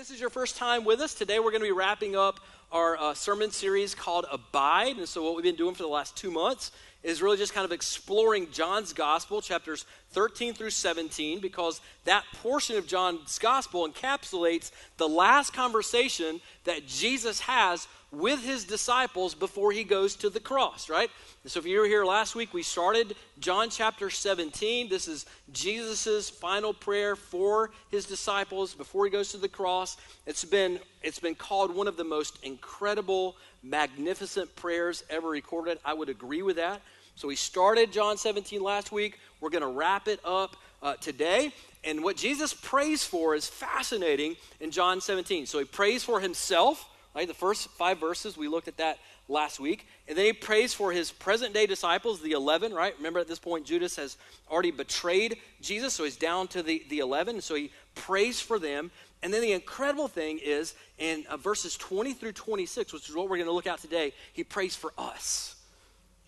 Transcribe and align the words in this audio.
this 0.00 0.10
is 0.10 0.18
your 0.18 0.30
first 0.30 0.56
time 0.56 0.86
with 0.86 0.98
us, 1.02 1.12
today 1.12 1.38
we're 1.40 1.50
going 1.50 1.60
to 1.60 1.66
be 1.66 1.72
wrapping 1.72 2.16
up 2.16 2.40
our 2.72 2.96
uh, 2.96 3.12
sermon 3.12 3.50
series 3.50 3.94
called 3.94 4.24
Abide. 4.32 4.96
And 4.96 5.06
so, 5.06 5.22
what 5.22 5.36
we've 5.36 5.44
been 5.44 5.56
doing 5.56 5.74
for 5.74 5.82
the 5.82 5.90
last 5.90 6.16
two 6.16 6.30
months 6.30 6.72
is 7.02 7.22
really 7.22 7.36
just 7.36 7.54
kind 7.54 7.64
of 7.64 7.72
exploring 7.72 8.50
John's 8.50 8.92
Gospel, 8.92 9.40
chapters 9.40 9.86
13 10.10 10.54
through 10.54 10.70
17, 10.70 11.40
because 11.40 11.80
that 12.04 12.24
portion 12.42 12.76
of 12.76 12.86
John's 12.86 13.38
Gospel 13.38 13.88
encapsulates 13.88 14.70
the 14.96 15.08
last 15.08 15.52
conversation 15.52 16.40
that 16.64 16.86
Jesus 16.86 17.40
has 17.40 17.86
with 18.12 18.42
his 18.42 18.64
disciples 18.64 19.34
before 19.34 19.70
he 19.70 19.84
goes 19.84 20.16
to 20.16 20.30
the 20.30 20.40
cross, 20.40 20.90
right? 20.90 21.10
So 21.46 21.60
if 21.60 21.66
you 21.66 21.78
were 21.78 21.86
here 21.86 22.04
last 22.04 22.34
week, 22.34 22.52
we 22.52 22.62
started 22.62 23.14
John 23.38 23.70
chapter 23.70 24.10
17. 24.10 24.88
This 24.88 25.06
is 25.06 25.26
Jesus' 25.52 26.28
final 26.28 26.74
prayer 26.74 27.14
for 27.14 27.70
his 27.90 28.06
disciples 28.06 28.74
before 28.74 29.04
he 29.04 29.10
goes 29.10 29.30
to 29.30 29.38
the 29.38 29.48
cross. 29.48 29.96
It's 30.26 30.44
been, 30.44 30.80
it's 31.02 31.20
been 31.20 31.36
called 31.36 31.74
one 31.74 31.86
of 31.86 31.96
the 31.96 32.04
most 32.04 32.38
incredible, 32.42 33.36
magnificent 33.62 34.54
prayers 34.56 35.04
ever 35.08 35.28
recorded. 35.28 35.78
I 35.84 35.94
would 35.94 36.08
agree 36.08 36.42
with 36.42 36.56
that. 36.56 36.80
So 37.20 37.28
we 37.28 37.36
started 37.36 37.92
John 37.92 38.16
17 38.16 38.62
last 38.62 38.92
week. 38.92 39.18
We're 39.40 39.50
going 39.50 39.60
to 39.60 39.68
wrap 39.68 40.08
it 40.08 40.20
up 40.24 40.56
uh, 40.82 40.94
today. 40.94 41.52
And 41.84 42.02
what 42.02 42.16
Jesus 42.16 42.54
prays 42.54 43.04
for 43.04 43.34
is 43.34 43.46
fascinating 43.46 44.36
in 44.58 44.70
John 44.70 45.02
17. 45.02 45.44
So 45.44 45.58
he 45.58 45.66
prays 45.66 46.02
for 46.02 46.20
himself 46.20 46.88
Right? 47.14 47.26
The 47.26 47.34
first 47.34 47.68
five 47.70 47.98
verses, 47.98 48.36
we 48.36 48.46
looked 48.46 48.68
at 48.68 48.76
that 48.76 48.98
last 49.28 49.58
week. 49.58 49.86
And 50.06 50.16
then 50.16 50.26
he 50.26 50.32
prays 50.32 50.72
for 50.72 50.92
his 50.92 51.10
present 51.10 51.52
day 51.52 51.66
disciples, 51.66 52.20
the 52.20 52.32
11, 52.32 52.72
right? 52.72 52.94
Remember 52.96 53.18
at 53.18 53.26
this 53.26 53.38
point, 53.38 53.66
Judas 53.66 53.96
has 53.96 54.16
already 54.48 54.70
betrayed 54.70 55.38
Jesus, 55.60 55.94
so 55.94 56.04
he's 56.04 56.16
down 56.16 56.46
to 56.48 56.62
the, 56.62 56.84
the 56.88 57.00
11. 57.00 57.40
So 57.40 57.56
he 57.56 57.72
prays 57.96 58.40
for 58.40 58.58
them. 58.58 58.92
And 59.22 59.34
then 59.34 59.42
the 59.42 59.52
incredible 59.52 60.08
thing 60.08 60.38
is 60.38 60.74
in 60.98 61.24
uh, 61.28 61.36
verses 61.36 61.76
20 61.76 62.14
through 62.14 62.32
26, 62.32 62.92
which 62.92 63.08
is 63.08 63.14
what 63.16 63.28
we're 63.28 63.36
going 63.36 63.48
to 63.48 63.52
look 63.52 63.66
at 63.66 63.80
today, 63.80 64.12
he 64.32 64.44
prays 64.44 64.76
for 64.76 64.92
us. 64.96 65.56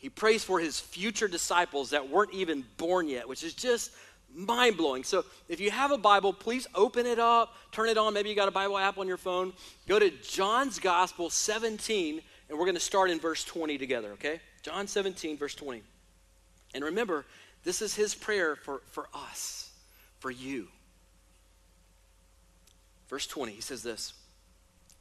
He 0.02 0.08
prays 0.08 0.42
for 0.42 0.58
his 0.58 0.80
future 0.80 1.28
disciples 1.28 1.90
that 1.90 2.10
weren't 2.10 2.34
even 2.34 2.64
born 2.76 3.06
yet, 3.06 3.28
which 3.28 3.44
is 3.44 3.54
just 3.54 3.92
mind 4.34 4.76
blowing. 4.76 5.04
So 5.04 5.24
if 5.48 5.60
you 5.60 5.70
have 5.70 5.92
a 5.92 5.96
Bible, 5.96 6.32
please 6.32 6.66
open 6.74 7.06
it 7.06 7.20
up, 7.20 7.54
turn 7.70 7.88
it 7.88 7.96
on. 7.96 8.12
Maybe 8.12 8.28
you 8.28 8.34
got 8.34 8.48
a 8.48 8.50
Bible 8.50 8.76
app 8.76 8.98
on 8.98 9.06
your 9.06 9.16
phone. 9.16 9.52
Go 9.86 10.00
to 10.00 10.10
John's 10.10 10.80
Gospel 10.80 11.30
17, 11.30 12.20
and 12.48 12.58
we're 12.58 12.64
going 12.64 12.74
to 12.74 12.80
start 12.80 13.10
in 13.10 13.20
verse 13.20 13.44
20 13.44 13.78
together, 13.78 14.10
okay? 14.14 14.40
John 14.62 14.88
17, 14.88 15.38
verse 15.38 15.54
20. 15.54 15.84
And 16.74 16.84
remember, 16.84 17.24
this 17.62 17.80
is 17.80 17.94
his 17.94 18.12
prayer 18.12 18.56
for, 18.56 18.82
for 18.90 19.06
us, 19.14 19.70
for 20.18 20.32
you. 20.32 20.66
Verse 23.08 23.28
20, 23.28 23.52
he 23.52 23.60
says 23.60 23.84
this 23.84 24.14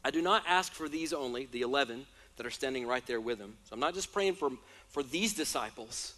I 0.06 0.12
do 0.12 0.22
not 0.22 0.44
ask 0.48 0.72
for 0.74 0.88
these 0.88 1.12
only, 1.12 1.48
the 1.48 1.62
11 1.62 2.06
that 2.38 2.46
are 2.46 2.52
standing 2.52 2.88
right 2.88 3.06
there 3.08 3.22
with 3.22 3.40
him. 3.40 3.56
So 3.64 3.74
I'm 3.74 3.80
not 3.80 3.94
just 3.94 4.14
praying 4.14 4.36
for, 4.36 4.52
for 4.92 5.04
these 5.04 5.34
disciples 5.34 6.14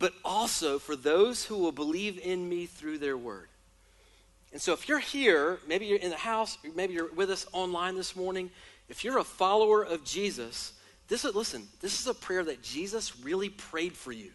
but 0.00 0.14
also 0.24 0.80
for 0.80 0.96
those 0.96 1.44
who 1.44 1.58
will 1.58 1.70
believe 1.70 2.18
in 2.18 2.48
me 2.48 2.66
through 2.66 2.98
their 2.98 3.16
word. 3.16 3.46
And 4.50 4.60
so 4.60 4.72
if 4.72 4.88
you're 4.88 4.98
here, 4.98 5.60
maybe 5.68 5.86
you're 5.86 5.98
in 5.98 6.10
the 6.10 6.16
house, 6.16 6.58
maybe 6.74 6.94
you're 6.94 7.12
with 7.12 7.30
us 7.30 7.46
online 7.52 7.94
this 7.94 8.16
morning, 8.16 8.50
if 8.88 9.04
you're 9.04 9.18
a 9.18 9.24
follower 9.24 9.84
of 9.84 10.02
Jesus, 10.02 10.72
this 11.06 11.24
is 11.24 11.34
listen, 11.34 11.68
this 11.80 12.00
is 12.00 12.06
a 12.08 12.14
prayer 12.14 12.42
that 12.42 12.62
Jesus 12.62 13.20
really 13.20 13.50
prayed 13.50 13.92
for 13.92 14.10
you. 14.10 14.30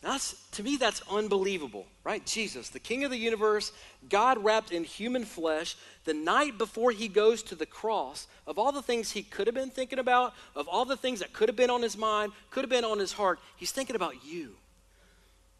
That's, 0.00 0.34
to 0.52 0.62
me, 0.62 0.76
that's 0.76 1.02
unbelievable, 1.10 1.86
right? 2.04 2.24
Jesus, 2.24 2.68
the 2.68 2.78
King 2.78 3.02
of 3.02 3.10
the 3.10 3.16
universe, 3.16 3.72
God 4.08 4.42
wrapped 4.44 4.70
in 4.70 4.84
human 4.84 5.24
flesh, 5.24 5.76
the 6.04 6.14
night 6.14 6.56
before 6.56 6.92
he 6.92 7.08
goes 7.08 7.42
to 7.44 7.56
the 7.56 7.66
cross, 7.66 8.28
of 8.46 8.58
all 8.58 8.70
the 8.70 8.82
things 8.82 9.10
he 9.10 9.24
could 9.24 9.48
have 9.48 9.56
been 9.56 9.70
thinking 9.70 9.98
about, 9.98 10.34
of 10.54 10.68
all 10.68 10.84
the 10.84 10.96
things 10.96 11.18
that 11.18 11.32
could 11.32 11.48
have 11.48 11.56
been 11.56 11.70
on 11.70 11.82
his 11.82 11.96
mind, 11.96 12.32
could 12.50 12.62
have 12.62 12.70
been 12.70 12.84
on 12.84 13.00
his 13.00 13.12
heart, 13.12 13.40
he's 13.56 13.72
thinking 13.72 13.96
about 13.96 14.24
you. 14.24 14.54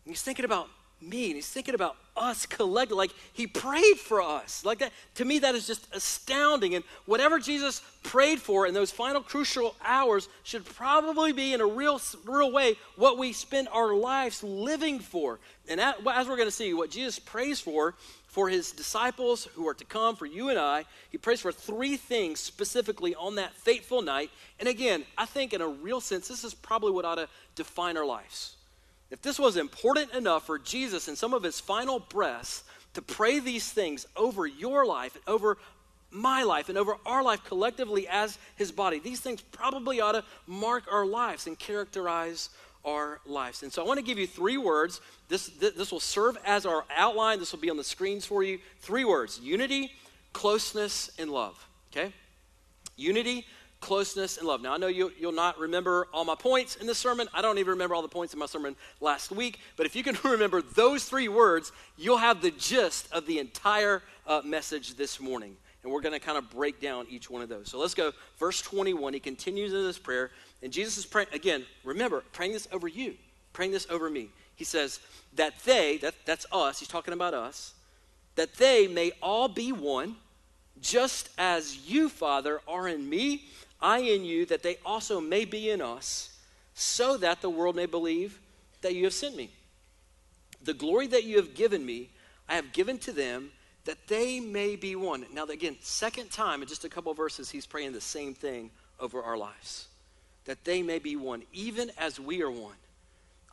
He's 0.04 0.22
thinking 0.22 0.44
about 0.44 0.68
me 1.00 1.26
and 1.26 1.34
he's 1.36 1.48
thinking 1.48 1.74
about 1.74 1.96
us 2.16 2.46
collectively. 2.46 2.98
Like 2.98 3.14
he 3.32 3.46
prayed 3.46 3.98
for 3.98 4.20
us. 4.20 4.64
Like 4.64 4.78
that, 4.80 4.92
to 5.16 5.24
me, 5.24 5.38
that 5.40 5.54
is 5.54 5.66
just 5.66 5.86
astounding. 5.94 6.74
And 6.74 6.84
whatever 7.06 7.38
Jesus 7.38 7.82
prayed 8.02 8.40
for 8.40 8.66
in 8.66 8.74
those 8.74 8.90
final 8.90 9.22
crucial 9.22 9.74
hours 9.84 10.28
should 10.42 10.64
probably 10.64 11.32
be, 11.32 11.52
in 11.54 11.60
a 11.60 11.66
real, 11.66 12.00
real 12.24 12.50
way, 12.50 12.74
what 12.96 13.18
we 13.18 13.32
spend 13.32 13.68
our 13.68 13.94
lives 13.94 14.42
living 14.42 14.98
for. 14.98 15.38
And 15.68 15.80
as 15.80 15.96
we're 16.02 16.36
going 16.36 16.48
to 16.48 16.50
see, 16.50 16.74
what 16.74 16.90
Jesus 16.90 17.18
prays 17.18 17.60
for, 17.60 17.94
for 18.26 18.48
his 18.48 18.72
disciples 18.72 19.48
who 19.54 19.66
are 19.68 19.74
to 19.74 19.84
come, 19.84 20.16
for 20.16 20.26
you 20.26 20.48
and 20.48 20.58
I, 20.58 20.84
he 21.10 21.18
prays 21.18 21.40
for 21.40 21.52
three 21.52 21.96
things 21.96 22.40
specifically 22.40 23.14
on 23.14 23.36
that 23.36 23.54
fateful 23.54 24.02
night. 24.02 24.30
And 24.58 24.68
again, 24.68 25.04
I 25.16 25.26
think 25.26 25.52
in 25.52 25.60
a 25.60 25.68
real 25.68 26.00
sense, 26.00 26.28
this 26.28 26.44
is 26.44 26.54
probably 26.54 26.92
what 26.92 27.04
ought 27.04 27.16
to 27.16 27.28
define 27.54 27.96
our 27.96 28.06
lives. 28.06 28.54
If 29.10 29.22
this 29.22 29.38
was 29.38 29.56
important 29.56 30.12
enough 30.12 30.46
for 30.46 30.58
Jesus 30.58 31.08
in 31.08 31.16
some 31.16 31.32
of 31.32 31.42
his 31.42 31.60
final 31.60 31.98
breaths 31.98 32.64
to 32.94 33.02
pray 33.02 33.38
these 33.38 33.70
things 33.70 34.06
over 34.16 34.46
your 34.46 34.84
life, 34.84 35.14
and 35.14 35.24
over 35.26 35.58
my 36.10 36.42
life, 36.42 36.68
and 36.68 36.78
over 36.78 36.96
our 37.06 37.22
life 37.22 37.44
collectively 37.44 38.08
as 38.08 38.38
his 38.56 38.72
body, 38.72 38.98
these 38.98 39.20
things 39.20 39.40
probably 39.40 40.00
ought 40.00 40.12
to 40.12 40.24
mark 40.46 40.84
our 40.90 41.06
lives 41.06 41.46
and 41.46 41.58
characterize 41.58 42.50
our 42.84 43.20
lives. 43.26 43.62
And 43.62 43.72
so 43.72 43.82
I 43.82 43.86
want 43.86 43.98
to 43.98 44.04
give 44.04 44.18
you 44.18 44.26
three 44.26 44.56
words. 44.56 45.00
This, 45.28 45.48
this 45.48 45.92
will 45.92 46.00
serve 46.00 46.36
as 46.44 46.64
our 46.64 46.84
outline. 46.96 47.38
This 47.38 47.52
will 47.52 47.60
be 47.60 47.70
on 47.70 47.76
the 47.76 47.84
screens 47.84 48.24
for 48.24 48.42
you. 48.42 48.58
Three 48.80 49.04
words 49.04 49.40
unity, 49.42 49.92
closeness, 50.32 51.10
and 51.18 51.30
love. 51.30 51.66
Okay? 51.92 52.12
Unity, 52.96 53.46
closeness, 53.80 54.38
and 54.38 54.46
love. 54.46 54.60
Now, 54.60 54.74
I 54.74 54.76
know 54.76 54.88
you, 54.88 55.12
you'll 55.18 55.32
not 55.32 55.58
remember 55.58 56.08
all 56.12 56.24
my 56.24 56.34
points 56.34 56.76
in 56.76 56.86
this 56.86 56.98
sermon. 56.98 57.28
I 57.32 57.42
don't 57.42 57.58
even 57.58 57.70
remember 57.70 57.94
all 57.94 58.02
the 58.02 58.08
points 58.08 58.32
in 58.32 58.38
my 58.38 58.46
sermon 58.46 58.76
last 59.00 59.30
week. 59.30 59.60
But 59.76 59.86
if 59.86 59.94
you 59.94 60.02
can 60.02 60.16
remember 60.24 60.62
those 60.62 61.04
three 61.04 61.28
words, 61.28 61.72
you'll 61.96 62.18
have 62.18 62.42
the 62.42 62.50
gist 62.50 63.10
of 63.12 63.26
the 63.26 63.38
entire 63.38 64.02
uh, 64.26 64.42
message 64.44 64.94
this 64.94 65.20
morning. 65.20 65.56
And 65.82 65.92
we're 65.92 66.00
going 66.00 66.12
to 66.12 66.20
kind 66.20 66.36
of 66.36 66.50
break 66.50 66.80
down 66.80 67.06
each 67.08 67.30
one 67.30 67.40
of 67.40 67.48
those. 67.48 67.70
So 67.70 67.78
let's 67.78 67.94
go. 67.94 68.12
Verse 68.38 68.60
21, 68.62 69.14
he 69.14 69.20
continues 69.20 69.72
in 69.72 69.84
this 69.84 69.98
prayer. 69.98 70.32
And 70.62 70.72
Jesus 70.72 70.98
is 70.98 71.06
praying, 71.06 71.28
again, 71.32 71.64
remember, 71.84 72.24
praying 72.32 72.52
this 72.52 72.66
over 72.72 72.88
you, 72.88 73.14
praying 73.52 73.70
this 73.72 73.86
over 73.88 74.10
me. 74.10 74.28
He 74.56 74.64
says, 74.64 74.98
that 75.34 75.54
they, 75.64 75.98
that, 75.98 76.14
that's 76.24 76.46
us, 76.52 76.78
he's 76.78 76.88
talking 76.88 77.14
about 77.14 77.34
us, 77.34 77.74
that 78.34 78.54
they 78.54 78.86
may 78.88 79.12
all 79.22 79.48
be 79.48 79.72
one, 79.72 80.16
just 80.80 81.28
as 81.38 81.88
you, 81.88 82.08
Father, 82.08 82.60
are 82.68 82.88
in 82.88 83.08
me 83.08 83.44
I 83.80 83.98
in 83.98 84.24
you, 84.24 84.46
that 84.46 84.62
they 84.62 84.78
also 84.84 85.20
may 85.20 85.44
be 85.44 85.70
in 85.70 85.80
us, 85.80 86.36
so 86.74 87.16
that 87.16 87.40
the 87.40 87.50
world 87.50 87.76
may 87.76 87.86
believe 87.86 88.38
that 88.82 88.94
you 88.94 89.04
have 89.04 89.12
sent 89.12 89.36
me. 89.36 89.50
The 90.62 90.74
glory 90.74 91.06
that 91.08 91.24
you 91.24 91.36
have 91.36 91.54
given 91.54 91.84
me, 91.84 92.10
I 92.48 92.54
have 92.54 92.72
given 92.72 92.98
to 92.98 93.12
them, 93.12 93.50
that 93.84 94.08
they 94.08 94.40
may 94.40 94.76
be 94.76 94.96
one. 94.96 95.24
Now, 95.32 95.44
again, 95.44 95.76
second 95.80 96.30
time 96.30 96.62
in 96.62 96.68
just 96.68 96.84
a 96.84 96.88
couple 96.88 97.14
verses, 97.14 97.50
he's 97.50 97.66
praying 97.66 97.92
the 97.92 98.00
same 98.00 98.34
thing 98.34 98.70
over 99.00 99.22
our 99.22 99.36
lives. 99.36 99.88
That 100.44 100.64
they 100.64 100.82
may 100.82 100.98
be 100.98 101.16
one, 101.16 101.42
even 101.52 101.90
as 101.98 102.18
we 102.18 102.42
are 102.42 102.50
one. 102.50 102.76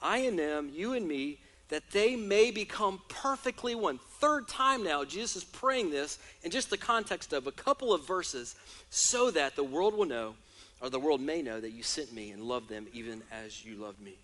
I 0.02 0.20
and 0.20 0.38
them, 0.38 0.72
you 0.74 0.94
and 0.94 1.08
me, 1.08 1.40
that 1.70 1.92
they 1.92 2.16
may 2.16 2.52
become 2.52 3.02
perfectly 3.10 3.74
one. 3.74 4.00
Third 4.20 4.48
time 4.48 4.84
now, 4.84 5.04
Jesus 5.04 5.38
is 5.38 5.44
praying 5.44 5.90
this 5.90 6.20
in 6.44 6.52
just 6.52 6.70
the 6.70 6.78
context 6.78 7.34
of 7.34 7.48
a 7.48 7.52
couple 7.52 7.94
of 7.94 8.08
verses 8.08 8.56
so 8.90 9.32
that 9.32 9.56
the 9.56 9.64
world 9.64 9.96
will 9.96 10.06
know, 10.06 10.36
or 10.82 10.90
the 10.90 11.00
world 11.00 11.22
may 11.22 11.42
know, 11.42 11.60
that 11.60 11.72
you 11.72 11.84
sent 11.84 12.14
me 12.14 12.32
and 12.32 12.44
loved 12.44 12.70
them 12.70 12.88
even 12.94 13.24
as 13.32 13.66
you 13.66 13.76
loved 13.76 14.00
me. 14.00 14.16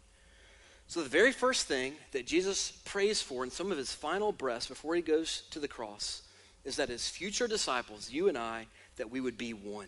So, 0.88 1.02
the 1.02 1.09
very 1.09 1.31
first 1.31 1.68
thing 1.68 1.94
that 2.12 2.28
Jesus 2.28 2.74
prays 2.84 3.22
for 3.22 3.46
in 3.46 3.50
some 3.50 3.72
of 3.72 3.78
his 3.78 3.94
final 3.94 4.34
breaths 4.34 4.68
before 4.68 4.94
he 4.94 5.02
goes 5.02 5.44
to 5.52 5.59
the 5.59 5.68
cross 5.68 6.22
is 6.66 6.75
that 6.75 6.90
his 6.90 7.08
future 7.08 7.47
disciples, 7.47 8.12
you 8.12 8.28
and 8.28 8.38
I, 8.38 8.67
that 8.97 9.09
we 9.09 9.22
would 9.22 9.37
be 9.37 9.53
one. 9.53 9.87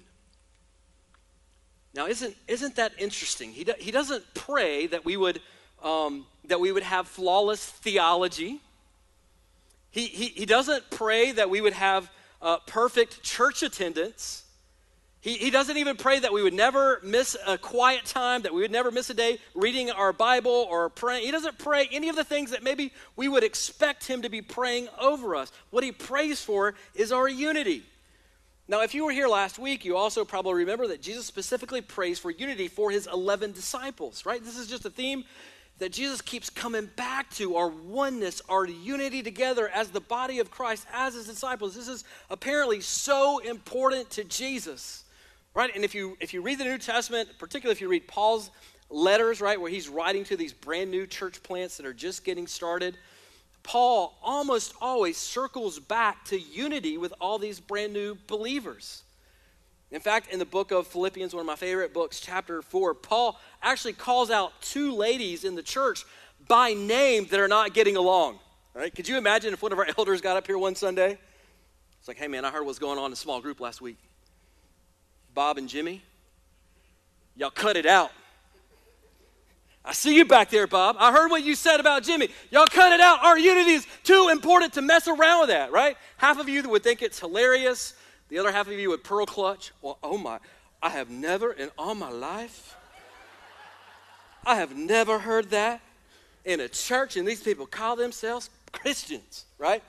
Now, 1.93 2.07
isn't, 2.07 2.35
isn't 2.47 2.77
that 2.77 2.93
interesting? 2.97 3.51
He, 3.51 3.65
do, 3.65 3.73
he 3.77 3.91
doesn't 3.91 4.23
pray 4.33 4.87
that 4.87 5.05
we 5.05 5.17
would 5.17 5.41
um, 5.83 6.25
that 6.45 6.59
we 6.59 6.71
would 6.71 6.83
have 6.83 7.07
flawless 7.07 7.65
theology. 7.65 8.61
He, 9.91 10.07
he, 10.07 10.25
he 10.27 10.45
doesn't 10.45 10.89
pray 10.89 11.31
that 11.31 11.49
we 11.49 11.61
would 11.61 11.73
have 11.73 12.09
uh, 12.41 12.57
perfect 12.65 13.23
church 13.23 13.63
attendance. 13.63 14.43
He, 15.21 15.35
he 15.35 15.51
doesn't 15.51 15.77
even 15.77 15.95
pray 15.95 16.19
that 16.19 16.33
we 16.33 16.43
would 16.43 16.53
never 16.53 16.99
miss 17.01 17.37
a 17.47 17.57
quiet 17.57 18.03
time, 18.03 18.41
that 18.41 18.53
we 18.53 18.61
would 18.61 18.71
never 18.71 18.91
miss 18.91 19.09
a 19.09 19.13
day 19.13 19.39
reading 19.55 19.89
our 19.89 20.11
Bible 20.11 20.67
or 20.69 20.89
praying. 20.89 21.25
He 21.25 21.31
doesn't 21.31 21.57
pray 21.59 21.87
any 21.91 22.09
of 22.09 22.17
the 22.17 22.25
things 22.25 22.51
that 22.51 22.61
maybe 22.61 22.91
we 23.15 23.29
would 23.29 23.43
expect 23.43 24.05
him 24.05 24.23
to 24.23 24.29
be 24.29 24.41
praying 24.41 24.89
over 24.99 25.35
us. 25.35 25.51
What 25.69 25.83
he 25.83 25.93
prays 25.93 26.41
for 26.41 26.75
is 26.93 27.13
our 27.13 27.29
unity. 27.29 27.83
Now, 28.67 28.81
if 28.81 28.93
you 28.93 29.05
were 29.05 29.11
here 29.11 29.27
last 29.27 29.59
week, 29.59 29.85
you 29.85 29.95
also 29.95 30.25
probably 30.25 30.55
remember 30.55 30.87
that 30.87 31.01
Jesus 31.01 31.25
specifically 31.25 31.81
prays 31.81 32.19
for 32.19 32.31
unity 32.31 32.67
for 32.67 32.91
his 32.91 33.07
11 33.07 33.51
disciples, 33.51 34.25
right? 34.25 34.43
This 34.43 34.57
is 34.57 34.67
just 34.67 34.85
a 34.85 34.89
theme 34.89 35.23
that 35.83 35.91
Jesus 35.91 36.21
keeps 36.21 36.49
coming 36.49 36.89
back 36.95 37.29
to 37.31 37.57
our 37.57 37.67
oneness, 37.67 38.41
our 38.47 38.65
unity 38.65 39.21
together 39.21 39.67
as 39.67 39.89
the 39.89 39.99
body 39.99 40.39
of 40.39 40.49
Christ, 40.49 40.87
as 40.93 41.13
his 41.13 41.27
disciples. 41.27 41.75
This 41.75 41.89
is 41.89 42.05
apparently 42.29 42.79
so 42.79 43.39
important 43.39 44.09
to 44.11 44.23
Jesus. 44.23 45.03
Right? 45.53 45.75
And 45.75 45.83
if 45.83 45.93
you 45.93 46.15
if 46.21 46.33
you 46.33 46.41
read 46.41 46.59
the 46.59 46.63
New 46.63 46.77
Testament, 46.77 47.27
particularly 47.37 47.73
if 47.73 47.81
you 47.81 47.89
read 47.89 48.07
Paul's 48.07 48.49
letters, 48.89 49.41
right, 49.41 49.59
where 49.59 49.69
he's 49.69 49.89
writing 49.89 50.23
to 50.23 50.37
these 50.37 50.53
brand 50.53 50.89
new 50.89 51.05
church 51.05 51.43
plants 51.43 51.75
that 51.75 51.85
are 51.85 51.93
just 51.93 52.23
getting 52.23 52.47
started, 52.47 52.97
Paul 53.61 54.17
almost 54.23 54.73
always 54.79 55.17
circles 55.17 55.79
back 55.79 56.23
to 56.25 56.39
unity 56.39 56.97
with 56.97 57.13
all 57.19 57.39
these 57.39 57.59
brand 57.59 57.91
new 57.91 58.17
believers. 58.27 59.03
In 59.93 60.01
fact, 60.01 60.33
in 60.33 60.39
the 60.39 60.45
book 60.45 60.71
of 60.71 60.87
Philippians, 60.87 61.35
one 61.35 61.41
of 61.41 61.45
my 61.45 61.55
favorite 61.55 61.93
books, 61.93 62.19
chapter 62.19 62.63
4, 62.63 62.95
Paul 62.95 63.39
actually 63.61 63.93
calls 63.93 64.31
out 64.31 64.59
two 64.59 64.91
ladies 64.91 65.43
in 65.43 65.53
the 65.53 65.61
church 65.61 66.03
by 66.47 66.73
name 66.73 67.27
that 67.29 67.39
are 67.39 67.47
not 67.47 67.75
getting 67.75 67.95
along. 67.95 68.39
Right? 68.73 68.93
Could 68.93 69.07
you 69.07 69.19
imagine 69.19 69.53
if 69.53 69.61
one 69.61 69.71
of 69.71 69.77
our 69.77 69.87
elders 69.99 70.19
got 70.19 70.35
up 70.35 70.47
here 70.47 70.57
one 70.57 70.73
Sunday? 70.73 71.19
It's 71.99 72.07
like, 72.07 72.17
hey 72.17 72.27
man, 72.27 72.43
I 72.43 72.49
heard 72.49 72.65
what's 72.65 72.79
going 72.79 72.97
on 72.97 73.05
in 73.05 73.13
a 73.13 73.15
small 73.15 73.39
group 73.39 73.59
last 73.59 73.81
week. 73.81 73.97
Bob 75.35 75.59
and 75.59 75.69
Jimmy, 75.69 76.01
y'all 77.35 77.51
cut 77.51 77.77
it 77.77 77.85
out. 77.85 78.11
I 79.85 79.93
see 79.93 80.15
you 80.15 80.25
back 80.25 80.49
there, 80.49 80.65
Bob. 80.65 80.95
I 80.97 81.11
heard 81.11 81.29
what 81.29 81.43
you 81.43 81.53
said 81.53 81.79
about 81.79 82.01
Jimmy. 82.01 82.29
Y'all 82.49 82.65
cut 82.65 82.93
it 82.93 82.99
out. 82.99 83.23
Our 83.23 83.37
unity 83.37 83.73
is 83.73 83.85
too 84.03 84.29
important 84.31 84.73
to 84.73 84.81
mess 84.81 85.07
around 85.07 85.41
with 85.41 85.49
that, 85.49 85.71
right? 85.71 85.97
Half 86.17 86.39
of 86.39 86.49
you 86.49 86.67
would 86.67 86.83
think 86.83 87.03
it's 87.03 87.19
hilarious. 87.19 87.93
The 88.33 88.39
other 88.39 88.51
half 88.51 88.67
of 88.67 88.73
you 88.73 88.89
would 88.89 89.03
pearl 89.03 89.27
clutch. 89.27 89.73
Well, 89.83 89.99
oh 90.01 90.17
my, 90.17 90.39
I 90.81 90.89
have 90.89 91.11
never 91.11 91.53
in 91.53 91.69
all 91.77 91.93
my 91.93 92.09
life, 92.09 92.75
I 94.43 94.55
have 94.55 94.75
never 94.75 95.19
heard 95.19 95.51
that 95.51 95.81
in 96.43 96.59
a 96.59 96.67
church, 96.67 97.15
and 97.15 97.27
these 97.27 97.43
people 97.43 97.67
call 97.67 97.95
themselves 97.95 98.49
Christians, 98.71 99.45
right? 99.59 99.83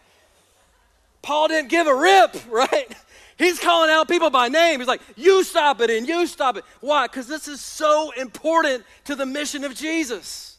Paul 1.23 1.49
didn't 1.49 1.71
give 1.71 1.87
a 1.87 1.95
rip, 1.95 2.37
right? 2.51 2.95
He's 3.39 3.59
calling 3.59 3.89
out 3.89 4.09
people 4.09 4.29
by 4.29 4.49
name. 4.49 4.79
He's 4.79 4.89
like, 4.89 5.01
you 5.17 5.43
stop 5.43 5.81
it 5.81 5.89
and 5.89 6.07
you 6.07 6.27
stop 6.27 6.59
it. 6.59 6.65
Why? 6.83 7.07
Because 7.07 7.27
this 7.27 7.49
is 7.49 7.63
so 7.63 8.11
important 8.11 8.85
to 9.05 9.15
the 9.15 9.25
mission 9.25 9.65
of 9.65 9.75
Jesus, 9.75 10.59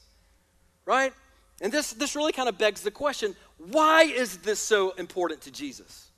right? 0.88 1.14
And 1.62 1.72
this, 1.72 1.94
this 1.94 2.16
really 2.16 2.32
kind 2.32 2.50
of 2.50 2.58
begs 2.58 2.82
the 2.82 2.90
question 2.90 3.36
why 3.60 4.06
is 4.06 4.38
this 4.38 4.60
so 4.60 4.90
important 4.98 5.42
to 5.42 5.52
Jesus? 5.52 6.10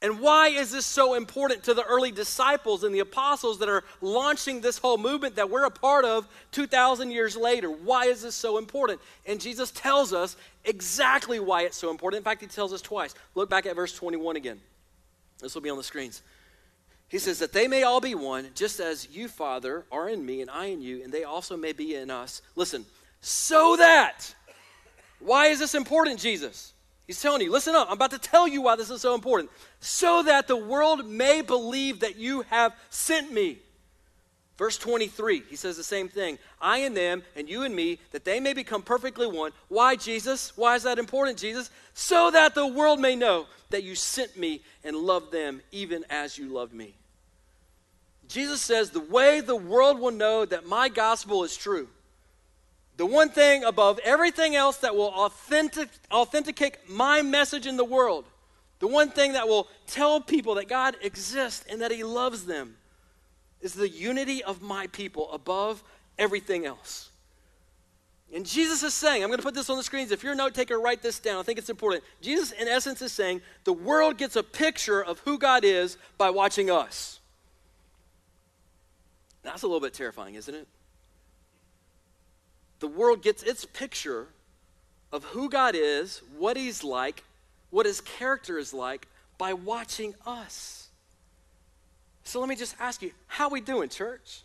And 0.00 0.20
why 0.20 0.48
is 0.48 0.70
this 0.70 0.86
so 0.86 1.14
important 1.14 1.64
to 1.64 1.74
the 1.74 1.82
early 1.82 2.12
disciples 2.12 2.84
and 2.84 2.94
the 2.94 3.00
apostles 3.00 3.58
that 3.58 3.68
are 3.68 3.82
launching 4.00 4.60
this 4.60 4.78
whole 4.78 4.96
movement 4.96 5.34
that 5.36 5.50
we're 5.50 5.64
a 5.64 5.70
part 5.70 6.04
of 6.04 6.28
2,000 6.52 7.10
years 7.10 7.36
later? 7.36 7.68
Why 7.68 8.04
is 8.04 8.22
this 8.22 8.36
so 8.36 8.58
important? 8.58 9.00
And 9.26 9.40
Jesus 9.40 9.72
tells 9.72 10.12
us 10.12 10.36
exactly 10.64 11.40
why 11.40 11.62
it's 11.62 11.76
so 11.76 11.90
important. 11.90 12.18
In 12.18 12.24
fact, 12.24 12.42
he 12.42 12.46
tells 12.46 12.72
us 12.72 12.80
twice. 12.80 13.14
Look 13.34 13.50
back 13.50 13.66
at 13.66 13.74
verse 13.74 13.92
21 13.92 14.36
again. 14.36 14.60
This 15.40 15.54
will 15.54 15.62
be 15.62 15.70
on 15.70 15.76
the 15.76 15.84
screens. 15.84 16.22
He 17.08 17.18
says, 17.18 17.40
That 17.40 17.52
they 17.52 17.66
may 17.66 17.82
all 17.82 18.00
be 18.00 18.14
one, 18.14 18.48
just 18.54 18.78
as 18.78 19.08
you, 19.10 19.26
Father, 19.26 19.84
are 19.90 20.08
in 20.08 20.24
me, 20.24 20.42
and 20.42 20.50
I 20.50 20.66
in 20.66 20.80
you, 20.80 21.02
and 21.02 21.12
they 21.12 21.24
also 21.24 21.56
may 21.56 21.72
be 21.72 21.96
in 21.96 22.10
us. 22.10 22.42
Listen, 22.54 22.84
so 23.20 23.76
that. 23.76 24.34
Why 25.18 25.46
is 25.46 25.58
this 25.58 25.74
important, 25.74 26.20
Jesus? 26.20 26.72
He's 27.08 27.22
telling 27.22 27.40
you, 27.40 27.50
listen 27.50 27.74
up, 27.74 27.88
I'm 27.88 27.94
about 27.94 28.10
to 28.10 28.18
tell 28.18 28.46
you 28.46 28.60
why 28.60 28.76
this 28.76 28.90
is 28.90 29.00
so 29.00 29.14
important. 29.14 29.50
So 29.80 30.22
that 30.24 30.46
the 30.46 30.56
world 30.56 31.08
may 31.08 31.40
believe 31.40 32.00
that 32.00 32.16
you 32.16 32.42
have 32.42 32.76
sent 32.90 33.32
me. 33.32 33.58
Verse 34.58 34.76
23, 34.76 35.44
he 35.48 35.56
says 35.56 35.78
the 35.78 35.82
same 35.82 36.08
thing. 36.08 36.38
I 36.60 36.78
and 36.78 36.94
them, 36.94 37.22
and 37.34 37.48
you 37.48 37.62
and 37.62 37.74
me, 37.74 37.98
that 38.10 38.26
they 38.26 38.40
may 38.40 38.52
become 38.52 38.82
perfectly 38.82 39.26
one. 39.26 39.52
Why, 39.68 39.96
Jesus? 39.96 40.54
Why 40.54 40.74
is 40.74 40.82
that 40.82 40.98
important, 40.98 41.38
Jesus? 41.38 41.70
So 41.94 42.30
that 42.30 42.54
the 42.54 42.66
world 42.66 43.00
may 43.00 43.16
know 43.16 43.46
that 43.70 43.84
you 43.84 43.94
sent 43.94 44.36
me 44.36 44.60
and 44.84 44.94
loved 44.94 45.32
them 45.32 45.62
even 45.72 46.04
as 46.10 46.36
you 46.36 46.48
loved 46.48 46.74
me. 46.74 46.94
Jesus 48.28 48.60
says, 48.60 48.90
The 48.90 49.00
way 49.00 49.40
the 49.40 49.56
world 49.56 49.98
will 49.98 50.10
know 50.10 50.44
that 50.44 50.66
my 50.66 50.90
gospel 50.90 51.42
is 51.42 51.56
true, 51.56 51.88
the 52.98 53.06
one 53.06 53.30
thing 53.30 53.62
above 53.62 54.00
everything 54.04 54.56
else 54.56 54.78
that 54.78 54.94
will 54.94 55.14
authentic, 55.14 55.88
authenticate 56.10 56.76
my 56.88 57.22
message 57.22 57.64
in 57.64 57.76
the 57.76 57.84
world, 57.84 58.24
the 58.80 58.88
one 58.88 59.10
thing 59.10 59.32
that 59.32 59.46
will 59.46 59.68
tell 59.86 60.20
people 60.20 60.56
that 60.56 60.68
God 60.68 60.96
exists 61.00 61.64
and 61.70 61.80
that 61.80 61.92
He 61.92 62.02
loves 62.02 62.44
them 62.44 62.76
is 63.60 63.72
the 63.72 63.88
unity 63.88 64.42
of 64.42 64.62
my 64.62 64.88
people 64.88 65.30
above 65.32 65.82
everything 66.18 66.66
else. 66.66 67.10
And 68.34 68.44
Jesus 68.44 68.82
is 68.82 68.94
saying, 68.94 69.22
I'm 69.22 69.28
going 69.28 69.38
to 69.38 69.44
put 69.44 69.54
this 69.54 69.70
on 69.70 69.76
the 69.76 69.84
screens. 69.84 70.10
If 70.10 70.24
you're 70.24 70.32
a 70.32 70.36
note 70.36 70.54
taker, 70.54 70.78
write 70.78 71.00
this 71.00 71.20
down. 71.20 71.38
I 71.38 71.44
think 71.44 71.58
it's 71.58 71.70
important. 71.70 72.02
Jesus, 72.20 72.50
in 72.50 72.66
essence, 72.66 73.00
is 73.00 73.12
saying 73.12 73.42
the 73.62 73.72
world 73.72 74.18
gets 74.18 74.34
a 74.34 74.42
picture 74.42 75.02
of 75.02 75.20
who 75.20 75.38
God 75.38 75.64
is 75.64 75.96
by 76.18 76.30
watching 76.30 76.68
us. 76.68 77.20
That's 79.44 79.62
a 79.62 79.66
little 79.66 79.80
bit 79.80 79.94
terrifying, 79.94 80.34
isn't 80.34 80.54
it? 80.54 80.66
World 82.98 83.22
gets 83.22 83.42
its 83.42 83.64
picture 83.64 84.26
of 85.12 85.24
who 85.24 85.48
God 85.48 85.74
is, 85.74 86.20
what 86.36 86.56
He's 86.56 86.84
like, 86.84 87.22
what 87.70 87.86
His 87.86 88.00
character 88.00 88.58
is 88.58 88.74
like 88.74 89.06
by 89.38 89.52
watching 89.54 90.14
us. 90.26 90.88
So 92.24 92.40
let 92.40 92.48
me 92.48 92.56
just 92.56 92.74
ask 92.78 93.00
you, 93.00 93.12
how 93.26 93.48
we 93.48 93.60
doing, 93.60 93.88
church? 93.88 94.42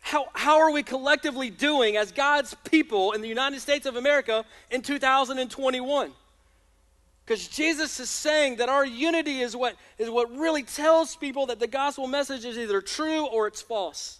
How, 0.00 0.26
how 0.34 0.58
are 0.58 0.70
we 0.70 0.82
collectively 0.82 1.48
doing 1.48 1.96
as 1.96 2.12
God's 2.12 2.54
people 2.64 3.12
in 3.12 3.22
the 3.22 3.28
United 3.28 3.60
States 3.60 3.86
of 3.86 3.96
America 3.96 4.44
in 4.70 4.82
2021? 4.82 6.10
Because 7.24 7.48
Jesus 7.48 7.98
is 8.00 8.10
saying 8.10 8.56
that 8.56 8.68
our 8.68 8.84
unity 8.84 9.40
is 9.40 9.56
what, 9.56 9.76
is 9.96 10.10
what 10.10 10.30
really 10.36 10.62
tells 10.62 11.16
people 11.16 11.46
that 11.46 11.58
the 11.58 11.66
gospel 11.66 12.06
message 12.06 12.44
is 12.44 12.58
either 12.58 12.82
true 12.82 13.24
or 13.24 13.46
it's 13.46 13.62
false. 13.62 14.18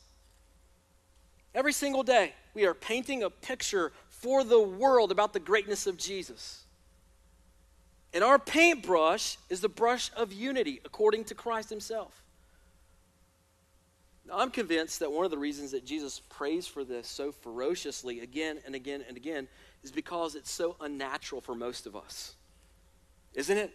Every 1.55 1.73
single 1.73 2.03
day, 2.03 2.33
we 2.53 2.67
are 2.67 2.75
painting 2.75 3.23
a 3.23 3.31
picture 3.31 3.93
for 4.09 4.43
the 4.43 4.61
world 4.61 5.12
about 5.12 5.33
the 5.33 5.41
greatness 5.41 5.87
of 5.87 5.97
Jesus. 5.97 6.65
And 8.12 8.25
our 8.25 8.39
paintbrush 8.39 9.39
is 9.49 9.61
the 9.61 9.69
brush 9.69 10.11
of 10.17 10.33
unity, 10.33 10.81
according 10.85 11.25
to 11.25 11.35
Christ 11.35 11.71
Himself. 11.71 12.23
Now, 14.27 14.39
I'm 14.39 14.51
convinced 14.51 15.01
that 15.01 15.12
one 15.12 15.25
of 15.25 15.31
the 15.31 15.39
reasons 15.39 15.73
that 15.73 15.85
Jesus 15.85 16.21
prays 16.31 16.67
for 16.67 16.83
this 16.83 17.06
so 17.06 17.31
ferociously 17.31 18.21
again 18.21 18.59
and 18.65 18.75
again 18.75 19.05
and 19.07 19.17
again 19.17 19.49
is 19.83 19.93
because 19.93 20.35
it's 20.35 20.50
so 20.50 20.77
unnatural 20.81 21.41
for 21.41 21.55
most 21.55 21.87
of 21.87 21.95
us. 21.95 22.35
Isn't 23.35 23.59
it? 23.59 23.73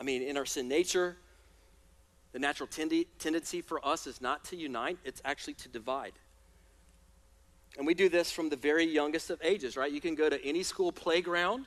I 0.00 0.02
mean, 0.02 0.22
in 0.22 0.36
our 0.36 0.46
sin 0.46 0.66
nature, 0.66 1.16
the 2.32 2.38
natural 2.38 2.68
tendi- 2.68 3.06
tendency 3.18 3.60
for 3.60 3.84
us 3.86 4.06
is 4.06 4.20
not 4.20 4.44
to 4.46 4.56
unite, 4.56 4.98
it's 5.04 5.20
actually 5.24 5.54
to 5.54 5.68
divide. 5.68 6.12
And 7.78 7.86
we 7.86 7.94
do 7.94 8.08
this 8.08 8.30
from 8.30 8.48
the 8.48 8.56
very 8.56 8.84
youngest 8.84 9.30
of 9.30 9.40
ages, 9.42 9.76
right? 9.76 9.90
You 9.90 10.00
can 10.00 10.14
go 10.14 10.28
to 10.28 10.44
any 10.44 10.62
school 10.62 10.92
playground 10.92 11.66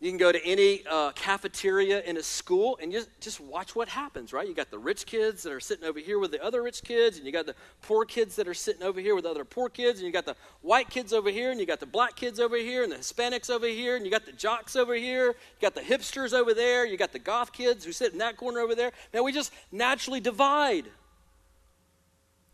you 0.00 0.10
can 0.10 0.16
go 0.16 0.32
to 0.32 0.42
any 0.46 0.82
uh, 0.90 1.12
cafeteria 1.12 2.02
in 2.02 2.16
a 2.16 2.22
school 2.22 2.78
and 2.82 2.90
just, 2.90 3.08
just 3.20 3.38
watch 3.38 3.76
what 3.76 3.86
happens, 3.86 4.32
right? 4.32 4.48
You 4.48 4.54
got 4.54 4.70
the 4.70 4.78
rich 4.78 5.04
kids 5.04 5.42
that 5.42 5.52
are 5.52 5.60
sitting 5.60 5.84
over 5.84 5.98
here 5.98 6.18
with 6.18 6.30
the 6.30 6.42
other 6.42 6.62
rich 6.62 6.82
kids, 6.82 7.18
and 7.18 7.26
you 7.26 7.32
got 7.32 7.44
the 7.44 7.54
poor 7.82 8.06
kids 8.06 8.34
that 8.36 8.48
are 8.48 8.54
sitting 8.54 8.82
over 8.82 8.98
here 8.98 9.14
with 9.14 9.26
other 9.26 9.44
poor 9.44 9.68
kids, 9.68 9.98
and 9.98 10.06
you 10.06 10.12
got 10.12 10.24
the 10.24 10.36
white 10.62 10.88
kids 10.88 11.12
over 11.12 11.30
here, 11.30 11.50
and 11.50 11.60
you 11.60 11.66
got 11.66 11.80
the 11.80 11.86
black 11.86 12.16
kids 12.16 12.40
over 12.40 12.56
here, 12.56 12.82
and 12.82 12.90
the 12.90 12.96
Hispanics 12.96 13.50
over 13.50 13.66
here, 13.66 13.96
and 13.96 14.06
you 14.06 14.10
got 14.10 14.24
the 14.24 14.32
jocks 14.32 14.74
over 14.74 14.94
here, 14.94 15.26
you 15.26 15.60
got 15.60 15.74
the 15.74 15.82
hipsters 15.82 16.32
over 16.32 16.54
there, 16.54 16.86
you 16.86 16.96
got 16.96 17.12
the 17.12 17.18
goth 17.18 17.52
kids 17.52 17.84
who 17.84 17.92
sit 17.92 18.12
in 18.12 18.18
that 18.18 18.38
corner 18.38 18.60
over 18.60 18.74
there. 18.74 18.92
Now 19.12 19.22
we 19.22 19.32
just 19.32 19.52
naturally 19.70 20.20
divide 20.20 20.86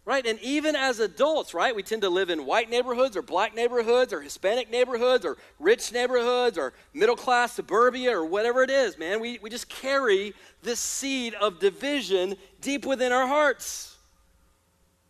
right? 0.06 0.24
And 0.24 0.38
even 0.40 0.76
as 0.76 1.00
adults, 1.00 1.52
right, 1.52 1.74
we 1.74 1.82
tend 1.82 2.02
to 2.02 2.08
live 2.08 2.30
in 2.30 2.46
white 2.46 2.70
neighborhoods 2.70 3.16
or 3.16 3.22
black 3.22 3.56
neighborhoods 3.56 4.12
or 4.12 4.22
Hispanic 4.22 4.70
neighborhoods 4.70 5.26
or 5.26 5.36
rich 5.58 5.92
neighborhoods 5.92 6.56
or 6.56 6.72
middle 6.94 7.16
class 7.16 7.54
suburbia 7.54 8.16
or 8.16 8.24
whatever 8.24 8.62
it 8.62 8.70
is, 8.70 8.96
man. 8.96 9.20
We, 9.20 9.40
we 9.42 9.50
just 9.50 9.68
carry 9.68 10.32
this 10.62 10.78
seed 10.78 11.34
of 11.34 11.58
division 11.58 12.36
deep 12.60 12.86
within 12.86 13.10
our 13.10 13.26
hearts. 13.26 13.96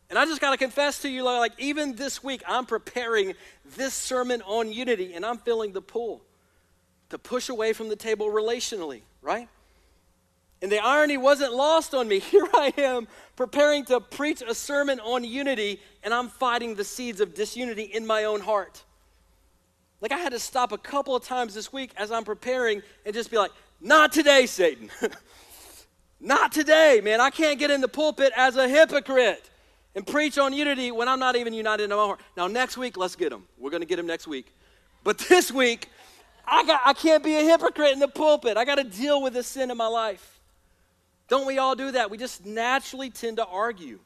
And 0.08 0.18
I 0.18 0.24
just 0.24 0.40
got 0.40 0.52
to 0.52 0.56
confess 0.56 1.02
to 1.02 1.10
you, 1.10 1.24
like, 1.24 1.52
even 1.58 1.94
this 1.96 2.24
week, 2.24 2.42
I'm 2.48 2.64
preparing 2.64 3.34
this 3.76 3.92
sermon 3.92 4.40
on 4.46 4.72
unity 4.72 5.12
and 5.12 5.26
I'm 5.26 5.38
feeling 5.38 5.72
the 5.72 5.82
pull 5.82 6.22
to 7.10 7.18
push 7.18 7.50
away 7.50 7.74
from 7.74 7.90
the 7.90 7.96
table 7.96 8.28
relationally, 8.28 9.02
right? 9.20 9.48
And 10.66 10.72
the 10.72 10.84
irony 10.84 11.16
wasn't 11.16 11.54
lost 11.54 11.94
on 11.94 12.08
me. 12.08 12.18
Here 12.32 12.48
I 12.52 12.72
am 12.76 13.06
preparing 13.36 13.84
to 13.84 14.00
preach 14.00 14.42
a 14.42 14.52
sermon 14.52 14.98
on 14.98 15.22
unity, 15.22 15.80
and 16.02 16.12
I'm 16.12 16.28
fighting 16.28 16.74
the 16.74 16.82
seeds 16.82 17.20
of 17.20 17.34
disunity 17.34 17.84
in 17.84 18.04
my 18.04 18.24
own 18.24 18.40
heart. 18.40 18.82
Like, 20.00 20.10
I 20.10 20.16
had 20.16 20.32
to 20.32 20.40
stop 20.40 20.72
a 20.72 20.78
couple 20.78 21.14
of 21.14 21.22
times 21.22 21.54
this 21.54 21.72
week 21.72 21.92
as 21.96 22.10
I'm 22.10 22.24
preparing 22.24 22.82
and 23.04 23.14
just 23.14 23.30
be 23.30 23.38
like, 23.38 23.52
Not 23.80 24.10
today, 24.10 24.46
Satan. 24.46 24.90
Not 26.20 26.50
today, 26.50 27.00
man. 27.00 27.20
I 27.20 27.30
can't 27.30 27.60
get 27.60 27.70
in 27.70 27.80
the 27.80 27.86
pulpit 27.86 28.32
as 28.36 28.56
a 28.56 28.68
hypocrite 28.68 29.48
and 29.94 30.04
preach 30.04 30.36
on 30.36 30.52
unity 30.52 30.90
when 30.90 31.06
I'm 31.06 31.20
not 31.20 31.36
even 31.36 31.52
united 31.52 31.84
in 31.84 31.90
my 31.90 31.96
own 31.96 32.06
heart. 32.08 32.20
Now, 32.36 32.48
next 32.48 32.76
week, 32.76 32.96
let's 32.96 33.14
get 33.14 33.30
them. 33.30 33.44
We're 33.56 33.70
going 33.70 33.82
to 33.82 33.86
get 33.86 33.98
them 33.98 34.08
next 34.08 34.26
week. 34.26 34.52
But 35.04 35.18
this 35.28 35.52
week, 35.52 35.90
I, 36.44 36.64
got, 36.66 36.80
I 36.84 36.92
can't 36.92 37.22
be 37.22 37.36
a 37.36 37.44
hypocrite 37.44 37.92
in 37.92 38.00
the 38.00 38.08
pulpit. 38.08 38.56
I 38.56 38.64
got 38.64 38.78
to 38.78 38.84
deal 38.84 39.22
with 39.22 39.34
the 39.34 39.44
sin 39.44 39.70
in 39.70 39.76
my 39.76 39.86
life. 39.86 40.35
Don't 41.28 41.46
we 41.46 41.58
all 41.58 41.74
do 41.74 41.90
that? 41.92 42.10
We 42.10 42.18
just 42.18 42.46
naturally 42.46 43.10
tend 43.10 43.38
to 43.38 43.46
argue. 43.46 43.98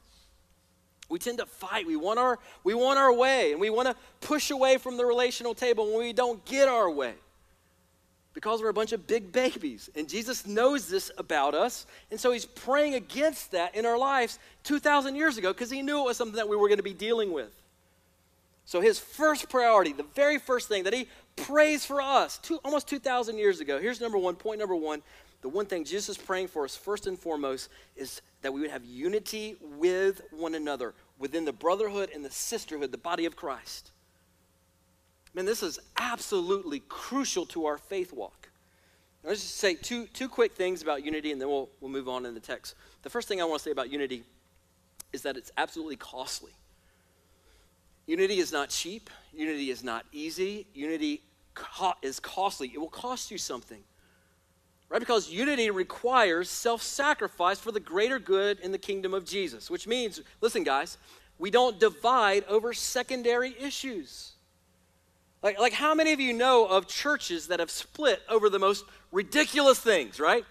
We 1.08 1.18
tend 1.18 1.38
to 1.38 1.46
fight. 1.46 1.86
We 1.86 1.96
want 1.96 2.18
our, 2.18 2.38
we 2.64 2.72
want 2.74 2.98
our 2.98 3.12
way, 3.12 3.52
and 3.52 3.60
we 3.60 3.68
want 3.68 3.88
to 3.88 3.96
push 4.20 4.50
away 4.50 4.78
from 4.78 4.96
the 4.96 5.04
relational 5.04 5.54
table 5.54 5.86
when 5.86 5.98
we 5.98 6.12
don't 6.12 6.44
get 6.44 6.68
our 6.68 6.90
way 6.90 7.14
because 8.32 8.62
we're 8.62 8.68
a 8.68 8.74
bunch 8.74 8.92
of 8.92 9.06
big 9.06 9.32
babies. 9.32 9.90
And 9.94 10.08
Jesus 10.08 10.46
knows 10.46 10.88
this 10.88 11.10
about 11.18 11.54
us. 11.54 11.86
And 12.10 12.20
so 12.20 12.30
he's 12.30 12.46
praying 12.46 12.94
against 12.94 13.50
that 13.52 13.74
in 13.74 13.84
our 13.84 13.98
lives 13.98 14.38
2,000 14.64 15.16
years 15.16 15.36
ago 15.36 15.52
because 15.52 15.70
he 15.70 15.82
knew 15.82 16.00
it 16.00 16.04
was 16.04 16.16
something 16.16 16.36
that 16.36 16.48
we 16.48 16.56
were 16.56 16.68
going 16.68 16.78
to 16.78 16.84
be 16.84 16.94
dealing 16.94 17.32
with. 17.32 17.50
So 18.64 18.80
his 18.80 19.00
first 19.00 19.48
priority, 19.48 19.92
the 19.92 20.06
very 20.14 20.38
first 20.38 20.68
thing 20.68 20.84
that 20.84 20.94
he 20.94 21.08
prays 21.34 21.84
for 21.84 22.00
us 22.00 22.38
two, 22.38 22.60
almost 22.64 22.86
2,000 22.86 23.36
years 23.36 23.58
ago, 23.58 23.80
here's 23.80 24.00
number 24.00 24.16
one, 24.16 24.36
point 24.36 24.60
number 24.60 24.76
one. 24.76 25.02
The 25.42 25.48
one 25.48 25.66
thing 25.66 25.84
Jesus 25.84 26.10
is 26.10 26.18
praying 26.18 26.48
for 26.48 26.64
us 26.64 26.76
first 26.76 27.06
and 27.06 27.18
foremost 27.18 27.70
is 27.96 28.20
that 28.42 28.52
we 28.52 28.60
would 28.60 28.70
have 28.70 28.84
unity 28.84 29.56
with 29.62 30.22
one 30.30 30.54
another 30.54 30.94
within 31.18 31.44
the 31.44 31.52
brotherhood 31.52 32.10
and 32.14 32.24
the 32.24 32.30
sisterhood, 32.30 32.92
the 32.92 32.98
body 32.98 33.26
of 33.26 33.36
Christ. 33.36 33.90
Man, 35.34 35.46
this 35.46 35.62
is 35.62 35.78
absolutely 35.96 36.80
crucial 36.88 37.46
to 37.46 37.66
our 37.66 37.78
faith 37.78 38.12
walk. 38.12 38.50
Let's 39.22 39.42
just 39.42 39.56
say 39.56 39.74
two, 39.74 40.06
two 40.06 40.28
quick 40.28 40.54
things 40.54 40.82
about 40.82 41.04
unity, 41.04 41.30
and 41.30 41.40
then 41.40 41.48
we'll, 41.48 41.68
we'll 41.80 41.90
move 41.90 42.08
on 42.08 42.24
in 42.24 42.34
the 42.34 42.40
text. 42.40 42.74
The 43.02 43.10
first 43.10 43.28
thing 43.28 43.40
I 43.40 43.44
want 43.44 43.60
to 43.60 43.64
say 43.64 43.70
about 43.70 43.90
unity 43.90 44.24
is 45.12 45.22
that 45.22 45.36
it's 45.36 45.52
absolutely 45.56 45.96
costly. 45.96 46.52
Unity 48.06 48.38
is 48.38 48.50
not 48.50 48.70
cheap, 48.70 49.10
unity 49.32 49.70
is 49.70 49.84
not 49.84 50.06
easy, 50.10 50.66
unity 50.74 51.22
co- 51.54 51.94
is 52.02 52.18
costly. 52.18 52.70
It 52.72 52.80
will 52.80 52.88
cost 52.88 53.30
you 53.30 53.38
something. 53.38 53.82
Right? 54.90 54.98
Because 54.98 55.30
unity 55.30 55.70
requires 55.70 56.50
self 56.50 56.82
sacrifice 56.82 57.60
for 57.60 57.70
the 57.70 57.80
greater 57.80 58.18
good 58.18 58.58
in 58.58 58.72
the 58.72 58.78
kingdom 58.78 59.14
of 59.14 59.24
Jesus, 59.24 59.70
which 59.70 59.86
means, 59.86 60.20
listen, 60.40 60.64
guys, 60.64 60.98
we 61.38 61.50
don't 61.50 61.78
divide 61.78 62.44
over 62.48 62.74
secondary 62.74 63.54
issues. 63.58 64.32
Like, 65.42 65.58
like, 65.58 65.72
how 65.72 65.94
many 65.94 66.12
of 66.12 66.20
you 66.20 66.32
know 66.32 66.66
of 66.66 66.86
churches 66.86 67.46
that 67.46 67.60
have 67.60 67.70
split 67.70 68.20
over 68.28 68.50
the 68.50 68.58
most 68.58 68.84
ridiculous 69.12 69.78
things, 69.78 70.20
right? 70.20 70.44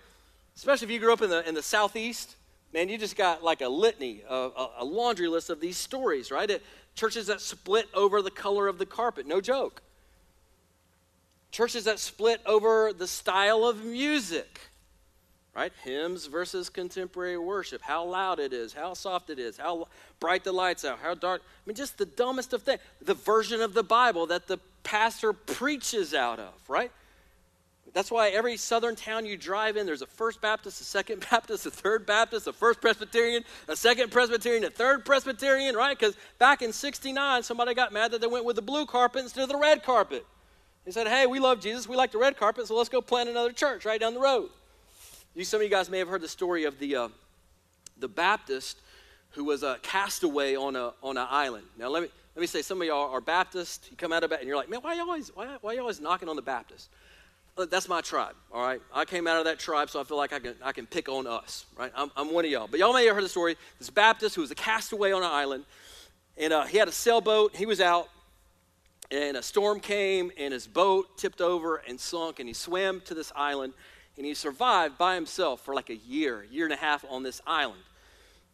Especially 0.56 0.86
if 0.86 0.92
you 0.92 1.00
grew 1.00 1.14
up 1.14 1.22
in 1.22 1.30
the, 1.30 1.48
in 1.48 1.54
the 1.54 1.62
Southeast. 1.62 2.36
Man, 2.74 2.88
you 2.90 2.98
just 2.98 3.16
got 3.16 3.44
like 3.44 3.62
a 3.62 3.70
litany, 3.70 4.24
a, 4.28 4.50
a 4.80 4.86
laundry 4.86 5.28
list 5.28 5.50
of 5.50 5.60
these 5.60 5.78
stories, 5.78 6.32
right? 6.32 6.50
It, 6.50 6.64
churches 6.96 7.28
that 7.28 7.42
split 7.42 7.88
over 7.94 8.22
the 8.22 8.32
color 8.32 8.68
of 8.68 8.78
the 8.78 8.86
carpet, 8.86 9.28
no 9.28 9.42
joke. 9.42 9.82
Churches 11.52 11.86
that 11.86 12.00
split 12.00 12.42
over 12.46 12.94
the 12.94 13.08
style 13.08 13.66
of 13.66 13.84
music 13.84 14.70
right? 15.56 15.74
Hymns 15.84 16.28
versus 16.28 16.70
contemporary 16.70 17.38
worship, 17.38 17.82
how 17.82 18.06
loud 18.06 18.40
it 18.40 18.54
is, 18.54 18.72
how 18.72 18.94
soft 18.94 19.30
it 19.30 19.40
is, 19.40 19.58
how 19.58 19.90
bright 20.22 20.46
the 20.46 20.54
lights 20.54 20.86
are, 20.86 20.98
how 21.02 21.14
dark. 21.14 21.42
I 21.44 21.62
mean, 21.66 21.76
just 21.76 21.98
the 21.98 22.06
dumbest 22.06 22.54
of 22.54 22.64
things. 22.64 22.80
The 23.02 23.14
version 23.14 23.62
of 23.62 23.74
the 23.74 23.84
Bible 23.84 24.28
that 24.28 24.48
the 24.48 24.60
pastor 24.84 25.34
preaches 25.34 26.14
out 26.14 26.40
of, 26.40 26.54
right? 26.70 26.92
That's 27.92 28.10
why 28.10 28.30
every 28.30 28.56
southern 28.56 28.96
town 28.96 29.26
you 29.26 29.36
drive 29.36 29.76
in, 29.76 29.86
there's 29.86 30.04
a 30.04 30.08
First 30.08 30.40
Baptist, 30.40 30.80
a 30.80 30.84
Second 30.86 31.26
Baptist, 31.32 31.66
a 31.66 31.72
Third 31.72 32.06
Baptist, 32.06 32.48
a 32.48 32.54
First 32.54 32.80
Presbyterian, 32.80 33.44
a 33.68 33.76
Second 33.76 34.12
Presbyterian, 34.12 34.64
a 34.64 34.70
Third 34.70 35.04
Presbyterian, 35.04 35.76
right? 35.76 35.98
Because 35.98 36.16
back 36.38 36.62
in 36.62 36.72
69, 36.72 37.44
somebody 37.44 37.74
got 37.74 37.92
mad 37.92 38.12
that 38.12 38.22
they 38.22 38.28
went 38.28 38.46
with 38.46 38.56
the 38.56 38.62
blue 38.62 38.86
carpet 38.86 39.24
instead 39.24 39.44
of 39.44 39.50
the 39.50 39.58
red 39.58 39.84
carpet. 39.84 40.26
They 40.86 40.92
said, 40.92 41.08
hey, 41.08 41.28
we 41.28 41.40
love 41.40 41.60
Jesus, 41.60 41.88
we 41.88 41.96
like 41.96 42.12
the 42.12 42.18
red 42.18 42.38
carpet, 42.38 42.68
so 42.68 42.76
let's 42.76 42.90
go 42.90 43.02
plant 43.02 43.30
another 43.30 43.52
church 43.52 43.86
right 43.86 44.00
down 44.00 44.14
the 44.14 44.20
road. 44.20 44.50
You, 45.36 45.44
some 45.44 45.60
of 45.60 45.64
you 45.64 45.70
guys 45.70 45.90
may 45.90 46.00
have 46.00 46.08
heard 46.08 46.22
the 46.22 46.28
story 46.28 46.64
of 46.64 46.80
the, 46.80 46.96
uh, 46.96 47.08
the 47.98 48.08
Baptist 48.08 48.80
who 49.32 49.44
was 49.44 49.62
a 49.62 49.78
castaway 49.84 50.56
on, 50.56 50.76
a, 50.76 50.94
on 51.04 51.18
an 51.18 51.28
island. 51.30 51.66
Now, 51.78 51.90
let 51.90 52.04
me, 52.04 52.10
let 52.36 52.42
me 52.42 52.48
say, 52.48 52.62
some 52.62 52.82
of 52.82 52.88
y'all 52.88 53.12
are 53.12 53.22
Baptist. 53.22 53.88
You 53.92 53.98
come 53.98 54.12
out 54.12 54.24
of 54.24 54.32
it 54.32 54.40
and 54.40 54.48
you're 54.48 54.58
like, 54.58 54.70
man, 54.70 54.80
why 54.82 54.94
are 54.94 54.96
you 54.96 55.02
always, 55.02 55.30
why, 55.36 55.58
why 55.62 55.74
you 55.74 55.82
always 55.82 56.02
knocking 56.02 56.30
on 56.30 56.36
the 56.36 56.42
Baptist? 56.42 56.90
that's 57.68 57.90
my 57.90 58.02
tribe, 58.02 58.36
all 58.52 58.62
right? 58.62 58.82
I 58.94 59.06
came 59.06 59.28
out 59.28 59.38
of 59.38 59.46
that 59.46 59.60
tribe, 59.60 59.90
so 59.90 60.00
I 60.00 60.04
feel 60.04 60.18
like 60.18 60.34
I 60.34 60.40
can, 60.40 60.56
I 60.64 60.72
can 60.72 60.86
pick 60.86 61.10
on 61.10 61.28
us, 61.28 61.66
right? 61.78 61.92
I'm, 61.96 62.12
I'm 62.16 62.34
one 62.34 62.46
of 62.46 62.52
y'all. 62.52 62.68
But 62.68 62.80
y'all 62.80 62.94
may 62.94 63.06
have 63.06 63.16
heard 63.16 63.24
the 63.24 63.30
story. 63.30 63.58
This 63.80 63.90
Baptist 63.90 64.36
who 64.36 64.42
was 64.42 64.52
a 64.52 64.56
castaway 64.56 65.12
on 65.12 65.24
an 65.24 65.30
island, 65.30 65.66
and 66.38 66.54
uh, 66.54 66.64
he 66.66 66.78
had 66.78 66.88
a 66.88 66.92
sailboat. 66.92 67.56
He 67.56 67.66
was 67.66 67.82
out, 67.82 68.08
and 69.12 69.38
a 69.38 69.44
storm 69.44 69.80
came, 69.80 70.32
and 70.38 70.54
his 70.54 70.68
boat 70.68 71.18
tipped 71.18 71.42
over 71.42 71.78
and 71.78 72.00
sunk, 72.00 72.40
and 72.40 72.48
he 72.48 72.54
swam 72.54 73.02
to 73.06 73.14
this 73.14 73.32
island 73.36 73.74
and 74.20 74.26
he 74.26 74.34
survived 74.34 74.98
by 74.98 75.16
himself 75.16 75.62
for 75.62 75.74
like 75.74 75.90
a 75.90 75.96
year, 75.96 76.46
year 76.52 76.66
and 76.66 76.74
a 76.74 76.78
half 76.78 77.06
on 77.10 77.24
this 77.24 77.42
island. 77.48 77.80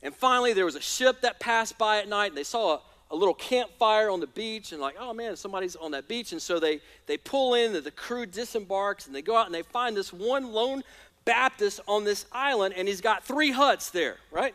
And 0.03 0.13
finally, 0.13 0.53
there 0.53 0.63
was 0.63 0.75
a 0.75 0.81
ship 0.81 1.21
that 1.21 1.39
passed 1.39 1.79
by 1.79 1.97
at 1.97 2.07
night, 2.07 2.27
and 2.27 2.38
they 2.38 2.43
saw 2.43 2.75
a, 2.75 2.81
a 3.09 3.15
little 3.15 3.33
campfire 3.33 4.12
on 4.12 4.19
the 4.19 4.27
beach, 4.27 4.71
and 4.71 4.79
like, 4.79 4.95
oh 5.00 5.12
man, 5.12 5.35
somebody's 5.35 5.75
on 5.75 5.89
that 5.91 6.07
beach. 6.07 6.33
And 6.33 6.41
so 6.41 6.59
they, 6.59 6.81
they 7.07 7.17
pull 7.17 7.55
in, 7.55 7.74
the 7.74 7.89
crew 7.89 8.27
disembarks, 8.27 9.07
and 9.07 9.15
they 9.15 9.24
go 9.24 9.35
out 9.35 9.47
and 9.47 9.55
they 9.55 9.63
find 9.63 9.97
this 9.97 10.13
one 10.13 10.53
lone 10.53 10.83
Baptist 11.25 11.79
on 11.88 12.03
this 12.03 12.27
island, 12.31 12.75
and 12.77 12.88
he's 12.88 13.01
got 13.01 13.24
three 13.24 13.50
huts 13.50 13.89
there, 13.89 14.17
right? 14.29 14.53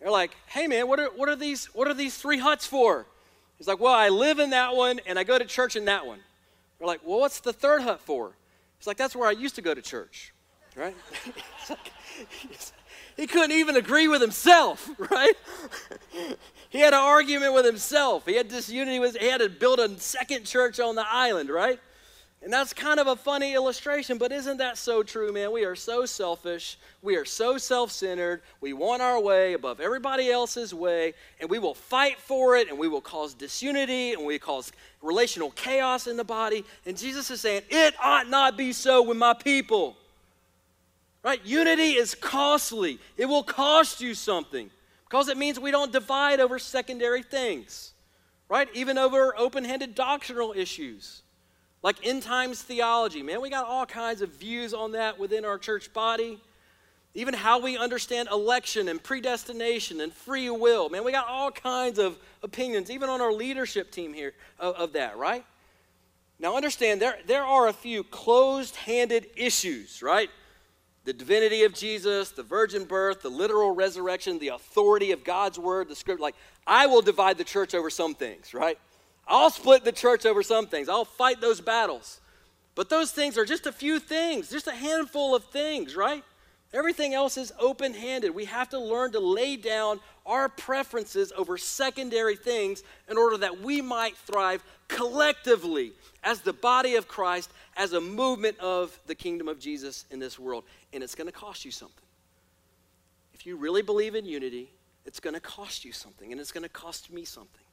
They're 0.00 0.10
like, 0.10 0.36
hey 0.48 0.66
man, 0.66 0.86
what 0.86 1.00
are, 1.00 1.08
what 1.16 1.30
are, 1.30 1.36
these, 1.36 1.66
what 1.72 1.88
are 1.88 1.94
these 1.94 2.18
three 2.18 2.38
huts 2.38 2.66
for? 2.66 3.06
He's 3.62 3.68
like, 3.68 3.80
well, 3.80 3.94
I 3.94 4.08
live 4.08 4.40
in 4.40 4.50
that 4.50 4.74
one, 4.74 5.00
and 5.06 5.18
I 5.18 5.24
go 5.24 5.38
to 5.38 5.44
church 5.44 5.76
in 5.76 5.84
that 5.84 6.04
one. 6.04 6.18
We're 6.80 6.88
like, 6.88 7.00
well, 7.04 7.20
what's 7.20 7.40
the 7.40 7.52
third 7.52 7.82
hut 7.82 8.00
for? 8.00 8.32
He's 8.78 8.86
like, 8.86 8.96
that's 8.96 9.14
where 9.14 9.28
I 9.28 9.32
used 9.32 9.54
to 9.54 9.62
go 9.62 9.72
to 9.72 9.80
church 9.80 10.32
right? 10.76 10.96
he 13.16 13.26
couldn't 13.26 13.52
even 13.52 13.76
agree 13.76 14.08
with 14.08 14.20
himself, 14.20 14.90
right? 15.10 15.34
he 16.70 16.80
had 16.80 16.92
an 16.92 17.00
argument 17.00 17.54
with 17.54 17.64
himself. 17.64 18.26
He 18.26 18.34
had 18.34 18.48
disunity 18.48 18.98
with, 18.98 19.16
he 19.16 19.28
had 19.28 19.40
to 19.40 19.48
build 19.48 19.78
a 19.80 19.98
second 19.98 20.44
church 20.44 20.80
on 20.80 20.94
the 20.94 21.06
island, 21.06 21.50
right? 21.50 21.78
And 22.42 22.52
that's 22.52 22.72
kind 22.72 22.98
of 22.98 23.06
a 23.06 23.14
funny 23.14 23.54
illustration, 23.54 24.18
but 24.18 24.32
isn't 24.32 24.56
that 24.56 24.76
so 24.76 25.04
true, 25.04 25.32
man? 25.32 25.52
We 25.52 25.64
are 25.64 25.76
so 25.76 26.04
selfish. 26.04 26.76
We 27.00 27.14
are 27.14 27.24
so 27.24 27.56
self 27.56 27.92
centered. 27.92 28.42
We 28.60 28.72
want 28.72 29.00
our 29.00 29.20
way 29.20 29.52
above 29.52 29.80
everybody 29.80 30.28
else's 30.28 30.74
way, 30.74 31.14
and 31.40 31.48
we 31.48 31.60
will 31.60 31.74
fight 31.74 32.18
for 32.18 32.56
it, 32.56 32.68
and 32.68 32.76
we 32.76 32.88
will 32.88 33.00
cause 33.00 33.32
disunity, 33.32 34.14
and 34.14 34.26
we 34.26 34.40
cause 34.40 34.72
relational 35.02 35.52
chaos 35.52 36.08
in 36.08 36.16
the 36.16 36.24
body. 36.24 36.64
And 36.84 36.98
Jesus 36.98 37.30
is 37.30 37.40
saying, 37.40 37.62
It 37.70 37.94
ought 38.02 38.28
not 38.28 38.56
be 38.56 38.72
so 38.72 39.02
with 39.02 39.16
my 39.16 39.34
people. 39.34 39.96
Right? 41.22 41.40
Unity 41.44 41.92
is 41.92 42.16
costly. 42.16 42.98
It 43.16 43.26
will 43.26 43.44
cost 43.44 44.00
you 44.00 44.14
something 44.14 44.68
because 45.08 45.28
it 45.28 45.36
means 45.36 45.60
we 45.60 45.70
don't 45.70 45.92
divide 45.92 46.40
over 46.40 46.58
secondary 46.58 47.22
things. 47.22 47.92
Right? 48.48 48.68
Even 48.74 48.98
over 48.98 49.32
open-handed 49.38 49.94
doctrinal 49.94 50.52
issues. 50.56 51.21
Like 51.82 51.96
end 52.06 52.22
times 52.22 52.62
theology. 52.62 53.22
Man, 53.22 53.40
we 53.40 53.50
got 53.50 53.66
all 53.66 53.86
kinds 53.86 54.22
of 54.22 54.30
views 54.30 54.72
on 54.72 54.92
that 54.92 55.18
within 55.18 55.44
our 55.44 55.58
church 55.58 55.92
body. 55.92 56.40
Even 57.14 57.34
how 57.34 57.60
we 57.60 57.76
understand 57.76 58.28
election 58.32 58.88
and 58.88 59.02
predestination 59.02 60.00
and 60.00 60.12
free 60.12 60.48
will. 60.48 60.88
Man, 60.88 61.04
we 61.04 61.12
got 61.12 61.28
all 61.28 61.50
kinds 61.50 61.98
of 61.98 62.18
opinions, 62.42 62.90
even 62.90 63.10
on 63.10 63.20
our 63.20 63.32
leadership 63.32 63.90
team 63.90 64.14
here, 64.14 64.32
of, 64.58 64.74
of 64.76 64.92
that, 64.94 65.18
right? 65.18 65.44
Now, 66.38 66.56
understand, 66.56 67.02
there, 67.02 67.18
there 67.26 67.44
are 67.44 67.68
a 67.68 67.72
few 67.72 68.02
closed 68.02 68.76
handed 68.76 69.26
issues, 69.36 70.02
right? 70.02 70.30
the 71.04 71.12
divinity 71.12 71.64
of 71.64 71.74
Jesus, 71.74 72.30
the 72.30 72.42
virgin 72.42 72.84
birth, 72.84 73.22
the 73.22 73.28
literal 73.28 73.74
resurrection, 73.74 74.38
the 74.38 74.48
authority 74.48 75.10
of 75.10 75.24
God's 75.24 75.58
word, 75.58 75.88
the 75.88 75.96
script. 75.96 76.20
Like, 76.20 76.36
I 76.66 76.86
will 76.86 77.02
divide 77.02 77.38
the 77.38 77.44
church 77.44 77.74
over 77.74 77.90
some 77.90 78.14
things, 78.14 78.54
right? 78.54 78.78
I'll 79.26 79.50
split 79.50 79.84
the 79.84 79.92
church 79.92 80.26
over 80.26 80.42
some 80.42 80.66
things. 80.66 80.88
I'll 80.88 81.04
fight 81.04 81.40
those 81.40 81.60
battles. 81.60 82.20
But 82.74 82.88
those 82.88 83.12
things 83.12 83.36
are 83.36 83.44
just 83.44 83.66
a 83.66 83.72
few 83.72 83.98
things, 83.98 84.50
just 84.50 84.66
a 84.66 84.72
handful 84.72 85.34
of 85.34 85.44
things, 85.44 85.94
right? 85.94 86.24
Everything 86.72 87.12
else 87.12 87.36
is 87.36 87.52
open 87.58 87.92
handed. 87.92 88.34
We 88.34 88.46
have 88.46 88.70
to 88.70 88.78
learn 88.78 89.12
to 89.12 89.20
lay 89.20 89.56
down 89.56 90.00
our 90.24 90.48
preferences 90.48 91.30
over 91.36 91.58
secondary 91.58 92.36
things 92.36 92.82
in 93.08 93.18
order 93.18 93.36
that 93.38 93.60
we 93.60 93.82
might 93.82 94.16
thrive 94.16 94.64
collectively 94.88 95.92
as 96.24 96.40
the 96.40 96.52
body 96.52 96.94
of 96.94 97.08
Christ, 97.08 97.50
as 97.76 97.92
a 97.92 98.00
movement 98.00 98.58
of 98.58 98.98
the 99.06 99.14
kingdom 99.14 99.48
of 99.48 99.58
Jesus 99.58 100.06
in 100.10 100.18
this 100.18 100.38
world. 100.38 100.64
And 100.94 101.02
it's 101.02 101.14
going 101.14 101.26
to 101.26 101.32
cost 101.32 101.64
you 101.64 101.70
something. 101.70 102.04
If 103.34 103.44
you 103.44 103.56
really 103.56 103.82
believe 103.82 104.14
in 104.14 104.24
unity, 104.24 104.70
it's 105.04 105.20
going 105.20 105.34
to 105.34 105.40
cost 105.40 105.84
you 105.84 105.92
something, 105.92 106.32
and 106.32 106.40
it's 106.40 106.52
going 106.52 106.62
to 106.62 106.68
cost 106.68 107.12
me 107.12 107.24
something. 107.24 107.64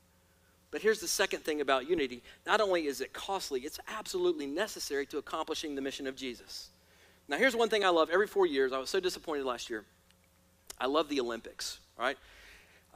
But 0.71 0.81
here's 0.81 0.99
the 0.99 1.07
second 1.07 1.43
thing 1.43 1.61
about 1.61 1.89
unity 1.89 2.21
not 2.45 2.61
only 2.61 2.85
is 2.85 3.01
it 3.01 3.13
costly, 3.13 3.61
it's 3.61 3.79
absolutely 3.87 4.45
necessary 4.45 5.05
to 5.07 5.17
accomplishing 5.17 5.75
the 5.75 5.81
mission 5.81 6.07
of 6.07 6.15
Jesus. 6.15 6.69
Now, 7.27 7.37
here's 7.37 7.55
one 7.55 7.69
thing 7.69 7.85
I 7.85 7.89
love 7.89 8.09
every 8.11 8.27
four 8.27 8.45
years. 8.45 8.73
I 8.73 8.79
was 8.79 8.89
so 8.89 8.99
disappointed 8.99 9.45
last 9.45 9.69
year. 9.69 9.85
I 10.79 10.87
love 10.87 11.09
the 11.09 11.19
Olympics, 11.19 11.79
right? 11.97 12.17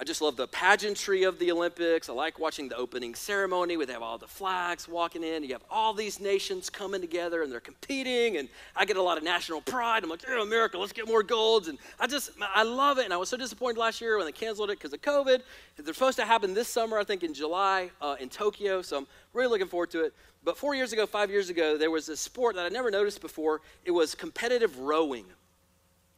I 0.04 0.06
just 0.06 0.22
love 0.22 0.36
the 0.36 0.50
pageantry 0.50 1.24
of 1.24 1.40
the 1.40 1.50
Olympics. 1.50 2.10
I 2.10 2.12
like 2.12 2.38
watching 2.38 2.68
the 2.68 2.76
opening 2.76 3.16
ceremony 3.16 3.78
where 3.78 3.86
they 3.86 3.94
have 3.94 4.02
all 4.02 4.18
the 4.18 4.28
flags 4.28 4.86
walking 4.86 5.24
in. 5.24 5.44
You 5.44 5.54
have 5.54 5.64
all 5.72 5.94
these 5.94 6.20
nations 6.20 6.70
coming 6.70 7.00
together 7.00 7.42
and 7.42 7.50
they're 7.50 7.62
competing, 7.62 8.36
and 8.36 8.50
I 8.76 8.84
get 8.84 8.98
a 8.98 9.02
lot 9.02 9.18
of 9.18 9.24
national 9.24 9.62
pride. 9.62 10.04
I'm 10.04 10.10
like, 10.10 10.28
yeah, 10.28 10.42
America, 10.42 10.78
let's 10.78 10.92
get 10.92 11.08
more 11.08 11.24
golds. 11.24 11.70
And 11.70 11.78
I 12.02 12.08
just, 12.08 12.32
I 12.54 12.64
love 12.64 12.98
it. 12.98 13.06
And 13.06 13.14
I 13.14 13.16
was 13.16 13.30
so 13.30 13.38
disappointed 13.38 13.80
last 13.80 14.02
year 14.02 14.18
when 14.18 14.26
they 14.26 14.34
canceled 14.34 14.72
it 14.72 14.78
because 14.78 14.92
of 14.92 15.02
COVID. 15.02 15.42
They're 15.78 15.94
supposed 15.94 16.18
to 16.18 16.26
happen 16.26 16.54
this 16.54 16.68
summer, 16.68 17.00
I 17.00 17.06
think, 17.06 17.24
in 17.24 17.34
July 17.34 17.90
uh, 18.02 18.18
in 18.20 18.28
Tokyo. 18.28 18.82
So 18.82 18.98
I'm 18.98 19.08
really 19.32 19.48
looking 19.48 19.68
forward 19.68 19.92
to 19.92 20.04
it. 20.04 20.14
But 20.44 20.58
four 20.58 20.76
years 20.76 20.92
ago, 20.92 21.06
five 21.06 21.32
years 21.32 21.50
ago, 21.50 21.78
there 21.78 21.92
was 21.92 22.10
a 22.10 22.18
sport 22.18 22.58
that 22.58 22.66
I 22.66 22.70
never 22.70 22.92
noticed 22.92 23.22
before. 23.22 23.62
It 23.86 23.92
was 23.92 24.16
competitive 24.16 24.80
rowing. 24.80 25.28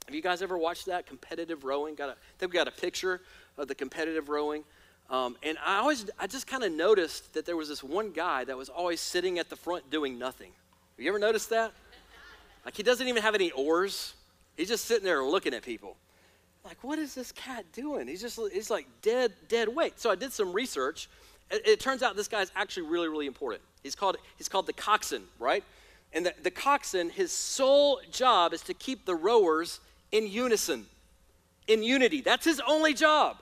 Have 0.05 0.13
you 0.13 0.21
guys 0.21 0.41
ever 0.41 0.57
watched 0.57 0.85
that? 0.85 1.07
Competitive 1.07 1.63
rowing? 1.63 1.95
Got 1.95 2.09
a, 2.09 2.11
I 2.13 2.15
think 2.37 2.51
we 2.51 2.57
got 2.57 2.67
a 2.67 2.71
picture 2.71 3.21
of 3.57 3.67
the 3.67 3.75
competitive 3.75 4.29
rowing. 4.29 4.63
Um, 5.09 5.35
and 5.43 5.57
I 5.65 5.77
always, 5.77 6.05
I 6.19 6.27
just 6.27 6.47
kind 6.47 6.63
of 6.63 6.71
noticed 6.71 7.33
that 7.33 7.45
there 7.45 7.55
was 7.55 7.69
this 7.69 7.83
one 7.83 8.11
guy 8.11 8.43
that 8.43 8.57
was 8.57 8.69
always 8.69 8.99
sitting 8.99 9.39
at 9.39 9.49
the 9.49 9.55
front 9.55 9.89
doing 9.89 10.17
nothing. 10.17 10.51
Have 10.97 11.03
you 11.03 11.09
ever 11.09 11.19
noticed 11.19 11.49
that? 11.49 11.71
Like 12.65 12.75
he 12.75 12.83
doesn't 12.83 13.07
even 13.07 13.21
have 13.21 13.35
any 13.35 13.51
oars. 13.51 14.13
He's 14.57 14.67
just 14.67 14.85
sitting 14.85 15.03
there 15.03 15.23
looking 15.23 15.53
at 15.53 15.63
people. 15.63 15.95
Like, 16.63 16.83
what 16.83 16.97
is 16.97 17.13
this 17.13 17.31
cat 17.31 17.65
doing? 17.73 18.07
He's 18.07 18.21
just, 18.21 18.39
he's 18.51 18.71
like 18.71 18.87
dead, 19.03 19.33
dead 19.47 19.67
weight. 19.69 19.99
So 19.99 20.09
I 20.09 20.15
did 20.15 20.33
some 20.33 20.51
research. 20.51 21.07
It, 21.51 21.67
it 21.67 21.79
turns 21.79 22.01
out 22.01 22.15
this 22.15 22.27
guy's 22.27 22.51
actually 22.55 22.87
really, 22.87 23.07
really 23.07 23.27
important. 23.27 23.61
He's 23.83 23.95
called, 23.95 24.17
he's 24.37 24.49
called 24.49 24.65
the 24.65 24.73
coxswain, 24.73 25.23
right? 25.37 25.63
And 26.13 26.25
the, 26.25 26.33
the 26.41 26.49
coxswain, 26.49 27.09
his 27.09 27.31
sole 27.31 27.99
job 28.11 28.53
is 28.53 28.61
to 28.63 28.73
keep 28.73 29.05
the 29.05 29.13
rowers 29.13 29.79
in 30.11 30.27
unison, 30.27 30.85
in 31.67 31.83
unity. 31.83 32.21
That's 32.21 32.45
his 32.45 32.61
only 32.67 32.93
job 32.93 33.37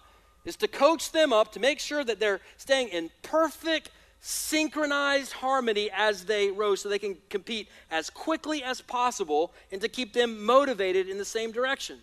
is 0.45 0.55
to 0.57 0.67
coach 0.67 1.11
them 1.11 1.31
up 1.31 1.53
to 1.53 1.59
make 1.59 1.79
sure 1.79 2.03
that 2.03 2.19
they're 2.19 2.41
staying 2.57 2.89
in 2.89 3.09
perfect 3.21 3.89
synchronized 4.19 5.33
harmony 5.33 5.89
as 5.93 6.25
they 6.25 6.49
row 6.49 6.75
so 6.75 6.87
they 6.89 6.99
can 6.99 7.17
compete 7.29 7.67
as 7.91 8.09
quickly 8.09 8.63
as 8.63 8.81
possible 8.81 9.53
and 9.71 9.81
to 9.81 9.89
keep 9.89 10.13
them 10.13 10.45
motivated 10.45 11.09
in 11.09 11.17
the 11.17 11.25
same 11.25 11.51
direction. 11.51 11.99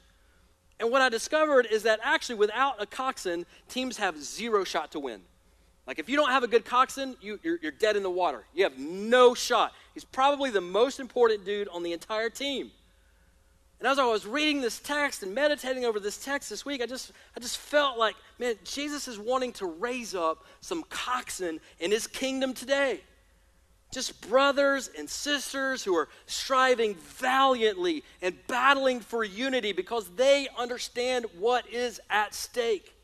And 0.79 0.91
what 0.91 1.03
I 1.03 1.09
discovered 1.09 1.67
is 1.71 1.83
that 1.83 2.01
actually, 2.03 2.37
without 2.37 2.81
a 2.81 2.87
coxswain, 2.87 3.45
teams 3.69 3.99
have 3.99 4.23
zero 4.23 4.65
shot 4.65 4.93
to 4.93 5.01
win. 5.01 5.21
Like, 5.87 5.99
if 5.99 6.09
you 6.09 6.17
don't 6.17 6.31
have 6.31 6.43
a 6.43 6.49
good 6.49 6.65
coxswain, 6.65 7.17
you, 7.21 7.39
you're 7.43 7.73
dead 7.73 7.97
in 7.97 8.03
the 8.03 8.11
water. 8.11 8.45
You 8.55 8.65
have 8.65 8.79
no 8.79 9.35
shot. 9.35 9.73
He's 9.93 10.05
probably 10.05 10.51
the 10.51 10.61
most 10.61 11.01
important 11.01 11.45
dude 11.45 11.69
on 11.69 11.83
the 11.83 11.93
entire 11.93 12.31
team. 12.31 12.71
And 13.81 13.89
as 13.89 13.99
I 13.99 14.05
was 14.05 14.27
reading 14.27 14.61
this 14.61 14.79
text 14.79 15.23
and 15.23 15.35
meditating 15.35 15.87
over 15.87 15.99
this 15.99 16.23
text 16.23 16.51
this 16.51 16.67
week, 16.67 16.83
I 16.83 16.87
just, 16.87 17.13
I 17.35 17.41
just 17.41 17.57
felt 17.57 17.99
like, 17.99 18.15
man, 18.39 18.57
Jesus 18.63 19.09
is 19.09 19.19
wanting 19.19 19.55
to 19.55 19.67
raise 19.67 20.15
up 20.15 20.45
some 20.61 20.85
coxswain 20.91 21.61
in 21.79 21.91
his 21.91 22.07
kingdom 22.07 22.53
today. 22.53 23.01
Just 23.91 24.21
brothers 24.29 24.91
and 24.99 25.09
sisters 25.09 25.83
who 25.83 25.97
are 25.97 26.11
striving 26.27 26.95
valiantly 26.95 28.05
and 28.21 28.37
battling 28.47 29.01
for 29.01 29.25
unity 29.25 29.73
because 29.73 30.11
they 30.11 30.47
understand 30.59 31.25
what 31.39 31.67
is 31.71 32.03
at 32.11 32.35
stake. 32.35 32.95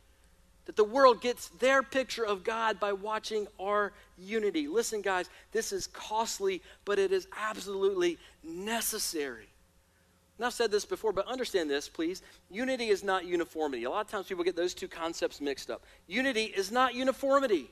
That 0.67 0.77
the 0.77 0.85
world 0.85 1.23
gets 1.23 1.49
their 1.49 1.83
picture 1.83 2.25
of 2.25 2.45
God 2.45 2.79
by 2.79 2.93
watching 2.93 3.47
our 3.59 3.93
unity. 4.19 4.69
Listen, 4.69 5.01
guys, 5.01 5.31
this 5.53 5.73
is 5.73 5.87
costly, 5.87 6.61
but 6.85 6.99
it 6.99 7.13
is 7.13 7.29
absolutely 7.37 8.19
necessary. 8.45 9.49
And 10.39 10.45
I've 10.45 10.53
said 10.53 10.71
this 10.71 10.85
before, 10.85 11.13
but 11.13 11.27
understand 11.27 11.71
this, 11.71 11.89
please. 11.89 12.23
Unity 12.51 12.89
is 12.89 13.03
not 13.03 13.25
uniformity. 13.25 13.85
A 13.85 13.91
lot 13.91 14.05
of 14.05 14.11
times 14.11 14.27
people 14.27 14.45
get 14.45 14.57
those 14.57 14.75
two 14.75 14.89
concepts 14.89 15.41
mixed 15.41 15.71
up. 15.71 15.85
Unity 16.07 16.45
is 16.45 16.71
not 16.71 16.95
uniformity. 16.95 17.71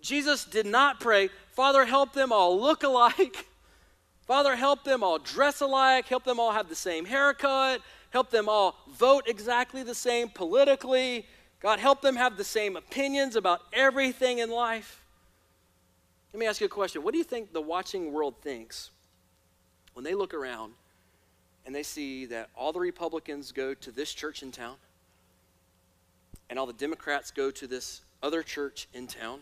Jesus 0.00 0.44
did 0.44 0.66
not 0.66 1.00
pray, 1.00 1.30
Father, 1.52 1.84
help 1.84 2.12
them 2.12 2.32
all 2.32 2.60
look 2.60 2.84
alike. 2.84 3.46
Father, 4.26 4.54
help 4.54 4.84
them 4.84 5.02
all 5.02 5.18
dress 5.18 5.60
alike. 5.60 6.06
Help 6.06 6.22
them 6.22 6.38
all 6.38 6.52
have 6.52 6.68
the 6.68 6.76
same 6.76 7.04
haircut. 7.04 7.80
Help 8.10 8.30
them 8.30 8.48
all 8.48 8.76
vote 8.96 9.24
exactly 9.26 9.82
the 9.82 9.94
same 9.94 10.28
politically. 10.28 11.26
God, 11.60 11.80
help 11.80 12.02
them 12.02 12.14
have 12.14 12.36
the 12.36 12.44
same 12.44 12.76
opinions 12.76 13.34
about 13.34 13.62
everything 13.72 14.38
in 14.38 14.50
life. 14.50 15.04
Let 16.32 16.38
me 16.38 16.46
ask 16.46 16.60
you 16.60 16.66
a 16.66 16.70
question. 16.70 17.02
What 17.02 17.12
do 17.12 17.18
you 17.18 17.24
think 17.24 17.52
the 17.52 17.60
watching 17.60 18.12
world 18.12 18.40
thinks 18.42 18.90
when 19.94 20.04
they 20.04 20.14
look 20.14 20.34
around 20.34 20.74
and 21.68 21.74
they 21.74 21.82
see 21.82 22.24
that 22.24 22.48
all 22.56 22.72
the 22.72 22.80
Republicans 22.80 23.52
go 23.52 23.74
to 23.74 23.90
this 23.90 24.14
church 24.14 24.42
in 24.42 24.50
town, 24.50 24.76
and 26.48 26.58
all 26.58 26.64
the 26.64 26.72
Democrats 26.72 27.30
go 27.30 27.50
to 27.50 27.66
this 27.66 28.00
other 28.22 28.42
church 28.42 28.88
in 28.94 29.06
town, 29.06 29.40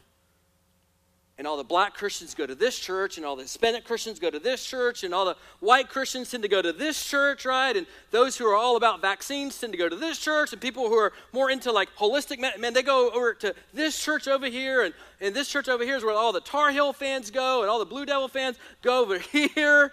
and 1.39 1.47
all 1.47 1.57
the 1.57 1.62
black 1.62 1.95
Christians 1.95 2.35
go 2.35 2.45
to 2.45 2.57
this 2.57 2.81
church, 2.81 3.17
and 3.17 3.25
all 3.25 3.37
the 3.37 3.45
Hispanic 3.45 3.85
Christians 3.85 4.19
go 4.19 4.29
to 4.29 4.41
this 4.41 4.67
church, 4.67 5.05
and 5.05 5.15
all 5.15 5.25
the 5.25 5.37
white 5.61 5.89
Christians 5.89 6.29
tend 6.29 6.43
to 6.43 6.49
go 6.49 6.61
to 6.61 6.73
this 6.73 7.01
church, 7.05 7.45
right? 7.45 7.77
And 7.77 7.87
those 8.11 8.37
who 8.37 8.45
are 8.47 8.57
all 8.57 8.77
about 8.77 9.01
vaccines 9.01 9.61
tend 9.61 9.73
to 9.75 9.79
go 9.79 9.89
to 9.89 9.95
this 9.95 10.19
church, 10.19 10.53
and 10.53 10.61
people 10.61 10.89
who 10.89 10.97
are 10.97 11.12
more 11.33 11.49
into 11.49 11.71
like 11.71 11.95
holistic, 11.95 12.41
man, 12.41 12.73
they 12.73 12.83
go 12.83 13.09
over 13.11 13.35
to 13.35 13.55
this 13.73 14.03
church 14.03 14.27
over 14.27 14.47
here, 14.47 14.83
and, 14.83 14.95
and 15.21 15.33
this 15.33 15.49
church 15.49 15.69
over 15.69 15.85
here 15.85 15.95
is 15.95 16.03
where 16.03 16.12
all 16.12 16.33
the 16.33 16.41
Tar 16.41 16.73
Heel 16.73 16.93
fans 16.93 17.31
go, 17.31 17.61
and 17.61 17.71
all 17.71 17.79
the 17.79 17.85
Blue 17.85 18.05
Devil 18.05 18.27
fans 18.27 18.57
go 18.83 19.01
over 19.01 19.17
here. 19.33 19.93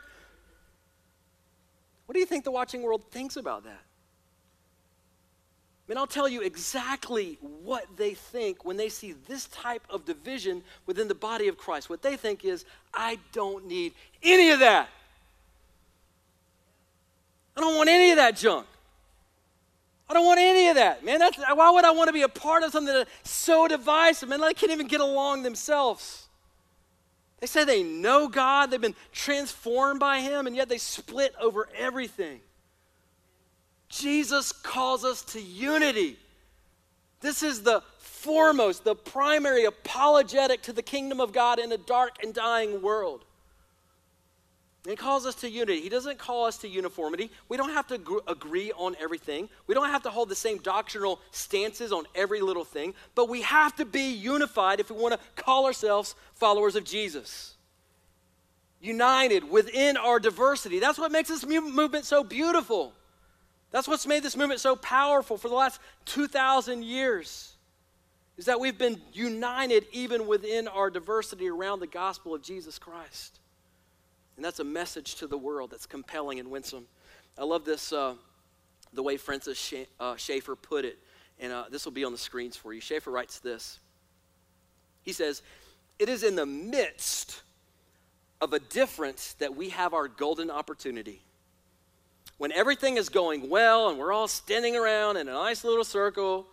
What 2.05 2.13
do 2.13 2.19
you 2.19 2.25
think 2.25 2.43
the 2.43 2.51
watching 2.51 2.81
world 2.81 3.01
thinks 3.11 3.37
about 3.37 3.63
that? 3.63 3.81
I 5.85 5.91
mean, 5.91 5.97
I'll 5.97 6.07
tell 6.07 6.29
you 6.29 6.41
exactly 6.41 7.37
what 7.41 7.85
they 7.97 8.13
think 8.13 8.63
when 8.63 8.77
they 8.77 8.87
see 8.87 9.13
this 9.27 9.47
type 9.47 9.83
of 9.89 10.05
division 10.05 10.63
within 10.85 11.09
the 11.09 11.15
body 11.15 11.49
of 11.49 11.57
Christ. 11.57 11.89
What 11.89 12.01
they 12.01 12.15
think 12.15 12.45
is, 12.45 12.63
I 12.93 13.19
don't 13.33 13.67
need 13.67 13.93
any 14.21 14.51
of 14.51 14.59
that. 14.59 14.87
I 17.57 17.61
don't 17.61 17.75
want 17.75 17.89
any 17.89 18.11
of 18.11 18.17
that 18.17 18.37
junk. 18.37 18.65
I 20.09 20.13
don't 20.13 20.25
want 20.25 20.39
any 20.39 20.69
of 20.69 20.75
that, 20.75 21.03
man. 21.03 21.19
That's, 21.19 21.37
why 21.37 21.69
would 21.71 21.83
I 21.83 21.91
want 21.91 22.07
to 22.07 22.13
be 22.13 22.21
a 22.21 22.29
part 22.29 22.63
of 22.63 22.71
something 22.71 22.93
that's 22.93 23.29
so 23.29 23.67
divisive? 23.67 24.29
Man, 24.29 24.39
they 24.39 24.53
can't 24.53 24.71
even 24.71 24.87
get 24.87 25.01
along 25.01 25.43
themselves. 25.43 26.22
They 27.43 27.47
say 27.47 27.65
they 27.65 27.84
know 27.84 28.29
God, 28.29 28.71
they've 28.71 28.79
been 28.79 28.95
transformed 29.12 29.99
by 29.99 30.21
Him, 30.21 30.47
and 30.47 30.56
yet 30.56 30.69
they 30.69 30.77
split 30.77 31.36
over 31.41 31.67
everything. 31.77 32.39
Jesus 33.89 34.53
calls 34.53 35.03
us 35.03 35.23
to 35.34 35.41
unity. 35.41 36.17
This 37.19 37.43
is 37.43 37.62
the 37.62 37.84
foremost, 37.97 38.86
the 38.86 38.95
primary 38.95 39.65
apologetic 39.65 40.62
to 40.62 40.71
the 40.71 40.82
kingdom 40.82 41.19
of 41.19 41.34
God 41.34 41.60
in 41.60 41.69
a 41.73 41.77
dark 41.77 42.23
and 42.23 42.34
dying 42.34 42.82
world. 42.82 43.25
He 44.88 44.98
calls 44.98 45.26
us 45.26 45.36
to 45.36 45.50
unity. 45.50 45.80
He 45.80 45.88
doesn't 45.88 46.17
call 46.17 46.46
us 46.46 46.58
to 46.58 46.67
uniformity. 46.67 47.32
We 47.48 47.56
don't 47.56 47.69
have 47.69 47.88
to 47.88 47.98
gr- 47.98 48.17
agree 48.28 48.74
on 48.74 48.98
everything. 49.00 49.48
We 49.65 49.74
don't 49.74 49.89
have 49.89 50.04
to 50.04 50.10
hold 50.10 50.28
the 50.28 50.36
same 50.36 50.58
doctrinal 50.58 51.22
stances 51.32 51.93
on 51.93 52.04
every 52.15 52.41
little 52.41 52.65
thing, 52.65 52.93
but 53.15 53.30
we 53.30 53.43
have 53.43 53.74
to 53.78 53.86
be 53.86 54.12
unified 54.12 54.82
if 54.82 54.91
we 54.91 54.98
want 54.98 55.13
to 55.13 55.41
call 55.41 55.65
ourselves 55.65 56.15
followers 56.34 56.76
of 56.76 56.84
Jesus. 56.84 57.56
United 58.82 59.50
within 59.50 59.96
our 59.96 60.19
diversity. 60.19 60.80
That's 60.80 61.00
what 61.00 61.13
makes 61.13 61.30
this 61.30 61.46
movement 61.46 62.04
so 62.04 62.22
beautiful. 62.22 62.91
That's 63.72 63.88
what's 63.88 64.06
made 64.06 64.22
this 64.22 64.36
movement 64.36 64.60
so 64.60 64.76
powerful 64.76 65.38
for 65.38 65.48
the 65.48 65.56
last 65.56 65.80
2,000 66.06 66.84
years. 66.84 67.54
Is 68.36 68.46
that 68.46 68.60
we've 68.60 68.78
been 68.78 69.02
united 69.13 69.86
even 69.93 70.28
within 70.28 70.67
our 70.67 70.89
diversity 70.89 71.48
around 71.48 71.80
the 71.80 71.88
gospel 71.88 72.36
of 72.36 72.41
Jesus 72.41 72.78
Christ. 72.78 73.39
And 74.36 74.43
that's 74.43 74.60
a 74.60 74.63
message 74.63 75.15
to 75.15 75.28
the 75.28 75.38
world 75.38 75.72
that's 75.72 75.86
compelling 75.86 76.39
and 76.39 76.50
winsome. 76.50 76.86
I 77.38 77.43
love 77.43 77.65
this, 77.65 77.93
uh, 77.93 78.15
the 78.93 79.04
way 79.04 79.17
Francis 79.17 79.74
uh, 80.00 80.15
Schaeffer 80.15 80.56
put 80.56 80.86
it. 80.86 80.98
And 81.39 81.52
uh, 81.52 81.65
this 81.69 81.86
will 81.86 81.91
be 81.91 82.04
on 82.04 82.12
the 82.12 82.17
screens 82.17 82.56
for 82.56 82.74
you. 82.74 82.82
Schaeffer 82.82 83.12
writes 83.12 83.39
this 83.39 83.80
He 85.04 85.13
says, 85.13 85.41
It 86.00 86.10
is 86.10 86.24
in 86.24 86.36
the 86.36 86.46
midst 86.46 87.41
of 88.41 88.54
a 88.54 88.60
difference 88.60 89.34
that 89.34 89.56
we 89.56 89.69
have 89.69 89.93
our 89.93 90.08
golden 90.08 90.52
opportunity. 90.52 91.22
When 92.38 92.52
everything 92.52 92.98
is 92.98 93.10
going 93.10 93.50
well 93.50 93.89
and 93.89 93.98
we're 93.98 94.12
all 94.12 94.28
standing 94.28 94.76
around 94.76 95.17
in 95.17 95.30
a 95.30 95.34
nice 95.34 95.63
little 95.63 95.84
circle, 95.84 96.48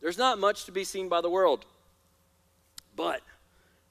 there's 0.00 0.16
not 0.16 0.38
much 0.38 0.64
to 0.66 0.72
be 0.72 0.84
seen 0.84 1.08
by 1.08 1.20
the 1.20 1.28
world. 1.28 1.66
But 2.96 3.20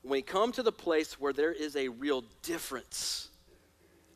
when 0.01 0.11
we 0.11 0.21
come 0.21 0.51
to 0.53 0.63
the 0.63 0.71
place 0.71 1.19
where 1.19 1.33
there 1.33 1.51
is 1.51 1.75
a 1.75 1.89
real 1.89 2.23
difference, 2.41 3.29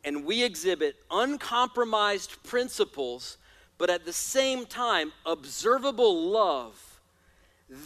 and 0.03 0.25
we 0.25 0.43
exhibit 0.43 0.95
uncompromised 1.11 2.41
principles, 2.43 3.37
but 3.77 3.89
at 3.89 4.05
the 4.05 4.13
same 4.13 4.65
time, 4.65 5.11
observable 5.25 6.29
love, 6.29 7.01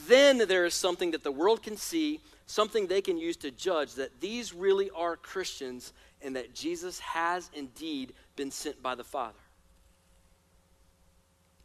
then 0.08 0.38
there 0.38 0.66
is 0.66 0.74
something 0.74 1.12
that 1.12 1.24
the 1.24 1.32
world 1.32 1.64
can 1.64 1.76
see, 1.76 2.20
something 2.46 2.88
they 2.88 3.02
can 3.02 3.18
use 3.18 3.38
to 3.38 3.52
judge 3.52 3.94
that 3.96 4.22
these 4.22 4.54
really 4.54 4.90
are 4.92 5.16
Christians 5.16 5.94
and 6.22 6.36
that 6.36 6.54
Jesus 6.54 7.00
has 7.00 7.50
indeed 7.54 8.14
been 8.36 8.52
sent 8.52 8.82
by 8.82 8.96
the 8.96 9.04
Father. 9.04 9.40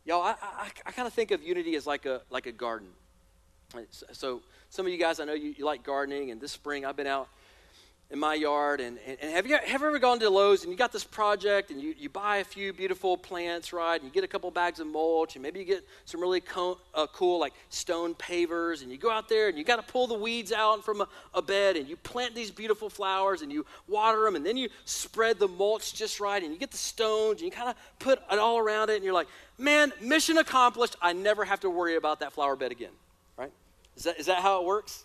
Y'all, 0.04 0.22
I, 0.22 0.34
I, 0.40 0.70
I 0.86 0.92
kind 0.92 1.06
of 1.06 1.12
think 1.12 1.30
of 1.30 1.42
unity 1.42 1.74
as 1.74 1.86
like 1.86 2.06
a, 2.06 2.22
like 2.30 2.46
a 2.46 2.52
garden. 2.52 2.88
So, 4.12 4.42
some 4.70 4.86
of 4.86 4.92
you 4.92 4.98
guys, 4.98 5.18
I 5.20 5.24
know 5.24 5.34
you, 5.34 5.54
you 5.58 5.64
like 5.64 5.82
gardening, 5.82 6.30
and 6.30 6.40
this 6.40 6.52
spring 6.52 6.86
I've 6.86 6.96
been 6.96 7.06
out 7.06 7.28
in 8.10 8.18
my 8.18 8.34
yard. 8.34 8.80
And, 8.80 8.98
and, 9.06 9.18
and, 9.20 9.32
have, 9.32 9.46
you, 9.46 9.56
have 9.56 9.80
you 9.80 9.88
ever 9.88 9.98
gone 9.98 10.20
to 10.20 10.30
Lowe's 10.30 10.62
and 10.62 10.70
you 10.70 10.78
got 10.78 10.92
this 10.92 11.04
project 11.04 11.70
and 11.70 11.80
you, 11.80 11.94
you 11.98 12.08
buy 12.08 12.38
a 12.38 12.44
few 12.44 12.72
beautiful 12.72 13.16
plants, 13.16 13.72
right? 13.72 13.96
And 13.96 14.04
you 14.04 14.10
get 14.10 14.22
a 14.22 14.28
couple 14.28 14.50
bags 14.50 14.78
of 14.78 14.86
mulch 14.86 15.34
and 15.34 15.42
maybe 15.42 15.58
you 15.58 15.64
get 15.64 15.86
some 16.04 16.20
really 16.20 16.40
co- 16.40 16.78
uh, 16.94 17.06
cool 17.08 17.40
like 17.40 17.52
stone 17.68 18.14
pavers 18.14 18.82
and 18.82 18.90
you 18.90 18.98
go 18.98 19.10
out 19.10 19.28
there 19.28 19.48
and 19.48 19.58
you 19.58 19.64
got 19.64 19.76
to 19.76 19.92
pull 19.92 20.06
the 20.06 20.14
weeds 20.14 20.52
out 20.52 20.84
from 20.84 21.00
a, 21.00 21.08
a, 21.34 21.42
bed 21.42 21.76
and 21.76 21.88
you 21.88 21.96
plant 21.96 22.34
these 22.34 22.50
beautiful 22.50 22.88
flowers 22.88 23.42
and 23.42 23.52
you 23.52 23.64
water 23.88 24.22
them 24.24 24.36
and 24.36 24.46
then 24.46 24.56
you 24.56 24.68
spread 24.84 25.38
the 25.38 25.48
mulch 25.48 25.94
just 25.94 26.20
right 26.20 26.42
and 26.42 26.52
you 26.52 26.58
get 26.58 26.70
the 26.70 26.76
stones 26.76 27.40
and 27.40 27.42
you 27.42 27.50
kind 27.50 27.68
of 27.68 27.76
put 27.98 28.20
it 28.30 28.38
all 28.38 28.58
around 28.58 28.90
it 28.90 28.96
and 28.96 29.04
you're 29.04 29.14
like, 29.14 29.28
man, 29.58 29.92
mission 30.00 30.38
accomplished. 30.38 30.96
I 31.02 31.12
never 31.12 31.44
have 31.44 31.60
to 31.60 31.70
worry 31.70 31.96
about 31.96 32.20
that 32.20 32.32
flower 32.32 32.56
bed 32.56 32.72
again, 32.72 32.92
right? 33.36 33.52
Is 33.96 34.04
that, 34.04 34.18
is 34.18 34.26
that 34.26 34.38
how 34.38 34.60
it 34.60 34.66
works? 34.66 35.04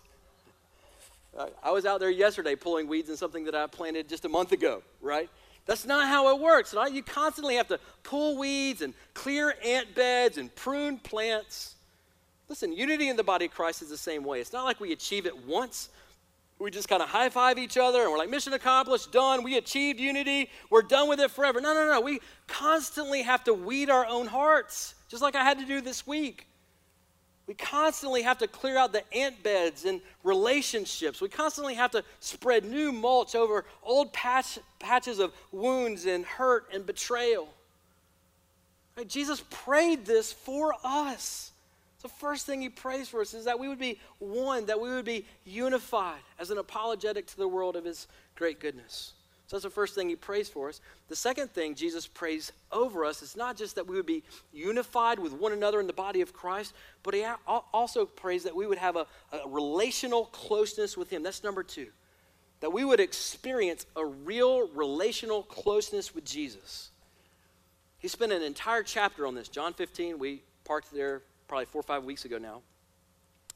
I 1.62 1.70
was 1.70 1.86
out 1.86 2.00
there 2.00 2.10
yesterday 2.10 2.54
pulling 2.54 2.86
weeds 2.86 3.08
in 3.08 3.16
something 3.16 3.44
that 3.46 3.54
I 3.54 3.66
planted 3.66 4.08
just 4.08 4.24
a 4.24 4.28
month 4.28 4.52
ago, 4.52 4.82
right? 5.00 5.30
That's 5.64 5.86
not 5.86 6.08
how 6.08 6.34
it 6.34 6.40
works, 6.40 6.74
right? 6.74 6.92
You 6.92 7.02
constantly 7.02 7.54
have 7.54 7.68
to 7.68 7.78
pull 8.02 8.36
weeds 8.36 8.82
and 8.82 8.94
clear 9.14 9.54
ant 9.64 9.94
beds 9.94 10.36
and 10.36 10.54
prune 10.54 10.98
plants. 10.98 11.76
Listen, 12.48 12.72
unity 12.72 13.08
in 13.08 13.16
the 13.16 13.22
body 13.22 13.46
of 13.46 13.52
Christ 13.52 13.80
is 13.80 13.88
the 13.88 13.96
same 13.96 14.24
way. 14.24 14.40
It's 14.40 14.52
not 14.52 14.64
like 14.64 14.80
we 14.80 14.92
achieve 14.92 15.24
it 15.24 15.46
once. 15.46 15.88
We 16.58 16.70
just 16.70 16.88
kind 16.88 17.02
of 17.02 17.08
high 17.08 17.28
five 17.28 17.58
each 17.58 17.78
other 17.78 18.02
and 18.02 18.10
we're 18.10 18.18
like, 18.18 18.30
mission 18.30 18.52
accomplished, 18.52 19.10
done. 19.10 19.42
We 19.42 19.56
achieved 19.56 19.98
unity. 19.98 20.50
We're 20.68 20.82
done 20.82 21.08
with 21.08 21.18
it 21.18 21.30
forever. 21.30 21.60
No, 21.60 21.72
no, 21.74 21.86
no. 21.86 22.00
We 22.00 22.20
constantly 22.46 23.22
have 23.22 23.42
to 23.44 23.54
weed 23.54 23.88
our 23.88 24.06
own 24.06 24.26
hearts, 24.26 24.94
just 25.08 25.22
like 25.22 25.34
I 25.34 25.42
had 25.44 25.58
to 25.58 25.64
do 25.64 25.80
this 25.80 26.06
week. 26.06 26.46
We 27.52 27.56
constantly 27.56 28.22
have 28.22 28.38
to 28.38 28.48
clear 28.48 28.78
out 28.78 28.94
the 28.94 29.04
ant 29.14 29.42
beds 29.42 29.84
and 29.84 30.00
relationships. 30.24 31.20
We 31.20 31.28
constantly 31.28 31.74
have 31.74 31.90
to 31.90 32.02
spread 32.18 32.64
new 32.64 32.92
mulch 32.92 33.34
over 33.34 33.66
old 33.82 34.10
patch, 34.14 34.58
patches 34.78 35.18
of 35.18 35.34
wounds 35.50 36.06
and 36.06 36.24
hurt 36.24 36.68
and 36.72 36.86
betrayal. 36.86 37.52
Right? 38.96 39.06
Jesus 39.06 39.44
prayed 39.50 40.06
this 40.06 40.32
for 40.32 40.74
us. 40.82 41.52
the 42.00 42.08
first 42.08 42.46
thing 42.46 42.62
he 42.62 42.70
prays 42.70 43.10
for 43.10 43.20
us 43.20 43.34
is 43.34 43.44
that 43.44 43.58
we 43.58 43.68
would 43.68 43.78
be 43.78 44.00
one, 44.18 44.64
that 44.64 44.80
we 44.80 44.88
would 44.88 45.04
be 45.04 45.26
unified 45.44 46.22
as 46.38 46.50
an 46.50 46.56
apologetic 46.56 47.26
to 47.26 47.36
the 47.36 47.46
world 47.46 47.76
of 47.76 47.84
his 47.84 48.08
great 48.34 48.60
goodness. 48.60 49.12
So 49.52 49.56
that's 49.56 49.64
the 49.64 49.70
first 49.70 49.94
thing 49.94 50.08
he 50.08 50.16
prays 50.16 50.48
for 50.48 50.70
us. 50.70 50.80
The 51.08 51.14
second 51.14 51.50
thing 51.50 51.74
Jesus 51.74 52.06
prays 52.06 52.52
over 52.70 53.04
us 53.04 53.20
is 53.20 53.36
not 53.36 53.54
just 53.54 53.74
that 53.74 53.86
we 53.86 53.96
would 53.96 54.06
be 54.06 54.22
unified 54.50 55.18
with 55.18 55.34
one 55.34 55.52
another 55.52 55.78
in 55.78 55.86
the 55.86 55.92
body 55.92 56.22
of 56.22 56.32
Christ, 56.32 56.72
but 57.02 57.12
he 57.12 57.22
also 57.46 58.06
prays 58.06 58.44
that 58.44 58.56
we 58.56 58.66
would 58.66 58.78
have 58.78 58.96
a, 58.96 59.06
a 59.30 59.46
relational 59.46 60.24
closeness 60.24 60.96
with 60.96 61.10
him. 61.10 61.22
That's 61.22 61.44
number 61.44 61.62
two. 61.62 61.88
That 62.60 62.72
we 62.72 62.82
would 62.82 62.98
experience 62.98 63.84
a 63.94 64.06
real 64.06 64.68
relational 64.68 65.42
closeness 65.42 66.14
with 66.14 66.24
Jesus. 66.24 66.88
He 67.98 68.08
spent 68.08 68.32
an 68.32 68.40
entire 68.40 68.82
chapter 68.82 69.26
on 69.26 69.34
this. 69.34 69.48
John 69.48 69.74
15, 69.74 70.18
we 70.18 70.40
parked 70.64 70.90
there 70.94 71.20
probably 71.46 71.66
four 71.66 71.80
or 71.80 71.82
five 71.82 72.04
weeks 72.04 72.24
ago 72.24 72.38
now. 72.38 72.62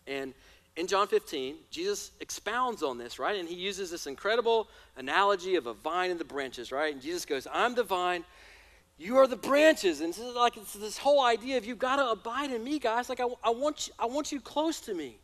And 0.07 0.35
in 0.77 0.87
John 0.87 1.09
15, 1.09 1.57
Jesus 1.71 2.11
expounds 2.21 2.83
on 2.83 2.99
this, 2.99 3.19
right? 3.19 3.39
And 3.39 3.49
he 3.49 3.55
uses 3.55 3.91
this 3.91 4.07
incredible 4.07 4.69
analogy 4.97 5.57
of 5.57 5.67
a 5.67 5.73
vine 5.73 6.11
and 6.11 6.21
the 6.21 6.25
branches, 6.25 6.71
right? 6.71 6.93
And 6.93 7.01
Jesus 7.01 7.25
goes, 7.25 7.47
I'm 7.51 7.75
the 7.75 7.83
vine, 7.83 8.25
you 8.99 9.17
are 9.17 9.27
the 9.27 9.37
branches. 9.37 10.01
And 10.03 10.11
this 10.11 10.19
is 10.19 10.35
like 10.35 10.57
it's 10.57 10.75
this 10.75 10.99
whole 10.99 11.25
idea 11.25 11.57
of 11.57 11.65
you've 11.65 11.79
got 11.79 11.97
to 11.97 12.11
abide 12.11 12.51
in 12.51 12.63
me, 12.63 12.79
guys. 12.79 13.09
Like 13.09 13.21
I, 13.21 13.27
I, 13.43 13.51
want, 13.51 13.89
you, 13.89 13.95
I 13.99 14.07
want 14.07 14.33
you 14.33 14.41
close 14.41 14.81
to 14.81 14.95
me. 14.95 15.19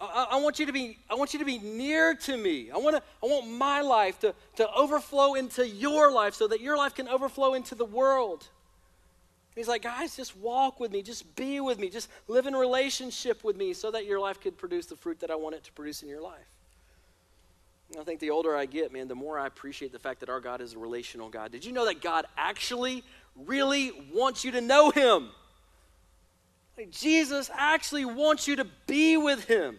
I, 0.00 0.28
I, 0.32 0.40
want 0.40 0.58
you 0.58 0.66
to 0.66 0.72
be, 0.72 0.98
I 1.08 1.14
want 1.14 1.32
you 1.32 1.38
to 1.38 1.44
be 1.44 1.58
near 1.58 2.14
to 2.14 2.36
me. 2.36 2.70
I 2.70 2.76
want, 2.78 2.96
to, 2.96 3.02
I 3.22 3.26
want 3.26 3.48
my 3.48 3.80
life 3.80 4.18
to, 4.20 4.34
to 4.56 4.70
overflow 4.72 5.34
into 5.34 5.66
your 5.66 6.12
life 6.12 6.34
so 6.34 6.48
that 6.48 6.60
your 6.60 6.76
life 6.76 6.94
can 6.94 7.08
overflow 7.08 7.54
into 7.54 7.74
the 7.74 7.84
world. 7.84 8.46
He's 9.56 9.68
like, 9.68 9.82
guys, 9.82 10.14
just 10.14 10.36
walk 10.36 10.78
with 10.78 10.92
me, 10.92 11.02
just 11.02 11.34
be 11.34 11.60
with 11.60 11.78
me, 11.78 11.88
just 11.88 12.10
live 12.28 12.46
in 12.46 12.54
relationship 12.54 13.42
with 13.42 13.56
me 13.56 13.72
so 13.72 13.90
that 13.90 14.04
your 14.04 14.20
life 14.20 14.38
could 14.38 14.58
produce 14.58 14.84
the 14.84 14.96
fruit 14.96 15.18
that 15.20 15.30
I 15.30 15.34
want 15.34 15.54
it 15.54 15.64
to 15.64 15.72
produce 15.72 16.02
in 16.02 16.10
your 16.10 16.20
life. 16.20 16.46
And 17.90 17.98
I 18.00 18.04
think 18.04 18.20
the 18.20 18.30
older 18.30 18.54
I 18.54 18.66
get, 18.66 18.92
man, 18.92 19.08
the 19.08 19.14
more 19.14 19.38
I 19.38 19.46
appreciate 19.46 19.92
the 19.92 19.98
fact 19.98 20.20
that 20.20 20.28
our 20.28 20.40
God 20.40 20.60
is 20.60 20.74
a 20.74 20.78
relational 20.78 21.30
God. 21.30 21.52
Did 21.52 21.64
you 21.64 21.72
know 21.72 21.86
that 21.86 22.02
God 22.02 22.26
actually 22.36 23.02
really 23.34 23.92
wants 24.12 24.44
you 24.44 24.50
to 24.52 24.60
know 24.60 24.90
Him? 24.90 25.30
Like 26.76 26.90
Jesus 26.90 27.50
actually 27.54 28.04
wants 28.04 28.46
you 28.46 28.56
to 28.56 28.66
be 28.86 29.16
with 29.16 29.44
Him. 29.44 29.78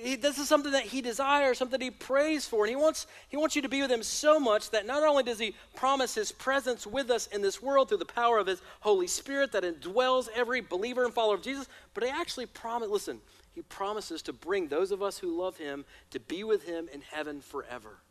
He, 0.00 0.16
this 0.16 0.38
is 0.38 0.48
something 0.48 0.72
that 0.72 0.84
he 0.84 1.00
desires, 1.00 1.58
something 1.58 1.80
he 1.80 1.90
prays 1.90 2.46
for. 2.46 2.64
And 2.64 2.70
he 2.70 2.76
wants, 2.76 3.06
he 3.28 3.36
wants 3.36 3.56
you 3.56 3.62
to 3.62 3.68
be 3.68 3.82
with 3.82 3.90
him 3.90 4.02
so 4.02 4.38
much 4.38 4.70
that 4.70 4.86
not 4.86 5.02
only 5.02 5.22
does 5.22 5.38
he 5.38 5.54
promise 5.74 6.14
his 6.14 6.32
presence 6.32 6.86
with 6.86 7.10
us 7.10 7.26
in 7.28 7.42
this 7.42 7.62
world 7.62 7.88
through 7.88 7.98
the 7.98 8.04
power 8.04 8.38
of 8.38 8.46
his 8.46 8.62
Holy 8.80 9.06
Spirit 9.06 9.52
that 9.52 9.64
indwells 9.64 10.28
every 10.34 10.60
believer 10.60 11.04
and 11.04 11.14
follower 11.14 11.34
of 11.34 11.42
Jesus, 11.42 11.68
but 11.94 12.04
he 12.04 12.10
actually 12.10 12.46
promise, 12.46 12.88
listen, 12.88 13.20
he 13.54 13.62
promises 13.62 14.22
to 14.22 14.32
bring 14.32 14.68
those 14.68 14.92
of 14.92 15.02
us 15.02 15.18
who 15.18 15.38
love 15.38 15.58
him 15.58 15.84
to 16.10 16.20
be 16.20 16.44
with 16.44 16.64
him 16.64 16.88
in 16.92 17.02
heaven 17.02 17.40
forever. 17.40 18.01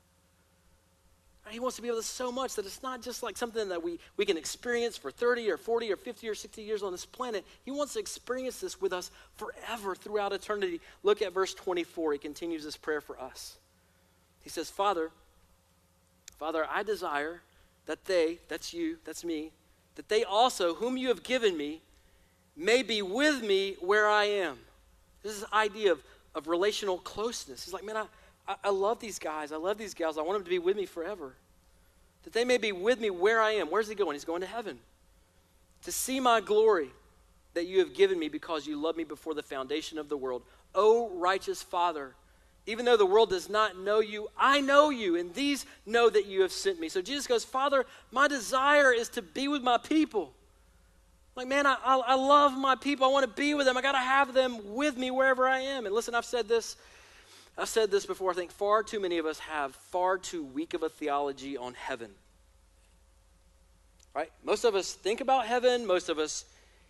He 1.52 1.60
wants 1.60 1.76
to 1.76 1.82
be 1.82 1.90
with 1.90 2.00
us 2.00 2.06
so 2.06 2.32
much 2.32 2.56
that 2.56 2.66
it's 2.66 2.82
not 2.82 3.02
just 3.02 3.24
like 3.24 3.38
something 3.38 3.70
that 3.70 3.84
we, 3.84 4.00
we 4.18 4.26
can 4.26 4.38
experience 4.38 4.98
for 4.98 5.12
30 5.12 5.50
or 5.52 5.58
40 5.58 5.92
or 5.92 5.98
50 5.98 6.30
or 6.30 6.36
60 6.36 6.62
years 6.62 6.84
on 6.84 6.92
this 6.92 7.06
planet. 7.06 7.46
He 7.66 7.72
wants 7.72 7.94
to 7.94 8.00
experience 8.00 8.60
this 8.60 8.80
with 8.80 8.94
us 8.94 9.12
forever 9.36 9.96
throughout 9.96 10.34
eternity. 10.34 10.80
Look 11.04 11.22
at 11.22 11.34
verse 11.34 11.54
24. 11.54 12.14
He 12.14 12.20
continues 12.20 12.64
this 12.64 12.78
prayer 12.78 13.02
for 13.02 13.20
us. 13.20 13.58
He 14.44 14.50
says, 14.50 14.70
Father, 14.70 15.12
Father, 16.40 16.66
I 16.70 16.84
desire 16.84 17.42
that 17.86 18.06
they, 18.06 18.40
that's 18.48 18.74
you, 18.74 18.98
that's 19.06 19.24
me, 19.24 19.52
that 19.96 20.10
they 20.10 20.24
also, 20.24 20.74
whom 20.74 20.98
you 20.98 21.10
have 21.10 21.24
given 21.24 21.58
me, 21.58 21.82
may 22.56 22.84
be 22.84 23.02
with 23.02 23.44
me 23.44 23.76
where 23.80 24.08
I 24.08 24.26
am. 24.26 24.58
This 25.24 25.34
is 25.34 25.46
idea 25.54 25.92
of, 25.92 26.02
of 26.34 26.48
relational 26.48 26.98
closeness. 26.98 27.66
He's 27.66 27.74
like, 27.74 27.86
man, 27.86 27.98
I, 28.48 28.56
I 28.64 28.70
love 28.70 29.00
these 29.00 29.20
guys. 29.20 29.52
I 29.52 29.58
love 29.58 29.78
these 29.78 29.94
gals. 29.94 30.18
I 30.18 30.22
want 30.22 30.40
them 30.40 30.44
to 30.44 30.50
be 30.50 30.60
with 30.60 30.78
me 30.78 30.86
forever. 30.86 31.34
That 32.24 32.34
they 32.34 32.46
may 32.46 32.58
be 32.58 32.72
with 32.72 33.00
me 33.00 33.10
where 33.10 33.42
I 33.42 33.52
am. 33.52 33.68
Where's 33.68 33.88
he 33.88 33.96
going? 33.96 34.14
He's 34.14 34.26
going 34.26 34.42
to 34.42 34.48
heaven. 34.48 34.80
To 35.84 35.92
see 35.92 36.20
my 36.20 36.42
glory 36.42 36.90
that 37.54 37.68
you 37.68 37.80
have 37.80 37.94
given 37.94 38.18
me 38.20 38.30
because 38.30 38.68
you 38.68 38.80
loved 38.80 38.98
me 38.98 39.04
before 39.04 39.34
the 39.34 39.44
foundation 39.44 39.98
of 39.98 40.10
the 40.10 40.18
world. 40.18 40.44
O 40.74 41.10
righteous 41.18 41.62
Father, 41.62 42.14
even 42.66 42.86
though 42.86 42.98
the 42.98 43.06
world 43.06 43.30
does 43.30 43.50
not 43.50 43.78
know 43.78 44.00
you, 44.00 44.30
I 44.38 44.62
know 44.62 44.90
you, 44.90 45.18
and 45.18 45.34
these 45.34 45.66
know 45.86 46.10
that 46.10 46.28
you 46.28 46.44
have 46.44 46.52
sent 46.52 46.80
me. 46.80 46.90
So 46.90 47.02
Jesus 47.02 47.28
goes, 47.28 47.44
Father, 47.44 47.86
my 48.12 48.28
desire 48.28 48.94
is 48.94 49.10
to 49.10 49.22
be 49.22 49.48
with 49.48 49.64
my 49.64 49.78
people. 49.78 50.34
Like, 51.36 51.48
man, 51.48 51.66
I, 51.66 51.76
I, 51.84 51.98
I 51.98 52.16
love 52.16 52.58
my 52.58 52.76
people. 52.76 53.06
I 53.06 53.10
want 53.10 53.24
to 53.24 53.42
be 53.42 53.54
with 53.54 53.66
them. 53.66 53.78
I 53.78 53.82
got 53.82 53.94
to 53.94 53.98
have 53.98 54.34
them 54.34 54.76
with 54.76 54.98
me 54.98 55.12
wherever 55.12 55.48
I 55.48 55.60
am. 55.60 55.86
And 55.86 55.96
listen, 55.96 56.14
I've 56.14 56.26
said 56.26 56.48
this 56.48 56.76
I've 57.62 57.70
said 57.70 57.92
this 57.92 58.08
before. 58.08 58.32
I 58.32 58.34
think 58.34 58.50
far 58.50 58.82
too 58.82 59.00
many 59.00 59.20
of 59.20 59.28
us 59.28 59.38
have 59.38 59.76
far 59.76 60.18
too 60.18 60.44
weak 60.44 60.74
of 60.74 60.82
a 60.82 60.90
theology 60.90 61.58
on 61.58 61.76
heaven. 61.76 62.10
Right? 64.16 64.32
Most 64.44 64.64
of 64.64 64.74
us 64.74 64.94
think 64.94 65.22
about 65.22 65.46
heaven. 65.46 65.86
Most 65.86 66.10
of 66.10 66.18
us 66.18 66.46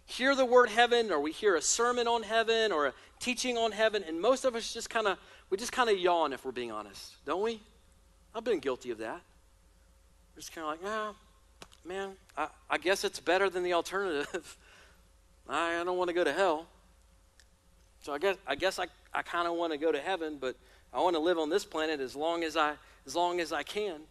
hear 0.06 0.34
the 0.34 0.46
word 0.46 0.70
heaven, 0.70 1.12
or 1.12 1.20
we 1.20 1.34
hear 1.34 1.58
a 1.58 1.62
sermon 1.62 2.08
on 2.08 2.24
heaven, 2.24 2.72
or 2.72 2.88
a 2.88 2.94
teaching 3.20 3.58
on 3.58 3.74
heaven, 3.74 4.02
and 4.08 4.22
most 4.22 4.46
of 4.46 4.56
us 4.56 4.74
just 4.74 4.90
kind 4.90 5.08
of 5.08 5.18
we 5.50 5.58
just 5.58 5.74
kind 5.74 5.90
of 5.90 5.98
yawn 5.98 6.32
if 6.32 6.46
we're 6.46 6.54
being 6.54 6.72
honest, 6.72 7.16
don't 7.26 7.44
we? 7.44 7.60
I've 8.34 8.46
been 8.46 8.60
guilty 8.60 8.92
of 8.92 9.00
that. 9.00 9.20
We're 10.34 10.40
just 10.40 10.56
kind 10.56 10.66
of 10.66 10.72
like, 10.72 10.80
ah, 10.86 11.14
man, 11.86 12.12
I, 12.38 12.48
I 12.70 12.78
guess 12.78 13.04
it's 13.04 13.20
better 13.20 13.50
than 13.50 13.64
the 13.64 13.74
alternative. 13.74 14.58
I, 15.50 15.82
I 15.82 15.84
don't 15.84 15.98
want 15.98 16.08
to 16.08 16.14
go 16.14 16.24
to 16.24 16.32
hell. 16.32 16.68
So 18.02 18.14
I 18.14 18.18
guess 18.18 18.38
I 18.48 18.56
guess 18.56 18.80
I, 18.80 18.88
I 19.14 19.22
kind 19.22 19.48
of 19.48 19.56
want 19.56 19.74
to 19.74 19.78
go 19.78 19.92
to 19.92 20.00
heaven, 20.00 20.38
but 20.40 20.56
I 20.94 21.02
want 21.02 21.16
to 21.16 21.20
live 21.20 21.38
on 21.38 21.50
this 21.50 21.64
planet 21.64 22.00
as 22.00 22.16
long 22.16 22.44
as 22.44 22.58
I 22.58 22.74
as 23.06 23.16
long 23.16 23.40
as 23.40 23.54
I 23.54 23.64
can. 23.64 24.02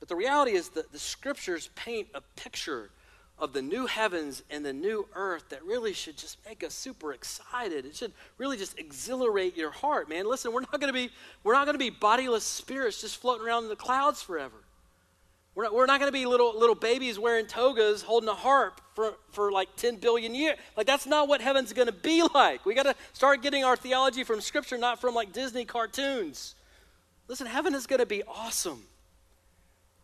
But 0.00 0.08
the 0.08 0.16
reality 0.16 0.52
is 0.52 0.70
that 0.70 0.92
the 0.92 0.98
scriptures 0.98 1.70
paint 1.76 2.08
a 2.14 2.20
picture 2.36 2.90
of 3.38 3.52
the 3.52 3.62
new 3.62 3.86
heavens 3.86 4.42
and 4.50 4.64
the 4.64 4.72
new 4.72 5.06
earth 5.14 5.48
that 5.48 5.64
really 5.64 5.92
should 5.92 6.16
just 6.16 6.38
make 6.46 6.62
us 6.62 6.74
super 6.74 7.12
excited. 7.12 7.84
It 7.84 7.96
should 7.96 8.12
really 8.38 8.56
just 8.56 8.78
exhilarate 8.78 9.56
your 9.56 9.70
heart, 9.70 10.08
man. 10.08 10.28
Listen, 10.28 10.52
we're 10.52 10.60
not 10.60 10.80
going 10.80 10.92
to 10.92 10.92
be 10.92 11.10
we're 11.42 11.54
not 11.54 11.64
going 11.64 11.74
to 11.74 11.78
be 11.78 11.90
bodiless 11.90 12.44
spirits 12.44 13.00
just 13.00 13.16
floating 13.18 13.46
around 13.46 13.64
in 13.64 13.70
the 13.70 13.76
clouds 13.76 14.20
forever. 14.20 14.63
We're 15.54 15.64
not, 15.64 15.74
we're 15.74 15.86
not 15.86 16.00
going 16.00 16.08
to 16.08 16.12
be 16.12 16.26
little, 16.26 16.58
little 16.58 16.74
babies 16.74 17.18
wearing 17.18 17.46
togas 17.46 18.02
holding 18.02 18.28
a 18.28 18.34
harp 18.34 18.80
for, 18.94 19.14
for 19.30 19.52
like 19.52 19.68
10 19.76 19.96
billion 19.96 20.34
years. 20.34 20.58
Like, 20.76 20.86
that's 20.86 21.06
not 21.06 21.28
what 21.28 21.40
heaven's 21.40 21.72
going 21.72 21.86
to 21.86 21.92
be 21.92 22.26
like. 22.34 22.66
We 22.66 22.74
got 22.74 22.84
to 22.84 22.94
start 23.12 23.42
getting 23.42 23.62
our 23.64 23.76
theology 23.76 24.24
from 24.24 24.40
Scripture, 24.40 24.78
not 24.78 25.00
from 25.00 25.14
like 25.14 25.32
Disney 25.32 25.64
cartoons. 25.64 26.56
Listen, 27.28 27.46
heaven 27.46 27.74
is 27.74 27.86
going 27.86 28.00
to 28.00 28.06
be 28.06 28.22
awesome. 28.24 28.82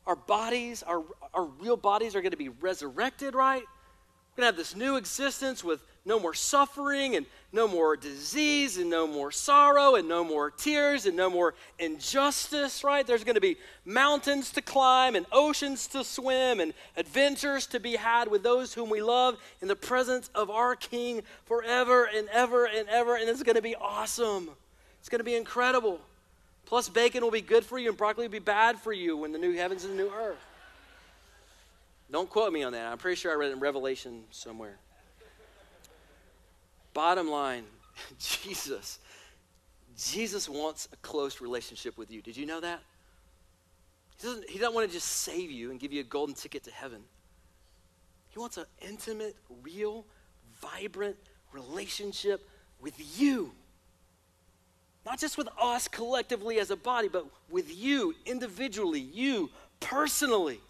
Our 0.06 0.16
bodies, 0.16 0.82
our, 0.82 1.02
our 1.34 1.44
real 1.44 1.76
bodies 1.76 2.14
are 2.14 2.22
going 2.22 2.30
to 2.30 2.36
be 2.36 2.48
resurrected, 2.48 3.34
right? 3.34 3.62
We're 3.62 4.42
going 4.42 4.42
to 4.42 4.46
have 4.46 4.56
this 4.56 4.76
new 4.76 4.96
existence 4.96 5.64
with 5.64 5.82
no 6.04 6.18
more 6.18 6.34
suffering 6.34 7.16
and 7.16 7.26
no 7.52 7.66
more 7.66 7.96
disease 7.96 8.78
and 8.78 8.88
no 8.88 9.06
more 9.06 9.30
sorrow 9.30 9.96
and 9.96 10.08
no 10.08 10.22
more 10.22 10.50
tears 10.50 11.04
and 11.04 11.16
no 11.16 11.28
more 11.28 11.54
injustice, 11.78 12.84
right? 12.84 13.06
There's 13.06 13.24
going 13.24 13.34
to 13.34 13.40
be 13.40 13.56
mountains 13.84 14.52
to 14.52 14.62
climb 14.62 15.16
and 15.16 15.26
oceans 15.32 15.86
to 15.88 16.04
swim 16.04 16.60
and 16.60 16.72
adventures 16.96 17.66
to 17.68 17.80
be 17.80 17.96
had 17.96 18.28
with 18.28 18.42
those 18.42 18.72
whom 18.72 18.88
we 18.88 19.02
love 19.02 19.36
in 19.60 19.68
the 19.68 19.76
presence 19.76 20.30
of 20.34 20.48
our 20.48 20.76
King 20.76 21.22
forever 21.44 22.08
and 22.14 22.28
ever 22.28 22.66
and 22.66 22.88
ever. 22.88 23.16
And 23.16 23.28
it's 23.28 23.42
going 23.42 23.56
to 23.56 23.62
be 23.62 23.74
awesome. 23.74 24.50
It's 25.00 25.08
going 25.08 25.20
to 25.20 25.24
be 25.24 25.34
incredible. 25.34 26.00
Plus, 26.66 26.88
bacon 26.88 27.22
will 27.22 27.32
be 27.32 27.40
good 27.40 27.64
for 27.64 27.78
you 27.78 27.88
and 27.88 27.98
broccoli 27.98 28.26
will 28.26 28.32
be 28.32 28.38
bad 28.38 28.78
for 28.78 28.92
you 28.92 29.16
when 29.16 29.32
the 29.32 29.38
new 29.38 29.54
heavens 29.54 29.84
and 29.84 29.98
the 29.98 30.02
new 30.04 30.10
earth. 30.10 30.38
Don't 32.12 32.30
quote 32.30 32.52
me 32.52 32.62
on 32.62 32.72
that. 32.72 32.90
I'm 32.90 32.98
pretty 32.98 33.16
sure 33.16 33.32
I 33.32 33.34
read 33.34 33.50
it 33.50 33.54
in 33.54 33.60
Revelation 33.60 34.24
somewhere. 34.30 34.78
Bottom 36.92 37.28
line, 37.28 37.64
Jesus. 38.18 38.98
Jesus 39.96 40.48
wants 40.48 40.88
a 40.92 40.96
close 40.96 41.40
relationship 41.40 41.98
with 41.98 42.10
you. 42.10 42.22
Did 42.22 42.36
you 42.36 42.46
know 42.46 42.60
that? 42.60 42.80
He 44.18 44.26
doesn't, 44.26 44.50
he 44.50 44.58
doesn't 44.58 44.74
want 44.74 44.86
to 44.88 44.92
just 44.92 45.08
save 45.08 45.50
you 45.50 45.70
and 45.70 45.80
give 45.80 45.92
you 45.92 46.00
a 46.00 46.04
golden 46.04 46.34
ticket 46.34 46.64
to 46.64 46.70
heaven. 46.70 47.02
He 48.30 48.38
wants 48.38 48.56
an 48.56 48.66
intimate, 48.80 49.36
real, 49.62 50.04
vibrant 50.60 51.16
relationship 51.52 52.48
with 52.80 53.20
you. 53.20 53.52
Not 55.04 55.18
just 55.18 55.38
with 55.38 55.48
us 55.60 55.88
collectively 55.88 56.60
as 56.60 56.70
a 56.70 56.76
body, 56.76 57.08
but 57.08 57.26
with 57.50 57.74
you 57.74 58.14
individually, 58.26 59.00
you 59.00 59.50
personally. 59.80 60.60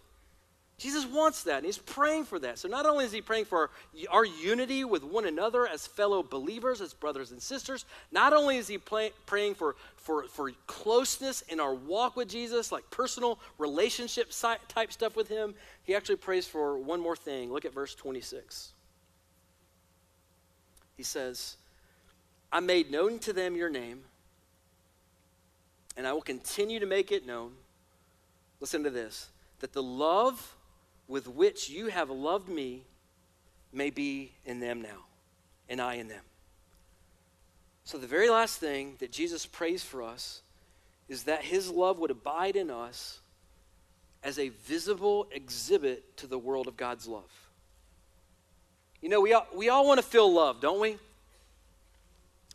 Jesus 0.81 1.05
wants 1.05 1.43
that, 1.43 1.57
and 1.57 1.65
he's 1.67 1.77
praying 1.77 2.25
for 2.25 2.39
that. 2.39 2.57
So 2.57 2.67
not 2.67 2.87
only 2.87 3.05
is 3.05 3.11
he 3.11 3.21
praying 3.21 3.45
for 3.45 3.69
our, 4.09 4.25
unity 4.25 4.83
with 4.83 5.03
one 5.03 5.27
another 5.27 5.67
as 5.67 5.85
fellow 5.85 6.23
believers, 6.23 6.81
as 6.81 6.91
brothers 6.91 7.29
and 7.29 7.39
sisters, 7.39 7.85
not 8.11 8.33
only 8.33 8.57
is 8.57 8.67
he 8.67 8.79
play, 8.79 9.11
praying 9.27 9.53
for, 9.53 9.75
for, 9.95 10.23
for 10.23 10.51
closeness 10.65 11.43
in 11.43 11.59
our 11.59 11.75
walk 11.75 12.15
with 12.15 12.29
Jesus, 12.29 12.71
like 12.71 12.89
personal 12.89 13.37
relationship 13.59 14.31
type 14.67 14.91
stuff 14.91 15.15
with 15.15 15.27
him, 15.27 15.53
he 15.83 15.93
actually 15.93 16.15
prays 16.15 16.47
for 16.47 16.79
one 16.79 16.99
more 16.99 17.15
thing. 17.15 17.53
Look 17.53 17.65
at 17.65 17.75
verse 17.75 17.93
26. 17.93 18.71
He 20.97 21.03
says, 21.03 21.57
I 22.51 22.59
made 22.59 22.89
known 22.89 23.19
to 23.19 23.33
them 23.33 23.55
your 23.55 23.69
name, 23.69 24.01
and 25.95 26.07
I 26.07 26.13
will 26.13 26.21
continue 26.21 26.79
to 26.79 26.87
make 26.87 27.11
it 27.11 27.27
known. 27.27 27.51
Listen 28.59 28.83
to 28.83 28.89
this 28.89 29.29
that 29.59 29.73
the 29.73 29.83
love 29.83 30.55
with 31.11 31.27
which 31.27 31.69
you 31.69 31.87
have 31.87 32.09
loved 32.09 32.47
me 32.47 32.83
may 33.73 33.89
be 33.89 34.31
in 34.45 34.61
them 34.61 34.81
now, 34.81 35.03
and 35.67 35.81
I 35.81 35.95
in 35.95 36.07
them. 36.07 36.23
So, 37.83 37.97
the 37.97 38.07
very 38.07 38.29
last 38.29 38.59
thing 38.59 38.95
that 38.99 39.11
Jesus 39.11 39.45
prays 39.45 39.83
for 39.83 40.01
us 40.01 40.41
is 41.09 41.23
that 41.23 41.43
his 41.43 41.69
love 41.69 41.99
would 41.99 42.11
abide 42.11 42.55
in 42.55 42.71
us 42.71 43.19
as 44.23 44.39
a 44.39 44.49
visible 44.49 45.27
exhibit 45.31 46.15
to 46.15 46.27
the 46.27 46.39
world 46.39 46.67
of 46.67 46.77
God's 46.77 47.07
love. 47.07 47.49
You 49.01 49.09
know, 49.09 49.19
we 49.19 49.33
all, 49.33 49.47
we 49.53 49.67
all 49.67 49.85
want 49.85 49.99
to 49.99 50.05
feel 50.05 50.31
love, 50.31 50.61
don't 50.61 50.79
we? 50.79 50.95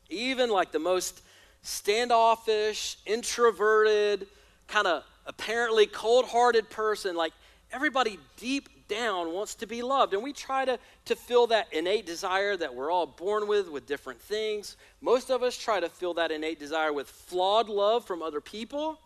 Even 0.08 0.48
like 0.48 0.72
the 0.72 0.78
most 0.78 1.20
standoffish, 1.60 2.96
introverted, 3.04 4.26
kind 4.66 4.86
of 4.86 5.04
apparently 5.26 5.86
cold 5.86 6.24
hearted 6.24 6.70
person, 6.70 7.16
like 7.16 7.32
everybody 7.72 8.18
deep 8.36 8.68
down 8.88 9.32
wants 9.32 9.54
to 9.56 9.66
be 9.66 9.82
loved. 9.82 10.14
And 10.14 10.22
we 10.22 10.32
try 10.32 10.64
to, 10.64 10.78
to 11.06 11.16
fill 11.16 11.48
that 11.48 11.72
innate 11.72 12.06
desire 12.06 12.56
that 12.56 12.74
we're 12.74 12.90
all 12.90 13.06
born 13.06 13.48
with 13.48 13.68
with 13.68 13.86
different 13.86 14.20
things. 14.20 14.76
Most 15.00 15.30
of 15.30 15.42
us 15.42 15.56
try 15.56 15.80
to 15.80 15.88
fill 15.88 16.14
that 16.14 16.30
innate 16.30 16.58
desire 16.58 16.92
with 16.92 17.08
flawed 17.08 17.68
love 17.68 18.04
from 18.04 18.22
other 18.22 18.40
people, 18.40 18.98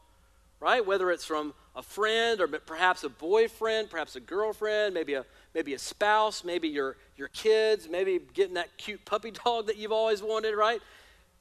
right? 0.61 0.85
Whether 0.85 1.11
it's 1.11 1.25
from 1.25 1.55
a 1.77 1.83
friend 1.83 2.40
or 2.40 2.49
perhaps 2.49 3.05
a 3.05 3.09
boyfriend, 3.09 3.90
perhaps 3.90 4.16
a 4.16 4.20
girlfriend, 4.20 4.92
maybe 4.92 5.14
a 5.14 5.25
maybe 5.55 5.75
a 5.75 5.79
spouse, 5.79 6.44
maybe 6.44 6.68
your 6.68 6.96
your 7.16 7.29
kids, 7.29 7.88
maybe 7.88 8.20
getting 8.35 8.55
that 8.55 8.77
cute 8.77 9.05
puppy 9.05 9.31
dog 9.44 9.66
that 9.66 9.77
you've 9.77 9.92
always 9.92 10.23
wanted, 10.23 10.55
right? 10.55 10.81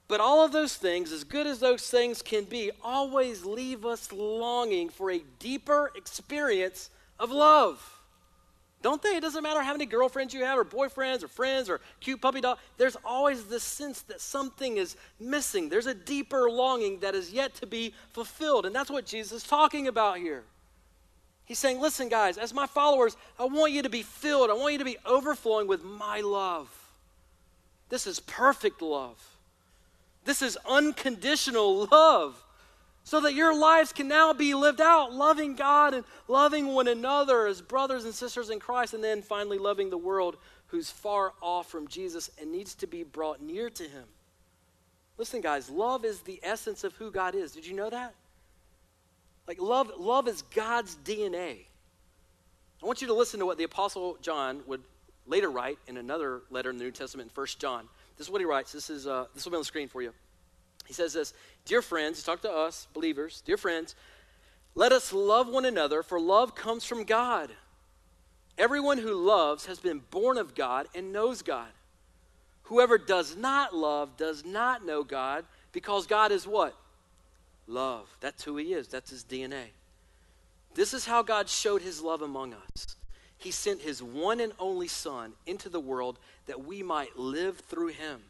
But 0.08 0.20
all 0.20 0.44
of 0.44 0.52
those 0.52 0.76
things, 0.76 1.12
as 1.12 1.24
good 1.24 1.46
as 1.46 1.60
those 1.60 1.88
things 1.88 2.24
can 2.24 2.46
be, 2.46 2.72
always 2.84 3.46
leave 3.46 3.86
us 3.86 4.12
longing 4.12 4.90
for 4.90 5.12
a 5.12 5.22
deeper 5.38 5.92
experience 5.96 6.90
of 7.20 7.32
love. 7.32 8.00
Don't 8.82 9.02
they? 9.02 9.10
It 9.10 9.22
doesn't 9.22 9.44
matter 9.44 9.62
how 9.62 9.74
many 9.74 9.86
girlfriends 9.86 10.34
you 10.34 10.46
have, 10.46 10.58
or 10.58 10.64
boyfriends, 10.64 11.22
or 11.22 11.28
friends, 11.28 11.70
or 11.70 11.82
cute 12.00 12.22
puppy 12.22 12.40
dog. 12.40 12.60
There's 12.78 12.96
always 13.04 13.46
this 13.46 13.64
sense 13.64 14.02
that 14.04 14.22
something 14.22 14.78
is 14.78 14.96
missing. 15.20 15.68
There's 15.68 15.86
a 15.86 15.94
deeper 15.94 16.50
longing 16.50 17.00
that 17.00 17.14
is 17.14 17.32
yet 17.34 17.56
to 17.56 17.68
be 17.68 17.94
fulfilled. 18.12 18.66
And 18.66 18.74
that's 18.74 18.90
what 18.90 19.06
Jesus 19.06 19.44
is 19.44 19.44
talking 19.44 19.88
about 19.88 20.18
here. 20.18 20.44
He's 21.44 21.60
saying, 21.60 21.82
Listen, 21.82 22.08
guys, 22.08 22.38
as 22.38 22.54
my 22.54 22.68
followers, 22.68 23.18
I 23.38 23.46
want 23.46 23.74
you 23.74 23.82
to 23.82 23.90
be 23.90 24.04
filled. 24.04 24.50
I 24.50 24.54
want 24.54 24.74
you 24.74 24.80
to 24.80 24.86
be 24.86 24.98
overflowing 25.06 25.68
with 25.68 25.84
my 25.84 26.22
love. 26.22 26.74
This 27.90 28.08
is 28.08 28.22
perfect 28.22 28.82
love. 28.82 29.20
This 30.24 30.42
is 30.42 30.58
unconditional 30.66 31.88
love 31.92 32.42
so 33.10 33.22
that 33.22 33.34
your 33.34 33.58
lives 33.58 33.92
can 33.92 34.08
now 34.08 34.34
be 34.34 34.54
lived 34.54 34.80
out, 34.80 35.12
loving 35.12 35.56
God 35.56 35.96
and 35.96 36.06
loving 36.28 36.68
one 36.68 36.88
another 36.88 37.48
as 37.48 37.60
brothers 37.60 38.06
and 38.06 38.14
sisters 38.14 38.52
in 38.52 38.60
Christ, 38.60 38.94
and 38.94 39.04
then 39.04 39.24
finally 39.24 39.58
loving 39.58 39.90
the 39.90 39.98
world 39.98 40.38
who's 40.68 40.92
far 40.92 41.34
off 41.42 41.68
from 41.72 41.88
Jesus 41.88 42.30
and 42.40 42.52
needs 42.52 42.76
to 42.76 42.86
be 42.86 43.02
brought 43.02 43.42
near 43.42 43.72
to 43.72 43.84
Him. 43.84 44.04
Listen, 45.18 45.42
guys, 45.42 45.72
love 45.72 46.06
is 46.06 46.20
the 46.20 46.40
essence 46.44 46.84
of 46.84 46.94
who 46.98 47.10
God 47.10 47.34
is. 47.34 47.52
Did 47.52 47.66
you 47.66 47.74
know 47.74 47.90
that? 47.90 48.14
Like, 49.48 49.60
love, 49.60 49.92
love 49.98 50.28
is 50.28 50.44
God's 50.54 50.96
DNA. 51.04 51.62
I 52.84 52.86
want 52.86 53.02
you 53.02 53.08
to 53.08 53.16
listen 53.16 53.40
to 53.40 53.48
what 53.48 53.58
the 53.58 53.64
Apostle 53.64 54.20
John 54.22 54.62
would 54.68 54.84
later 55.26 55.50
write 55.50 55.80
in 55.88 55.98
another 55.98 56.44
letter 56.52 56.70
in 56.70 56.78
the 56.78 56.84
New 56.84 56.92
Testament, 56.92 57.32
1 57.34 57.48
John. 57.58 57.90
This 58.20 58.28
is 58.28 58.32
what 58.32 58.40
he 58.40 58.46
writes. 58.46 58.72
This, 58.72 58.92
is, 58.92 59.08
uh, 59.08 59.26
this 59.34 59.46
will 59.46 59.52
be 59.52 59.56
on 59.56 59.62
the 59.62 59.66
screen 59.66 59.88
for 59.88 60.04
you. 60.04 60.14
He 60.90 60.94
says 60.96 61.14
this 61.14 61.34
Dear 61.66 61.84
friends, 61.84 62.24
talking 62.24 62.50
to 62.50 62.58
us, 62.58 62.88
believers, 62.94 63.44
dear 63.46 63.58
friends, 63.58 63.96
let 64.74 64.92
us 64.92 65.14
love 65.14 65.48
one 65.48 65.66
another, 65.66 66.02
for 66.02 66.20
love 66.20 66.56
comes 66.56 66.84
from 66.84 67.04
God. 67.04 67.52
Everyone 68.58 68.98
who 68.98 69.14
loves 69.14 69.68
has 69.68 69.80
been 69.80 70.02
born 70.10 70.38
of 70.40 70.56
God 70.56 70.88
and 70.96 71.14
knows 71.14 71.44
God. 71.44 71.70
Whoever 72.64 72.98
does 72.98 73.38
not 73.38 73.76
love 73.76 74.18
does 74.18 74.44
not 74.44 74.84
know 74.84 75.04
God, 75.04 75.46
because 75.72 76.08
God 76.08 76.32
is 76.32 76.48
what? 76.48 76.76
Love. 77.68 78.10
That's 78.20 78.44
who 78.44 78.58
he 78.58 78.74
is, 78.74 78.88
that's 78.88 79.12
his 79.12 79.24
DNA. 79.24 79.68
This 80.74 80.96
is 80.96 81.06
how 81.06 81.22
God 81.22 81.50
showed 81.50 81.84
his 81.84 82.02
love 82.02 82.24
among 82.24 82.56
us. 82.56 82.96
He 83.38 83.52
sent 83.52 83.82
his 83.82 84.02
one 84.02 84.40
and 84.40 84.54
only 84.58 84.88
Son 84.88 85.34
into 85.46 85.70
the 85.70 85.80
world 85.80 86.18
that 86.48 86.66
we 86.66 86.82
might 86.82 87.16
live 87.16 87.60
through 87.60 87.90
him. 87.90 88.22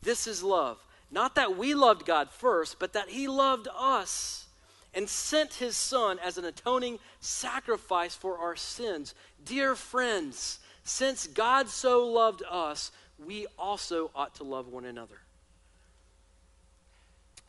This 0.00 0.26
is 0.26 0.42
love. 0.42 0.78
Not 1.10 1.34
that 1.36 1.56
we 1.56 1.74
loved 1.74 2.04
God 2.04 2.30
first, 2.30 2.78
but 2.78 2.92
that 2.94 3.08
He 3.08 3.28
loved 3.28 3.68
us 3.76 4.46
and 4.92 5.08
sent 5.08 5.54
His 5.54 5.76
Son 5.76 6.18
as 6.18 6.38
an 6.38 6.44
atoning 6.44 6.98
sacrifice 7.20 8.14
for 8.14 8.38
our 8.38 8.56
sins. 8.56 9.14
Dear 9.44 9.74
friends, 9.74 10.58
since 10.84 11.26
God 11.26 11.68
so 11.68 12.06
loved 12.06 12.42
us, 12.50 12.90
we 13.24 13.46
also 13.58 14.10
ought 14.14 14.34
to 14.36 14.44
love 14.44 14.68
one 14.68 14.84
another. 14.84 15.18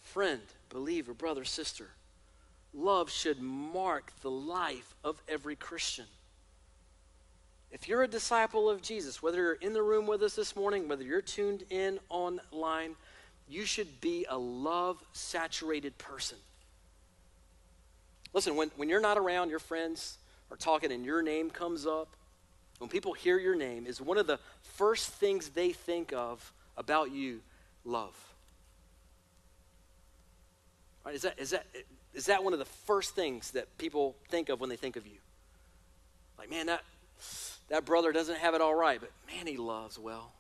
Friend, 0.01 0.41
believer, 0.69 1.13
brother, 1.13 1.45
sister, 1.45 1.89
love 2.73 3.09
should 3.11 3.41
mark 3.41 4.11
the 4.21 4.31
life 4.31 4.95
of 5.03 5.21
every 5.27 5.55
Christian. 5.55 6.05
If 7.71 7.87
you're 7.87 8.03
a 8.03 8.07
disciple 8.07 8.69
of 8.69 8.81
Jesus, 8.81 9.21
whether 9.21 9.37
you're 9.37 9.53
in 9.53 9.73
the 9.73 9.83
room 9.83 10.07
with 10.07 10.23
us 10.23 10.35
this 10.35 10.55
morning, 10.55 10.87
whether 10.87 11.03
you're 11.03 11.21
tuned 11.21 11.63
in 11.69 11.99
online, 12.09 12.95
you 13.49 13.65
should 13.65 14.01
be 14.01 14.25
a 14.29 14.37
love 14.37 15.01
saturated 15.13 15.97
person. 15.97 16.37
Listen, 18.33 18.55
when, 18.55 18.69
when 18.75 18.89
you're 18.89 19.01
not 19.01 19.17
around, 19.17 19.49
your 19.49 19.59
friends 19.59 20.17
are 20.51 20.57
talking 20.57 20.91
and 20.91 21.05
your 21.05 21.21
name 21.21 21.49
comes 21.49 21.85
up, 21.85 22.09
when 22.79 22.89
people 22.89 23.13
hear 23.13 23.39
your 23.39 23.55
name, 23.55 23.87
is 23.87 23.99
one 23.99 24.17
of 24.17 24.27
the 24.27 24.39
first 24.75 25.09
things 25.09 25.49
they 25.49 25.71
think 25.71 26.13
of 26.13 26.53
about 26.77 27.11
you 27.11 27.39
love. 27.83 28.15
Right? 31.03 31.15
Is, 31.15 31.23
that, 31.23 31.39
is, 31.39 31.49
that, 31.51 31.65
is 32.13 32.25
that 32.27 32.43
one 32.43 32.53
of 32.53 32.59
the 32.59 32.65
first 32.65 33.15
things 33.15 33.51
that 33.51 33.77
people 33.77 34.15
think 34.29 34.49
of 34.49 34.59
when 34.59 34.69
they 34.69 34.75
think 34.75 34.95
of 34.97 35.07
you? 35.07 35.17
Like, 36.37 36.49
man, 36.49 36.67
that, 36.67 36.83
that 37.69 37.85
brother 37.85 38.11
doesn't 38.11 38.37
have 38.37 38.53
it 38.53 38.61
all 38.61 38.75
right, 38.75 38.99
but 38.99 39.09
man, 39.33 39.47
he 39.47 39.57
loves 39.57 39.97
well. 39.97 40.31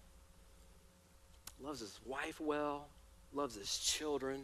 Loves 1.59 1.79
his 1.79 1.99
wife 2.05 2.39
well, 2.39 2.87
loves 3.33 3.55
his 3.55 3.77
children, 3.77 4.43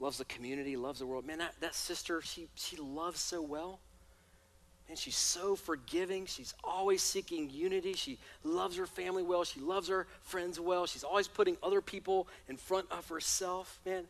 loves 0.00 0.18
the 0.18 0.24
community, 0.24 0.76
loves 0.76 0.98
the 0.98 1.06
world. 1.06 1.26
Man, 1.26 1.38
that, 1.38 1.54
that 1.60 1.74
sister, 1.74 2.20
she, 2.22 2.48
she 2.54 2.76
loves 2.76 3.20
so 3.20 3.42
well. 3.42 3.80
And 4.88 4.98
she's 4.98 5.16
so 5.16 5.56
forgiving. 5.56 6.26
She's 6.26 6.52
always 6.62 7.02
seeking 7.02 7.48
unity. 7.48 7.94
She 7.94 8.18
loves 8.42 8.76
her 8.76 8.86
family 8.86 9.22
well. 9.22 9.44
She 9.44 9.60
loves 9.60 9.88
her 9.88 10.06
friends 10.20 10.60
well. 10.60 10.86
She's 10.86 11.04
always 11.04 11.26
putting 11.26 11.56
other 11.62 11.80
people 11.80 12.28
in 12.48 12.58
front 12.58 12.86
of 12.90 13.08
herself. 13.08 13.80
Man, 13.86 14.04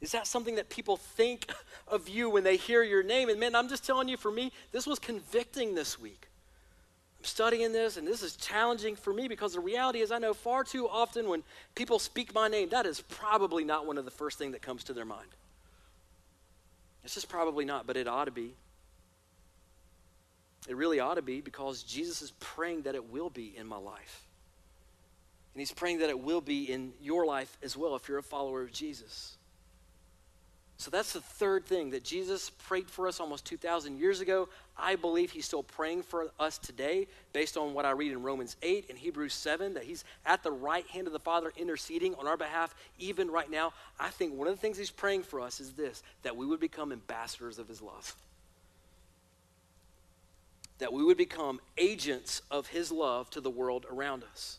is 0.00 0.12
that 0.12 0.26
something 0.26 0.56
that 0.56 0.68
people 0.68 0.98
think 0.98 1.50
of 1.88 2.08
you 2.08 2.28
when 2.28 2.44
they 2.44 2.56
hear 2.56 2.82
your 2.82 3.02
name? 3.02 3.30
And 3.30 3.40
man, 3.40 3.54
I'm 3.54 3.68
just 3.68 3.86
telling 3.86 4.08
you, 4.08 4.18
for 4.18 4.30
me, 4.30 4.52
this 4.70 4.86
was 4.86 4.98
convicting 4.98 5.74
this 5.74 5.98
week. 5.98 6.28
Studying 7.26 7.72
this, 7.72 7.96
and 7.96 8.06
this 8.06 8.22
is 8.22 8.36
challenging 8.36 8.94
for 8.94 9.12
me 9.12 9.26
because 9.26 9.54
the 9.54 9.60
reality 9.60 9.98
is, 9.98 10.12
I 10.12 10.18
know 10.18 10.32
far 10.32 10.62
too 10.62 10.88
often 10.88 11.28
when 11.28 11.42
people 11.74 11.98
speak 11.98 12.32
my 12.32 12.46
name, 12.46 12.68
that 12.68 12.86
is 12.86 13.00
probably 13.00 13.64
not 13.64 13.84
one 13.84 13.98
of 13.98 14.04
the 14.04 14.12
first 14.12 14.38
things 14.38 14.52
that 14.52 14.62
comes 14.62 14.84
to 14.84 14.92
their 14.92 15.04
mind. 15.04 15.26
It's 17.02 17.14
just 17.14 17.28
probably 17.28 17.64
not, 17.64 17.84
but 17.84 17.96
it 17.96 18.06
ought 18.06 18.26
to 18.26 18.30
be. 18.30 18.54
It 20.68 20.76
really 20.76 21.00
ought 21.00 21.14
to 21.14 21.22
be 21.22 21.40
because 21.40 21.82
Jesus 21.82 22.22
is 22.22 22.30
praying 22.38 22.82
that 22.82 22.94
it 22.94 23.10
will 23.10 23.30
be 23.30 23.52
in 23.56 23.66
my 23.66 23.76
life. 23.76 24.24
And 25.52 25.60
he's 25.60 25.72
praying 25.72 25.98
that 25.98 26.10
it 26.10 26.20
will 26.20 26.40
be 26.40 26.70
in 26.70 26.92
your 27.00 27.26
life 27.26 27.58
as 27.60 27.76
well 27.76 27.96
if 27.96 28.08
you're 28.08 28.18
a 28.18 28.22
follower 28.22 28.62
of 28.62 28.70
Jesus. 28.70 29.36
So 30.78 30.90
that's 30.90 31.14
the 31.14 31.20
third 31.20 31.64
thing 31.64 31.90
that 31.90 32.04
Jesus 32.04 32.50
prayed 32.50 32.90
for 32.90 33.08
us 33.08 33.18
almost 33.18 33.46
2,000 33.46 33.98
years 33.98 34.20
ago. 34.20 34.48
I 34.76 34.96
believe 34.96 35.30
he's 35.30 35.46
still 35.46 35.62
praying 35.62 36.02
for 36.02 36.30
us 36.38 36.58
today 36.58 37.06
based 37.32 37.56
on 37.56 37.72
what 37.72 37.86
I 37.86 37.92
read 37.92 38.12
in 38.12 38.22
Romans 38.22 38.56
8 38.62 38.86
and 38.90 38.98
Hebrews 38.98 39.32
7, 39.32 39.72
that 39.74 39.84
he's 39.84 40.04
at 40.26 40.42
the 40.42 40.52
right 40.52 40.86
hand 40.88 41.06
of 41.06 41.14
the 41.14 41.18
Father 41.18 41.50
interceding 41.56 42.14
on 42.16 42.26
our 42.26 42.36
behalf 42.36 42.74
even 42.98 43.30
right 43.30 43.50
now. 43.50 43.72
I 43.98 44.10
think 44.10 44.34
one 44.34 44.48
of 44.48 44.54
the 44.54 44.60
things 44.60 44.76
he's 44.76 44.90
praying 44.90 45.22
for 45.22 45.40
us 45.40 45.60
is 45.60 45.72
this 45.72 46.02
that 46.22 46.36
we 46.36 46.44
would 46.44 46.60
become 46.60 46.92
ambassadors 46.92 47.58
of 47.58 47.68
his 47.68 47.80
love. 47.80 48.14
That 50.78 50.92
we 50.92 51.02
would 51.02 51.16
become 51.16 51.58
agents 51.78 52.42
of 52.50 52.66
his 52.66 52.92
love 52.92 53.30
to 53.30 53.40
the 53.40 53.48
world 53.48 53.86
around 53.90 54.24
us. 54.30 54.58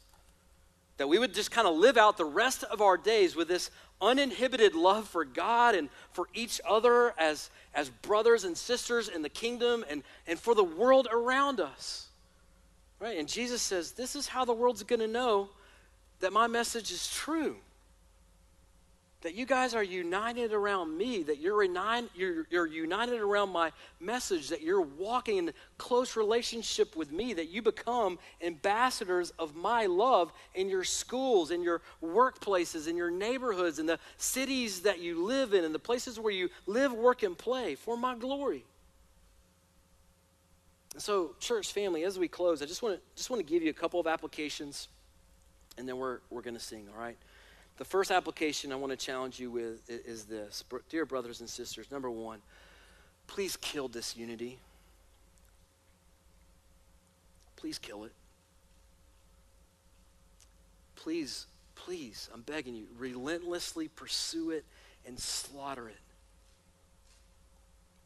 That 0.97 1.07
we 1.07 1.19
would 1.19 1.35
just 1.35 1.51
kind 1.51 1.67
of 1.67 1.75
live 1.75 1.95
out 1.95 2.17
the 2.17 2.25
rest 2.25 2.63
of 2.63 2.81
our 2.81 2.97
days 2.97 3.35
with 3.35 3.47
this 3.47 3.69
uninhibited 4.01 4.75
love 4.75 5.07
for 5.07 5.25
God 5.25 5.75
and 5.75 5.89
for 6.11 6.27
each 6.33 6.61
other 6.67 7.13
as, 7.17 7.49
as 7.73 7.89
brothers 7.89 8.43
and 8.43 8.57
sisters 8.57 9.09
in 9.09 9.21
the 9.21 9.29
kingdom 9.29 9.83
and, 9.89 10.03
and 10.27 10.39
for 10.39 10.55
the 10.55 10.63
world 10.63 11.07
around 11.11 11.59
us. 11.59 12.07
Right? 12.99 13.17
And 13.17 13.27
Jesus 13.27 13.61
says, 13.61 13.91
This 13.91 14.15
is 14.15 14.27
how 14.27 14.45
the 14.45 14.53
world's 14.53 14.83
going 14.83 14.99
to 14.99 15.07
know 15.07 15.49
that 16.19 16.33
my 16.33 16.47
message 16.47 16.91
is 16.91 17.11
true 17.13 17.57
that 19.27 19.35
you 19.35 19.45
guys 19.45 19.73
are 19.73 19.83
united 19.83 20.53
around 20.53 20.97
me, 20.97 21.21
that 21.21 21.41
you're, 21.41 21.61
you're, 22.15 22.47
you're, 22.49 22.65
united 22.65 23.19
around 23.19 23.49
my 23.49 23.73
message, 23.99 24.47
that 24.47 24.61
you're 24.61 24.79
walking 24.79 25.35
in 25.35 25.53
close 25.77 26.15
relationship 26.15 26.95
with 26.95 27.11
me, 27.11 27.33
that 27.33 27.49
you 27.49 27.61
become 27.61 28.17
ambassadors 28.41 29.31
of 29.31 29.53
my 29.53 29.85
love 29.85 30.31
in 30.55 30.69
your 30.69 30.85
schools, 30.85 31.51
in 31.51 31.61
your 31.61 31.81
workplaces, 32.01 32.87
in 32.87 32.95
your 32.95 33.11
neighborhoods, 33.11 33.79
in 33.79 33.85
the 33.85 33.99
cities 34.15 34.79
that 34.79 34.99
you 35.01 35.25
live 35.25 35.53
in, 35.53 35.65
in 35.65 35.73
the 35.73 35.79
places 35.79 36.17
where 36.17 36.31
you 36.31 36.47
live, 36.65 36.93
work, 36.93 37.21
and 37.21 37.37
play 37.37 37.75
for 37.75 37.97
my 37.97 38.15
glory. 38.15 38.63
And 40.93 41.03
so, 41.03 41.35
church 41.41 41.73
family, 41.73 42.05
as 42.05 42.17
we 42.17 42.29
close, 42.29 42.61
I 42.61 42.65
just 42.65 42.81
want 42.81 42.95
to 42.95 43.01
just 43.17 43.29
want 43.29 43.45
to 43.45 43.53
give 43.53 43.61
you 43.61 43.71
a 43.71 43.73
couple 43.73 43.99
of 43.99 44.07
applications, 44.07 44.87
and 45.77 45.85
then 45.85 45.97
we're, 45.97 46.19
we're 46.29 46.43
going 46.43 46.55
to 46.55 46.61
sing, 46.61 46.87
all 46.95 46.97
right? 46.97 47.17
The 47.77 47.85
first 47.85 48.09
application 48.09 48.71
I 48.71 48.75
want 48.75 48.91
to 48.91 48.97
challenge 48.97 49.39
you 49.39 49.51
with 49.51 49.87
is 49.87 50.25
this. 50.25 50.63
Dear 50.89 51.05
brothers 51.05 51.39
and 51.41 51.49
sisters, 51.49 51.91
number 51.91 52.09
one, 52.09 52.39
please 53.27 53.55
kill 53.57 53.87
disunity. 53.87 54.57
Please 57.55 57.77
kill 57.77 58.03
it. 58.05 58.11
Please, 60.95 61.45
please, 61.75 62.29
I'm 62.33 62.41
begging 62.41 62.75
you, 62.75 62.87
relentlessly 62.97 63.87
pursue 63.87 64.49
it 64.51 64.65
and 65.05 65.19
slaughter 65.19 65.87
it. 65.87 65.99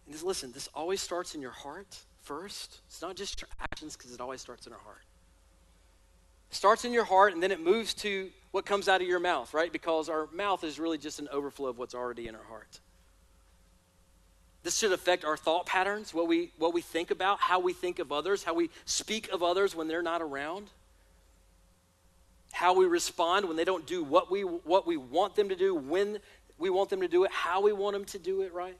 And 0.06 0.14
just 0.14 0.26
listen, 0.26 0.52
this 0.52 0.68
always 0.76 1.02
starts 1.02 1.34
in 1.34 1.42
your 1.42 1.52
heart 1.52 1.98
first. 2.22 2.82
It's 2.88 3.02
not 3.02 3.16
just 3.16 3.42
your 3.42 3.50
actions 3.60 3.96
because 3.96 4.14
it 4.14 4.20
always 4.20 4.42
starts 4.42 4.68
in 4.68 4.74
our 4.74 4.80
heart. 4.80 5.02
Starts 6.52 6.86
in 6.86 6.94
your 6.94 7.06
heart 7.06 7.34
and 7.34 7.42
then 7.42 7.52
it 7.52 7.62
moves 7.62 7.94
to 7.96 8.30
what 8.52 8.66
comes 8.66 8.88
out 8.88 9.02
of 9.02 9.08
your 9.08 9.20
mouth, 9.20 9.54
right? 9.54 9.72
Because 9.72 10.10
our 10.10 10.28
mouth 10.34 10.64
is 10.64 10.80
really 10.80 10.98
just 10.98 11.20
an 11.20 11.30
overflow 11.32 11.70
of 11.70 11.78
what's 11.78 11.96
already 11.96 12.28
in 12.28 12.36
our 12.36 12.44
heart. 12.44 12.80
This 14.64 14.78
should 14.78 14.92
affect 14.92 15.26
our 15.26 15.38
thought 15.38 15.66
patterns, 15.66 16.14
what 16.14 16.28
we, 16.28 16.52
what 16.58 16.74
we 16.74 16.82
think 16.82 17.10
about, 17.10 17.40
how 17.40 17.60
we 17.60 17.74
think 17.74 17.98
of 18.00 18.12
others, 18.12 18.44
how 18.44 18.54
we 18.54 18.70
speak 18.86 19.30
of 19.32 19.42
others 19.42 19.76
when 19.76 19.88
they're 19.88 20.04
not 20.04 20.22
around, 20.22 20.70
how 22.52 22.76
we 22.76 22.86
respond 22.86 23.48
when 23.48 23.56
they 23.58 23.64
don't 23.64 23.88
do 23.88 24.04
what 24.04 24.30
we, 24.30 24.42
what 24.42 24.86
we 24.86 24.98
want 24.98 25.36
them 25.36 25.50
to 25.50 25.56
do, 25.56 25.74
when 25.74 26.20
we 26.60 26.70
want 26.70 26.90
them 26.90 27.02
to 27.02 27.08
do 27.08 27.24
it, 27.24 27.32
how 27.32 27.62
we 27.62 27.74
want 27.74 27.94
them 27.94 28.06
to 28.06 28.20
do 28.20 28.42
it, 28.42 28.54
right? 28.54 28.78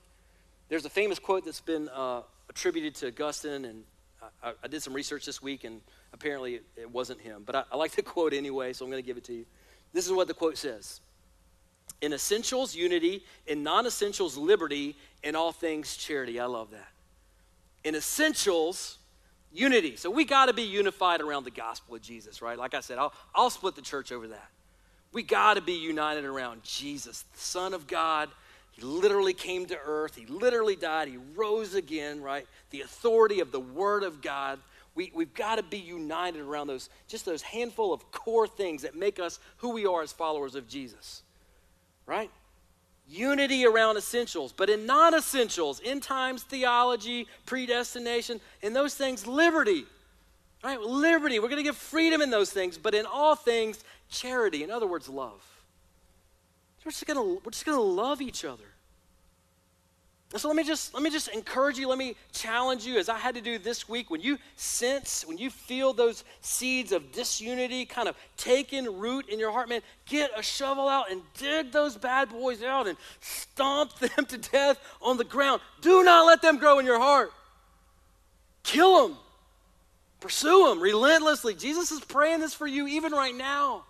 There's 0.70 0.86
a 0.86 0.90
famous 0.90 1.18
quote 1.18 1.46
that's 1.46 1.62
been 1.62 1.90
uh, 1.90 2.22
attributed 2.50 2.94
to 2.96 3.08
Augustine, 3.08 3.66
and 3.66 3.84
I, 4.44 4.54
I, 4.64 4.68
did 4.68 4.84
some 4.84 4.94
research 4.94 5.26
this 5.26 5.42
week, 5.42 5.64
and 5.64 5.82
apparently 6.14 6.62
it, 6.76 6.90
wasn't 6.92 7.22
him. 7.22 7.44
But 7.46 7.56
I, 7.56 7.64
I 7.72 7.76
like 7.78 7.92
the 7.92 8.02
quote 8.02 8.34
anyway, 8.34 8.74
so 8.74 8.86
I'm 8.86 8.92
going 8.92 9.02
to 9.02 9.06
give 9.06 9.18
it 9.18 9.24
to 9.26 9.34
you. 9.34 9.46
This 9.94 10.06
is 10.06 10.12
what 10.12 10.28
the 10.28 10.34
quote 10.34 10.58
says 10.58 11.02
In 12.02 12.14
essentials, 12.14 12.76
unity. 12.76 13.24
In 13.48 13.64
non 13.64 13.86
essentials, 13.86 14.38
liberty. 14.38 14.96
In 15.24 15.36
all 15.36 15.52
things, 15.52 15.96
charity. 15.96 16.40
I 16.40 16.46
love 16.46 16.72
that. 16.72 16.90
In 17.84 17.96
essentials, 17.96 18.98
unity. 19.52 19.96
So 19.96 20.10
we 20.10 20.26
got 20.26 20.48
to 20.48 20.54
be 20.54 20.64
unified 20.64 21.22
around 21.22 21.44
the 21.44 21.52
gospel 21.52 21.96
of 21.96 22.02
Jesus, 22.02 22.42
right? 22.42 22.58
Like 22.58 22.74
I 22.74 22.80
said, 22.80 22.98
I'll, 22.98 23.14
I'll 23.36 23.50
split 23.50 23.76
the 23.76 23.82
church 23.82 24.12
over 24.12 24.28
that. 24.28 24.50
We 25.14 25.24
got 25.24 25.56
to 25.56 25.62
be 25.62 25.74
united 25.74 26.24
around 26.24 26.64
Jesus, 26.64 27.24
the 27.34 27.40
Son 27.40 27.74
of 27.74 27.86
God. 27.86 28.30
He 28.72 28.82
literally 28.82 29.34
came 29.34 29.66
to 29.66 29.78
earth. 29.84 30.16
He 30.16 30.26
literally 30.26 30.78
died. 30.78 31.10
He 31.10 31.18
rose 31.36 31.76
again, 31.76 32.22
right? 32.22 32.48
The 32.70 32.82
authority 32.82 33.42
of 33.42 33.52
the 33.52 33.60
Word 33.60 34.04
of 34.04 34.22
God. 34.22 34.60
We, 34.94 35.12
we've 35.16 35.34
got 35.34 35.56
to 35.56 35.64
be 35.64 35.78
united 35.78 36.42
around 36.42 36.68
those, 36.68 36.90
just 37.08 37.26
those 37.26 37.42
handful 37.42 37.94
of 37.94 38.12
core 38.12 38.48
things 38.48 38.82
that 38.82 38.96
make 38.96 39.20
us 39.20 39.40
who 39.58 39.70
we 39.70 39.86
are 39.86 40.02
as 40.02 40.12
followers 40.12 40.56
of 40.56 40.68
Jesus, 40.68 41.24
right? 42.06 42.30
Unity 43.08 43.66
around 43.66 43.98
essentials, 43.98 44.52
but 44.52 44.70
in 44.70 44.86
non 44.86 45.14
essentials, 45.14 45.82
end 45.84 46.04
times 46.04 46.44
theology, 46.44 47.28
predestination, 47.46 48.42
in 48.62 48.74
those 48.74 48.96
things, 48.96 49.26
liberty, 49.26 49.86
right? 50.64 50.80
Liberty. 50.80 51.40
We're 51.40 51.48
going 51.48 51.58
to 51.58 51.64
give 51.64 51.78
freedom 51.78 52.22
in 52.22 52.30
those 52.30 52.52
things, 52.52 52.78
but 52.78 52.94
in 52.94 53.06
all 53.06 53.36
things, 53.36 53.84
charity. 54.10 54.64
In 54.64 54.72
other 54.72 54.88
words, 54.88 55.08
love. 55.08 55.42
We're 56.84 56.92
just 56.92 57.06
going 57.06 57.18
to, 57.18 57.42
we're 57.44 57.52
just 57.52 57.66
going 57.66 57.78
to 57.78 57.84
love 57.84 58.22
each 58.22 58.44
other. 58.44 58.64
So 60.38 60.48
let 60.48 60.56
me 60.56 60.64
just 60.64 60.94
let 60.94 61.04
me 61.04 61.10
just 61.10 61.28
encourage 61.28 61.78
you, 61.78 61.90
let 61.90 61.98
me 61.98 62.16
challenge 62.32 62.86
you 62.86 62.98
as 62.98 63.10
I 63.10 63.18
had 63.18 63.36
to 63.36 63.42
do 63.42 63.58
this 63.58 63.90
week. 63.90 64.10
When 64.10 64.22
you 64.22 64.38
sense, 64.56 65.26
when 65.28 65.38
you 65.38 65.50
feel 65.50 65.92
those 65.92 66.24
seeds 66.40 66.94
of 66.94 67.12
disunity 67.12 67.86
kind 67.86 68.08
of 68.08 68.16
taking 68.38 68.98
root 68.98 69.28
in 69.28 69.40
your 69.40 69.52
heart, 69.52 69.68
man, 69.68 69.82
get 70.06 70.32
a 70.38 70.42
shovel 70.42 70.88
out 70.88 71.12
and 71.12 71.22
dig 71.38 71.74
those 71.74 71.98
bad 71.98 72.30
boys 72.30 72.64
out 72.64 72.88
and 72.88 72.98
stomp 73.20 73.94
them 74.00 74.26
to 74.26 74.38
death 74.38 74.80
on 75.02 75.18
the 75.18 75.26
ground. 75.26 75.62
Do 75.82 76.02
not 76.02 76.26
let 76.26 76.42
them 76.42 76.58
grow 76.58 76.80
in 76.80 76.86
your 76.86 77.00
heart. 77.00 77.34
Kill 78.64 79.10
them. 79.10 79.18
Pursue 80.22 80.70
them 80.70 80.80
relentlessly. 80.80 81.56
Jesus 81.56 81.92
is 81.92 82.00
praying 82.00 82.40
this 82.40 82.54
for 82.54 82.68
you 82.68 82.88
even 82.88 83.12
right 83.12 83.36
now. 83.36 83.84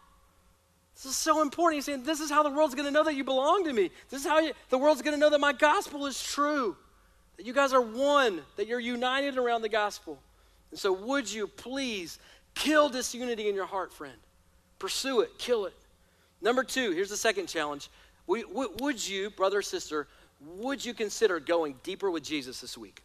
This 1.01 1.13
is 1.13 1.17
so 1.17 1.41
important. 1.41 1.77
He's 1.77 1.85
saying, 1.85 2.03
This 2.03 2.19
is 2.19 2.29
how 2.29 2.43
the 2.43 2.51
world's 2.51 2.75
going 2.75 2.85
to 2.85 2.91
know 2.91 3.03
that 3.03 3.15
you 3.15 3.23
belong 3.23 3.63
to 3.63 3.73
me. 3.73 3.89
This 4.09 4.21
is 4.21 4.27
how 4.27 4.37
you, 4.37 4.53
the 4.69 4.77
world's 4.77 5.01
going 5.01 5.15
to 5.15 5.19
know 5.19 5.31
that 5.31 5.39
my 5.39 5.51
gospel 5.51 6.05
is 6.05 6.21
true, 6.21 6.75
that 7.37 7.45
you 7.45 7.53
guys 7.53 7.73
are 7.73 7.81
one, 7.81 8.41
that 8.55 8.67
you're 8.67 8.79
united 8.79 9.37
around 9.37 9.63
the 9.63 9.69
gospel. 9.69 10.19
And 10.69 10.79
so, 10.79 10.93
would 10.93 11.31
you 11.31 11.47
please 11.47 12.19
kill 12.53 12.87
disunity 12.87 13.49
in 13.49 13.55
your 13.55 13.65
heart, 13.65 13.91
friend? 13.91 14.17
Pursue 14.77 15.21
it, 15.21 15.39
kill 15.39 15.65
it. 15.65 15.73
Number 16.39 16.63
two, 16.63 16.91
here's 16.91 17.09
the 17.09 17.17
second 17.17 17.47
challenge. 17.47 17.89
Would 18.27 19.07
you, 19.07 19.31
brother 19.31 19.57
or 19.57 19.63
sister, 19.63 20.07
would 20.39 20.85
you 20.85 20.93
consider 20.93 21.39
going 21.39 21.75
deeper 21.81 22.11
with 22.11 22.23
Jesus 22.23 22.61
this 22.61 22.77
week? 22.77 23.01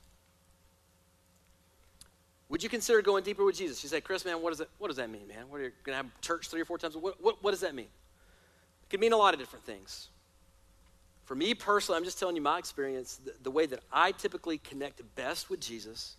Would 2.56 2.62
you 2.62 2.70
consider 2.70 3.02
going 3.02 3.22
deeper 3.22 3.44
with 3.44 3.54
Jesus? 3.54 3.82
You 3.82 3.90
say, 3.90 4.00
Chris, 4.00 4.24
man, 4.24 4.40
what 4.40 4.48
does, 4.48 4.62
it, 4.62 4.70
what 4.78 4.88
does 4.88 4.96
that 4.96 5.10
mean, 5.10 5.28
man? 5.28 5.50
What 5.50 5.60
are 5.60 5.64
you 5.64 5.72
going 5.84 5.92
to 5.92 6.02
have 6.02 6.20
church 6.22 6.48
three 6.48 6.62
or 6.62 6.64
four 6.64 6.78
times? 6.78 6.96
What, 6.96 7.22
what, 7.22 7.44
what 7.44 7.50
does 7.50 7.60
that 7.60 7.74
mean? 7.74 7.84
It 7.84 8.88
could 8.88 8.98
mean 8.98 9.12
a 9.12 9.16
lot 9.18 9.34
of 9.34 9.40
different 9.40 9.66
things. 9.66 10.08
For 11.26 11.34
me 11.34 11.52
personally, 11.52 11.98
I'm 11.98 12.04
just 12.04 12.18
telling 12.18 12.34
you 12.34 12.40
my 12.40 12.56
experience. 12.56 13.20
The, 13.22 13.34
the 13.42 13.50
way 13.50 13.66
that 13.66 13.80
I 13.92 14.12
typically 14.12 14.56
connect 14.56 15.02
best 15.16 15.50
with 15.50 15.60
Jesus 15.60 16.16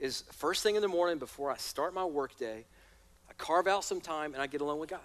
is 0.00 0.24
first 0.32 0.62
thing 0.62 0.74
in 0.74 0.80
the 0.80 0.88
morning 0.88 1.18
before 1.18 1.50
I 1.50 1.58
start 1.58 1.92
my 1.92 2.06
workday, 2.06 2.64
I 3.28 3.32
carve 3.36 3.66
out 3.66 3.84
some 3.84 4.00
time 4.00 4.32
and 4.32 4.42
I 4.42 4.46
get 4.46 4.62
alone 4.62 4.78
with 4.78 4.88
God. 4.88 5.00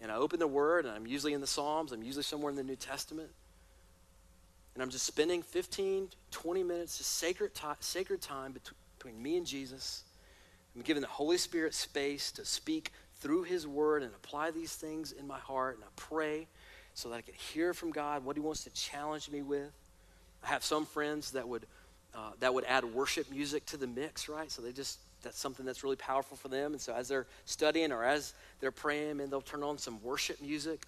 And 0.00 0.12
I 0.12 0.14
open 0.14 0.38
the 0.38 0.46
Word, 0.46 0.84
and 0.84 0.94
I'm 0.94 1.08
usually 1.08 1.32
in 1.32 1.40
the 1.40 1.48
Psalms, 1.48 1.90
I'm 1.90 2.04
usually 2.04 2.22
somewhere 2.22 2.50
in 2.50 2.56
the 2.56 2.62
New 2.62 2.76
Testament. 2.76 3.30
and 4.74 4.82
I'm 4.84 4.90
just 4.90 5.06
spending 5.06 5.42
15, 5.42 6.10
20 6.30 6.62
minutes, 6.62 6.98
just 6.98 7.16
sacred, 7.16 7.52
time, 7.52 7.74
sacred 7.80 8.20
time 8.20 8.52
between 9.04 9.22
me 9.22 9.36
and 9.36 9.46
Jesus. 9.46 10.04
I'm 10.74 10.82
giving 10.82 11.02
the 11.02 11.08
Holy 11.08 11.36
Spirit 11.36 11.74
space 11.74 12.32
to 12.32 12.44
speak 12.44 12.90
through 13.16 13.42
His 13.42 13.66
Word 13.66 14.02
and 14.02 14.12
apply 14.14 14.50
these 14.50 14.74
things 14.74 15.12
in 15.12 15.26
my 15.26 15.38
heart. 15.38 15.76
And 15.76 15.84
I 15.84 15.88
pray 15.94 16.46
so 16.94 17.10
that 17.10 17.16
I 17.16 17.20
can 17.20 17.34
hear 17.34 17.74
from 17.74 17.90
God 17.90 18.24
what 18.24 18.34
He 18.36 18.40
wants 18.40 18.64
to 18.64 18.70
challenge 18.70 19.30
me 19.30 19.42
with. 19.42 19.72
I 20.42 20.48
have 20.48 20.64
some 20.64 20.86
friends 20.86 21.32
that 21.32 21.46
would 21.46 21.66
uh, 22.14 22.30
that 22.40 22.54
would 22.54 22.64
add 22.64 22.84
worship 22.84 23.28
music 23.30 23.66
to 23.66 23.76
the 23.76 23.88
mix, 23.88 24.28
right? 24.28 24.50
So 24.50 24.62
they 24.62 24.72
just 24.72 25.00
that's 25.22 25.38
something 25.38 25.66
that's 25.66 25.84
really 25.84 25.96
powerful 25.96 26.36
for 26.36 26.48
them. 26.48 26.72
And 26.72 26.80
so 26.80 26.94
as 26.94 27.08
they're 27.08 27.26
studying 27.44 27.92
or 27.92 28.04
as 28.04 28.32
they're 28.60 28.70
praying, 28.70 29.20
and 29.20 29.30
they'll 29.30 29.42
turn 29.42 29.62
on 29.62 29.76
some 29.76 30.02
worship 30.02 30.40
music. 30.40 30.86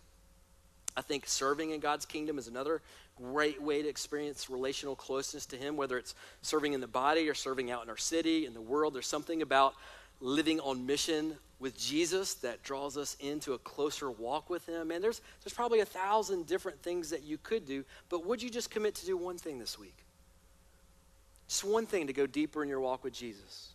I 0.97 1.03
think 1.03 1.27
serving 1.27 1.73
in 1.73 1.81
God's 1.81 2.07
kingdom 2.07 2.39
is 2.39 2.49
another 2.49 2.81
great 3.17 3.61
way 3.61 3.83
to 3.83 3.89
experience 3.89 4.51
relational 4.51 4.95
closeness 4.95 5.47
to 5.47 5.57
Him, 5.57 5.77
whether 5.77 5.99
it's 5.99 6.14
serving 6.43 6.73
in 6.73 6.81
the 6.81 6.87
body 6.87 7.29
or 7.29 7.35
serving 7.35 7.71
out 7.71 7.83
in 7.83 7.91
our 7.91 7.97
city, 7.97 8.47
in 8.47 8.55
the 8.55 8.61
world. 8.61 8.95
There's 8.95 9.07
something 9.07 9.43
about 9.43 9.75
living 10.21 10.61
on 10.61 10.87
mission 10.87 11.37
with 11.59 11.77
Jesus 11.79 12.35
that 12.35 12.62
draws 12.62 12.97
us 12.97 13.17
into 13.21 13.55
a 13.55 13.59
closer 13.59 14.11
walk 14.11 14.51
with 14.51 14.67
Him. 14.67 14.91
And 14.91 15.03
there's, 15.03 15.21
there's 15.43 15.55
probably 15.55 15.81
a 15.81 15.87
thousand 15.87 16.47
different 16.47 16.83
things 16.83 17.11
that 17.11 17.23
you 17.23 17.39
could 17.43 17.67
do, 17.67 17.85
but 18.09 18.27
would 18.27 18.43
you 18.43 18.51
just 18.51 18.71
commit 18.71 18.95
to 18.97 19.07
do 19.07 19.17
one 19.17 19.39
thing 19.39 19.59
this 19.59 19.79
week? 19.79 19.97
Just 21.49 21.64
one 21.64 21.87
thing 21.87 22.09
to 22.09 22.12
go 22.12 22.27
deeper 22.27 22.62
in 22.62 22.69
your 22.69 22.81
walk 22.81 23.05
with 23.05 23.14
Jesus. 23.14 23.71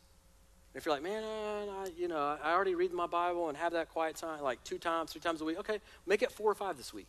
If 0.73 0.85
you're 0.85 0.93
like, 0.93 1.03
man, 1.03 1.23
I, 1.23 1.89
you 1.97 2.07
know, 2.07 2.37
I 2.41 2.53
already 2.53 2.75
read 2.75 2.93
my 2.93 3.07
Bible 3.07 3.49
and 3.49 3.57
have 3.57 3.73
that 3.73 3.89
quiet 3.89 4.15
time 4.15 4.41
like 4.41 4.63
two 4.63 4.77
times, 4.77 5.11
three 5.11 5.21
times 5.21 5.41
a 5.41 5.45
week. 5.45 5.59
Okay, 5.59 5.79
make 6.05 6.21
it 6.21 6.31
four 6.31 6.49
or 6.49 6.55
five 6.55 6.77
this 6.77 6.93
week. 6.93 7.07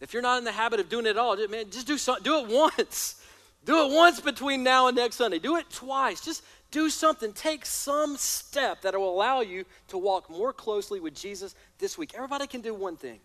If 0.00 0.12
you're 0.12 0.22
not 0.22 0.38
in 0.38 0.44
the 0.44 0.52
habit 0.52 0.80
of 0.80 0.88
doing 0.88 1.06
it 1.06 1.16
all, 1.16 1.36
man, 1.48 1.70
just 1.70 1.86
do 1.86 1.96
so, 1.98 2.16
do 2.22 2.38
it 2.40 2.48
once. 2.48 3.22
Do 3.64 3.84
it 3.84 3.94
once 3.94 4.20
between 4.20 4.62
now 4.62 4.86
and 4.86 4.96
next 4.96 5.16
Sunday. 5.16 5.38
Do 5.38 5.56
it 5.56 5.68
twice. 5.70 6.20
Just 6.20 6.42
do 6.70 6.88
something. 6.88 7.32
Take 7.32 7.66
some 7.66 8.16
step 8.16 8.82
that 8.82 8.94
will 8.94 9.12
allow 9.12 9.40
you 9.40 9.64
to 9.88 9.98
walk 9.98 10.30
more 10.30 10.52
closely 10.52 11.00
with 11.00 11.14
Jesus 11.14 11.54
this 11.78 11.98
week. 11.98 12.12
Everybody 12.14 12.46
can 12.46 12.60
do 12.60 12.74
one 12.74 12.96
thing. 12.96 13.18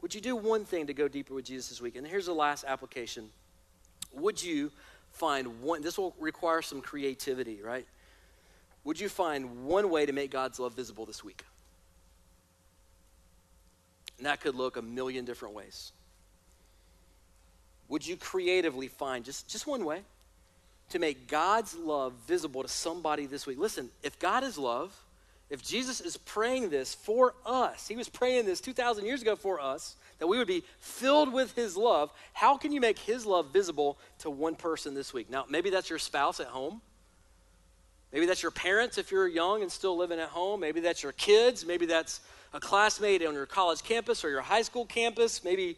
Would 0.00 0.14
you 0.14 0.20
do 0.20 0.36
one 0.36 0.64
thing 0.64 0.86
to 0.86 0.94
go 0.94 1.08
deeper 1.08 1.34
with 1.34 1.44
Jesus 1.44 1.70
this 1.70 1.80
week? 1.80 1.96
And 1.96 2.06
here's 2.06 2.26
the 2.26 2.34
last 2.34 2.64
application. 2.64 3.30
Would 4.12 4.40
you 4.40 4.70
find 5.12 5.60
one, 5.60 5.82
this 5.82 5.98
will 5.98 6.14
require 6.20 6.62
some 6.62 6.80
creativity, 6.80 7.60
right? 7.62 7.86
Would 8.84 9.00
you 9.00 9.08
find 9.08 9.66
one 9.66 9.90
way 9.90 10.06
to 10.06 10.12
make 10.12 10.30
God's 10.30 10.60
love 10.60 10.74
visible 10.74 11.04
this 11.04 11.24
week? 11.24 11.44
And 14.18 14.26
that 14.26 14.40
could 14.40 14.54
look 14.54 14.76
a 14.76 14.82
million 14.82 15.24
different 15.24 15.54
ways. 15.54 15.92
Would 17.88 18.06
you 18.06 18.16
creatively 18.16 18.88
find 18.88 19.24
just, 19.24 19.48
just 19.48 19.66
one 19.66 19.84
way 19.84 20.02
to 20.90 20.98
make 20.98 21.28
God's 21.28 21.74
love 21.74 22.12
visible 22.26 22.62
to 22.62 22.68
somebody 22.68 23.26
this 23.26 23.46
week? 23.46 23.58
Listen, 23.58 23.88
if 24.02 24.18
God 24.18 24.44
is 24.44 24.58
love, 24.58 24.94
if 25.50 25.62
Jesus 25.62 26.00
is 26.00 26.16
praying 26.16 26.68
this 26.68 26.94
for 26.94 27.34
us, 27.46 27.88
he 27.88 27.96
was 27.96 28.08
praying 28.08 28.44
this 28.44 28.60
2,000 28.60 29.06
years 29.06 29.22
ago 29.22 29.36
for 29.36 29.60
us, 29.60 29.96
that 30.18 30.26
we 30.26 30.36
would 30.36 30.48
be 30.48 30.64
filled 30.80 31.32
with 31.32 31.54
his 31.54 31.76
love, 31.76 32.10
how 32.32 32.56
can 32.56 32.72
you 32.72 32.80
make 32.80 32.98
his 32.98 33.24
love 33.24 33.52
visible 33.52 33.96
to 34.18 34.30
one 34.30 34.56
person 34.56 34.94
this 34.94 35.14
week? 35.14 35.30
Now, 35.30 35.46
maybe 35.48 35.70
that's 35.70 35.88
your 35.88 35.98
spouse 35.98 36.40
at 36.40 36.48
home. 36.48 36.82
Maybe 38.12 38.26
that's 38.26 38.42
your 38.42 38.50
parents 38.50 38.98
if 38.98 39.10
you're 39.10 39.28
young 39.28 39.62
and 39.62 39.70
still 39.70 39.96
living 39.96 40.18
at 40.18 40.30
home. 40.30 40.60
Maybe 40.60 40.80
that's 40.80 41.02
your 41.02 41.12
kids. 41.12 41.64
Maybe 41.64 41.86
that's 41.86 42.20
a 42.52 42.60
classmate 42.60 43.24
on 43.26 43.34
your 43.34 43.46
college 43.46 43.82
campus 43.82 44.24
or 44.24 44.30
your 44.30 44.40
high 44.40 44.62
school 44.62 44.84
campus. 44.84 45.44
Maybe, 45.44 45.76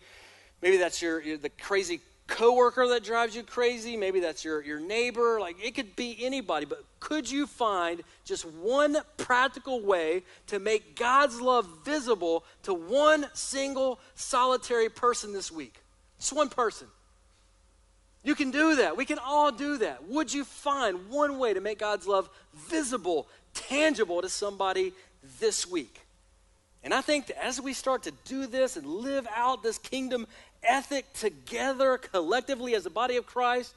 maybe 0.62 0.76
that's 0.76 1.02
your, 1.02 1.20
your 1.20 1.36
the 1.36 1.48
crazy 1.48 2.00
coworker 2.30 2.86
that 2.88 3.04
drives 3.04 3.34
you 3.34 3.42
crazy. 3.42 3.96
Maybe 3.96 4.20
that's 4.20 4.44
your, 4.44 4.62
your 4.62 4.80
neighbor. 4.80 5.40
Like 5.40 5.56
it 5.62 5.74
could 5.74 5.94
be 5.96 6.16
anybody. 6.20 6.64
But 6.64 6.84
could 7.00 7.30
you 7.30 7.46
find 7.46 8.02
just 8.24 8.44
one 8.44 8.96
practical 9.16 9.82
way 9.82 10.22
to 10.46 10.58
make 10.58 10.96
God's 10.96 11.40
love 11.40 11.68
visible 11.84 12.44
to 12.62 12.72
one 12.72 13.26
single 13.34 13.98
solitary 14.14 14.88
person 14.88 15.32
this 15.32 15.50
week? 15.50 15.74
Just 16.18 16.32
one 16.32 16.48
person. 16.48 16.86
You 18.22 18.34
can 18.34 18.50
do 18.50 18.76
that. 18.76 18.96
We 18.96 19.06
can 19.06 19.18
all 19.18 19.50
do 19.50 19.78
that. 19.78 20.06
Would 20.08 20.32
you 20.32 20.44
find 20.44 21.08
one 21.08 21.38
way 21.38 21.54
to 21.54 21.60
make 21.60 21.78
God's 21.78 22.06
love 22.06 22.28
visible, 22.54 23.28
tangible 23.54 24.20
to 24.20 24.28
somebody 24.28 24.92
this 25.40 25.66
week? 25.66 26.00
And 26.82 26.94
I 26.94 27.00
think 27.00 27.26
that 27.26 27.44
as 27.44 27.60
we 27.60 27.72
start 27.72 28.04
to 28.04 28.12
do 28.24 28.46
this 28.46 28.76
and 28.76 28.86
live 28.86 29.26
out 29.34 29.62
this 29.62 29.78
kingdom 29.78 30.26
ethic 30.62 31.12
together 31.12 31.98
collectively 31.98 32.74
as 32.74 32.86
a 32.86 32.90
body 32.90 33.16
of 33.16 33.26
Christ, 33.26 33.74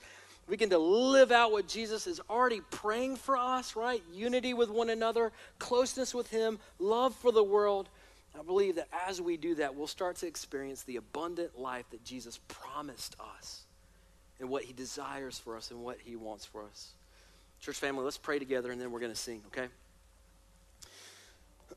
we 0.48 0.58
can 0.58 0.70
to 0.70 0.78
live 0.78 1.32
out 1.32 1.52
what 1.52 1.68
Jesus 1.68 2.06
is 2.08 2.20
already 2.30 2.62
praying 2.72 3.16
for 3.16 3.38
us, 3.38 3.76
right? 3.76 4.04
Unity 4.14 4.54
with 4.54 4.70
one 4.70 4.90
another, 4.90 5.32
closeness 5.60 6.14
with 6.14 6.30
Him, 6.30 6.60
love 6.80 7.16
for 7.16 7.32
the 7.32 7.44
world. 7.44 7.90
I 8.38 8.44
believe 8.44 8.76
that 8.76 8.88
as 9.08 9.22
we 9.22 9.38
do 9.38 9.56
that, 9.56 9.76
we'll 9.76 9.88
start 9.88 10.18
to 10.18 10.28
experience 10.28 10.84
the 10.84 10.98
abundant 10.98 11.58
life 11.58 11.86
that 11.92 12.04
Jesus 12.04 12.40
promised 12.48 13.16
us 13.38 13.62
and 14.40 14.50
what 14.50 14.64
He 14.64 14.74
desires 14.74 15.38
for 15.38 15.56
us 15.56 15.72
and 15.72 15.82
what 15.82 15.98
He 16.04 16.16
wants 16.16 16.46
for 16.46 16.64
us. 16.64 16.94
Church 17.62 17.78
family, 17.78 18.04
let's 18.04 18.18
pray 18.18 18.40
together 18.40 18.72
and 18.72 18.82
then 18.82 18.92
we're 18.92 19.00
going 19.00 19.12
to 19.12 19.18
sing, 19.18 19.42
okay? 19.48 19.68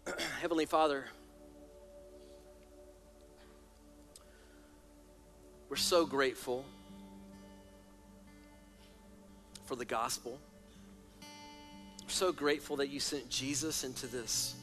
Heavenly 0.41 0.67
Father, 0.67 1.05
we're 5.69 5.77
so 5.77 6.07
grateful 6.07 6.65
for 9.65 9.75
the 9.75 9.85
gospel. 9.85 10.39
We're 12.03 12.09
so 12.09 12.33
grateful 12.33 12.77
that 12.77 12.89
you 12.89 13.01
sent 13.01 13.29
Jesus 13.29 13.83
into 13.83 14.07
this 14.07 14.55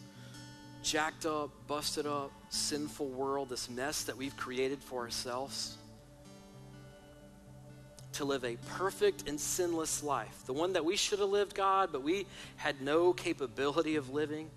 jacked 0.82 1.26
up, 1.26 1.50
busted 1.68 2.06
up, 2.06 2.32
sinful 2.50 3.08
world, 3.08 3.50
this 3.50 3.70
mess 3.70 4.04
that 4.04 4.18
we've 4.18 4.36
created 4.36 4.82
for 4.84 5.02
ourselves 5.02 5.78
to 8.14 8.26
live 8.26 8.46
a 8.46 8.58
perfect 8.78 9.28
and 9.28 9.40
sinless 9.40 10.04
life, 10.04 10.44
the 10.46 10.54
one 10.54 10.74
that 10.74 10.86
we 10.86 10.96
should 10.96 11.20
have 11.20 11.30
lived, 11.30 11.56
God, 11.56 11.90
but 11.92 12.04
we 12.04 12.28
had 12.58 12.82
no 12.82 13.12
capability 13.12 13.96
of 13.96 14.10
living. 14.10 14.50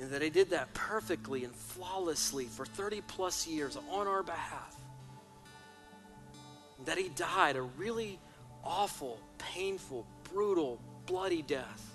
And 0.00 0.10
that 0.10 0.22
He 0.22 0.30
did 0.30 0.50
that 0.50 0.72
perfectly 0.72 1.44
and 1.44 1.54
flawlessly 1.54 2.46
for 2.46 2.64
30 2.64 3.02
plus 3.02 3.46
years 3.46 3.76
on 3.90 4.06
our 4.06 4.22
behalf. 4.22 4.76
And 6.78 6.86
that 6.86 6.98
He 6.98 7.10
died 7.10 7.56
a 7.56 7.62
really 7.62 8.18
awful, 8.64 9.18
painful, 9.38 10.06
brutal, 10.32 10.80
bloody 11.06 11.42
death 11.42 11.86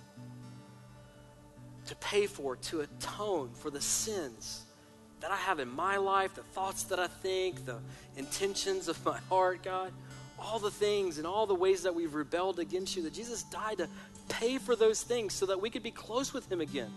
to 1.88 1.95
pay 1.95 2.26
for, 2.26 2.56
to 2.56 2.82
atone 2.82 3.49
for 3.53 3.70
the 3.70 3.82
sins 3.82 4.64
that 5.22 5.32
I 5.32 5.38
have 5.38 5.60
in 5.60 5.70
my 5.70 5.97
life, 5.97 6.36
the 6.36 6.43
thoughts 6.43 6.84
that 6.84 6.99
I 6.99 7.08
think, 7.08 7.66
the 7.66 7.80
intentions 8.18 8.88
of 8.88 9.03
my 9.06 9.18
heart, 9.30 9.64
God, 9.64 9.91
all 10.38 10.60
the 10.60 10.72
things 10.72 11.18
and 11.18 11.26
all 11.26 11.45
the 11.45 11.56
ways 11.56 11.84
that 11.84 11.95
we've 11.95 12.14
rebelled 12.14 12.60
against 12.60 12.95
you, 12.95 13.03
that 13.03 13.14
Jesus 13.14 13.43
died 13.43 13.78
to 13.78 13.89
pay 14.28 14.58
for 14.58 14.76
those 14.76 15.01
things 15.01 15.34
so 15.34 15.45
that 15.45 15.60
we 15.60 15.70
could 15.70 15.84
be 15.84 15.91
close 15.91 16.34
with 16.34 16.51
Him 16.51 16.62
again. 16.62 16.91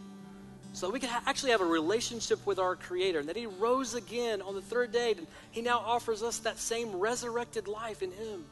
So 0.78 0.88
we 0.90 1.00
could 1.00 1.10
ha- 1.10 1.24
actually 1.26 1.50
have 1.50 1.60
a 1.60 1.66
relationship 1.66 2.46
with 2.46 2.60
our 2.60 2.76
Creator, 2.76 3.18
and 3.18 3.28
that 3.28 3.36
He 3.36 3.46
rose 3.46 3.94
again 3.94 4.40
on 4.40 4.54
the 4.54 4.62
third 4.62 4.92
day, 4.92 5.10
and 5.18 5.26
He 5.50 5.60
now 5.60 5.80
offers 5.80 6.22
us 6.22 6.38
that 6.38 6.56
same 6.56 6.94
resurrected 7.00 7.66
life 7.66 8.00
in 8.00 8.12
Him. 8.12 8.44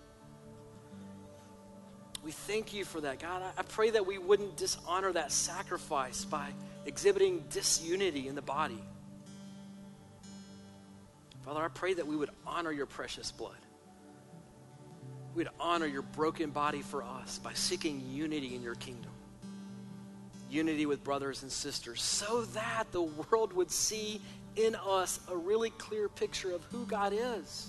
We 2.25 2.33
thank 2.33 2.75
you 2.75 2.85
for 2.85 3.01
that, 3.03 3.21
God. 3.21 3.43
I, 3.43 3.61
I 3.61 3.63
pray 3.63 3.91
that 3.91 4.05
we 4.05 4.19
wouldn't 4.19 4.57
dishonor 4.57 5.13
that 5.13 5.31
sacrifice 5.31 6.25
by 6.25 6.49
exhibiting 6.85 7.45
disunity 7.49 8.27
in 8.27 8.35
the 8.35 8.43
body. 8.43 8.83
Father, 11.45 11.63
I 11.63 11.69
pray 11.69 11.95
that 11.95 12.09
we 12.09 12.17
would 12.17 12.31
honor 12.45 12.73
your 12.73 12.87
precious 12.87 13.31
blood. 13.31 13.55
We'd 15.37 15.47
honor 15.61 15.87
your 15.87 16.03
broken 16.03 16.51
body 16.51 16.83
for 16.83 17.05
us 17.05 17.39
by 17.39 17.53
seeking 17.53 18.03
unity 18.11 18.57
in 18.57 18.63
your 18.63 18.75
kingdom. 18.75 19.13
Unity 20.51 20.87
with 20.87 21.03
brothers 21.03 21.43
and 21.43 21.51
sisters, 21.51 22.01
so 22.03 22.43
that 22.43 22.85
the 22.93 23.03
world 23.03 23.53
would 23.53 23.71
see 23.71 24.21
in 24.55 24.77
us 24.77 25.21
a 25.31 25.37
really 25.37 25.71
clear 25.71 26.09
picture 26.09 26.55
of 26.55 26.63
who 26.65 26.87
God 26.87 27.13
is 27.15 27.69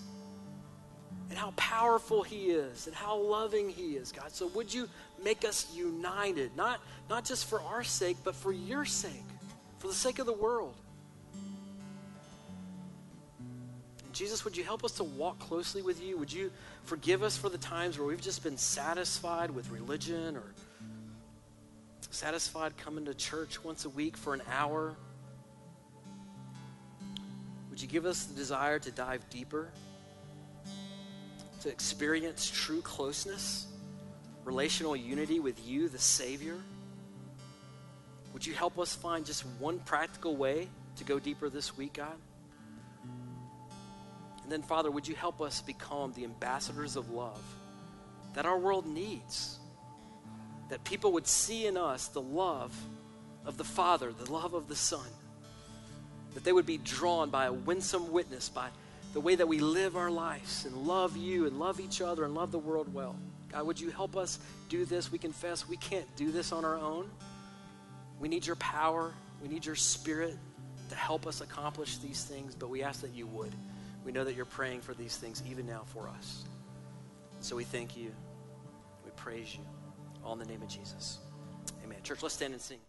and 1.29 1.37
how 1.37 1.51
powerful 1.57 2.23
he 2.23 2.51
is 2.51 2.87
and 2.87 2.95
how 2.95 3.17
loving 3.17 3.69
he 3.69 3.95
is, 3.95 4.11
God. 4.11 4.31
So 4.31 4.47
would 4.47 4.73
you 4.73 4.87
make 5.23 5.43
us 5.45 5.67
united, 5.75 6.55
not, 6.55 6.79
not 7.09 7.25
just 7.25 7.45
for 7.45 7.61
our 7.61 7.83
sake, 7.83 8.17
but 8.23 8.35
for 8.35 8.51
your 8.51 8.85
sake, 8.85 9.11
for 9.79 9.87
the 9.87 9.93
sake 9.93 10.19
of 10.19 10.25
the 10.25 10.33
world. 10.33 10.75
Jesus, 14.13 14.43
would 14.45 14.57
you 14.57 14.63
help 14.63 14.83
us 14.83 14.93
to 14.93 15.03
walk 15.03 15.37
closely 15.37 15.83
with 15.83 16.01
you? 16.01 16.17
Would 16.17 16.33
you 16.33 16.51
forgive 16.85 17.21
us 17.21 17.37
for 17.37 17.49
the 17.49 17.57
times 17.57 17.99
where 17.99 18.07
we've 18.07 18.21
just 18.21 18.43
been 18.43 18.57
satisfied 18.57 19.51
with 19.51 19.69
religion 19.69 20.35
or 20.35 20.53
satisfied 22.09 22.77
coming 22.77 23.05
to 23.05 23.13
church 23.13 23.63
once 23.63 23.85
a 23.85 23.89
week 23.89 24.17
for 24.17 24.33
an 24.33 24.41
hour? 24.51 24.95
Would 27.69 27.81
you 27.81 27.87
give 27.87 28.05
us 28.05 28.25
the 28.25 28.35
desire 28.35 28.79
to 28.79 28.91
dive 28.91 29.29
deeper 29.29 29.69
to 31.61 31.69
experience 31.69 32.49
true 32.49 32.81
closeness, 32.81 33.67
relational 34.45 34.95
unity 34.95 35.39
with 35.39 35.65
you, 35.67 35.89
the 35.89 35.99
Savior? 35.99 36.57
Would 38.33 38.45
you 38.45 38.53
help 38.53 38.77
us 38.79 38.95
find 38.95 39.25
just 39.25 39.45
one 39.59 39.79
practical 39.79 40.35
way 40.35 40.69
to 40.97 41.03
go 41.03 41.19
deeper 41.19 41.49
this 41.49 41.77
week, 41.77 41.93
God? 41.93 42.15
And 44.43 44.51
then, 44.51 44.61
Father, 44.61 44.89
would 44.89 45.07
you 45.07 45.15
help 45.15 45.41
us 45.41 45.61
become 45.61 46.13
the 46.13 46.23
ambassadors 46.23 46.95
of 46.95 47.09
love 47.09 47.41
that 48.33 48.45
our 48.45 48.57
world 48.57 48.85
needs? 48.85 49.56
That 50.69 50.83
people 50.83 51.13
would 51.13 51.27
see 51.27 51.65
in 51.65 51.77
us 51.77 52.07
the 52.07 52.21
love 52.21 52.75
of 53.45 53.57
the 53.57 53.63
Father, 53.63 54.11
the 54.11 54.31
love 54.31 54.53
of 54.53 54.67
the 54.67 54.75
Son. 54.75 55.07
That 56.33 56.43
they 56.43 56.51
would 56.51 56.65
be 56.65 56.77
drawn 56.77 57.29
by 57.29 57.45
a 57.45 57.53
winsome 57.53 58.11
witness, 58.11 58.49
by 58.49 58.69
the 59.13 59.21
way 59.21 59.35
that 59.35 59.47
we 59.47 59.59
live 59.59 59.95
our 59.95 60.11
lives 60.11 60.65
and 60.65 60.75
love 60.85 61.17
you 61.17 61.47
and 61.47 61.57
love 61.57 61.79
each 61.79 62.01
other 62.01 62.25
and 62.25 62.35
love 62.35 62.51
the 62.51 62.59
world 62.59 62.93
well. 62.93 63.15
God, 63.51 63.65
would 63.65 63.79
you 63.79 63.89
help 63.89 64.15
us 64.15 64.39
do 64.69 64.85
this? 64.85 65.11
We 65.11 65.17
confess 65.17 65.67
we 65.67 65.77
can't 65.77 66.05
do 66.15 66.31
this 66.31 66.51
on 66.51 66.65
our 66.65 66.77
own. 66.77 67.09
We 68.19 68.27
need 68.27 68.45
your 68.45 68.57
power, 68.57 69.13
we 69.41 69.47
need 69.47 69.65
your 69.65 69.75
spirit 69.75 70.35
to 70.89 70.95
help 70.95 71.27
us 71.27 71.41
accomplish 71.41 71.97
these 71.97 72.23
things, 72.23 72.55
but 72.55 72.69
we 72.69 72.83
ask 72.83 73.01
that 73.01 73.13
you 73.13 73.27
would. 73.27 73.53
We 74.05 74.11
know 74.11 74.23
that 74.23 74.35
you're 74.35 74.45
praying 74.45 74.81
for 74.81 74.93
these 74.93 75.17
things 75.17 75.43
even 75.49 75.65
now 75.65 75.83
for 75.87 76.07
us. 76.07 76.43
So 77.41 77.55
we 77.55 77.63
thank 77.63 77.97
you. 77.97 78.11
We 79.05 79.11
praise 79.15 79.53
you. 79.53 79.76
All 80.27 80.33
in 80.33 80.39
the 80.39 80.45
name 80.45 80.61
of 80.61 80.67
Jesus. 80.67 81.19
Amen. 81.85 81.99
Church, 82.03 82.21
let's 82.21 82.35
stand 82.35 82.51
and 82.51 82.61
sing. 82.61 82.79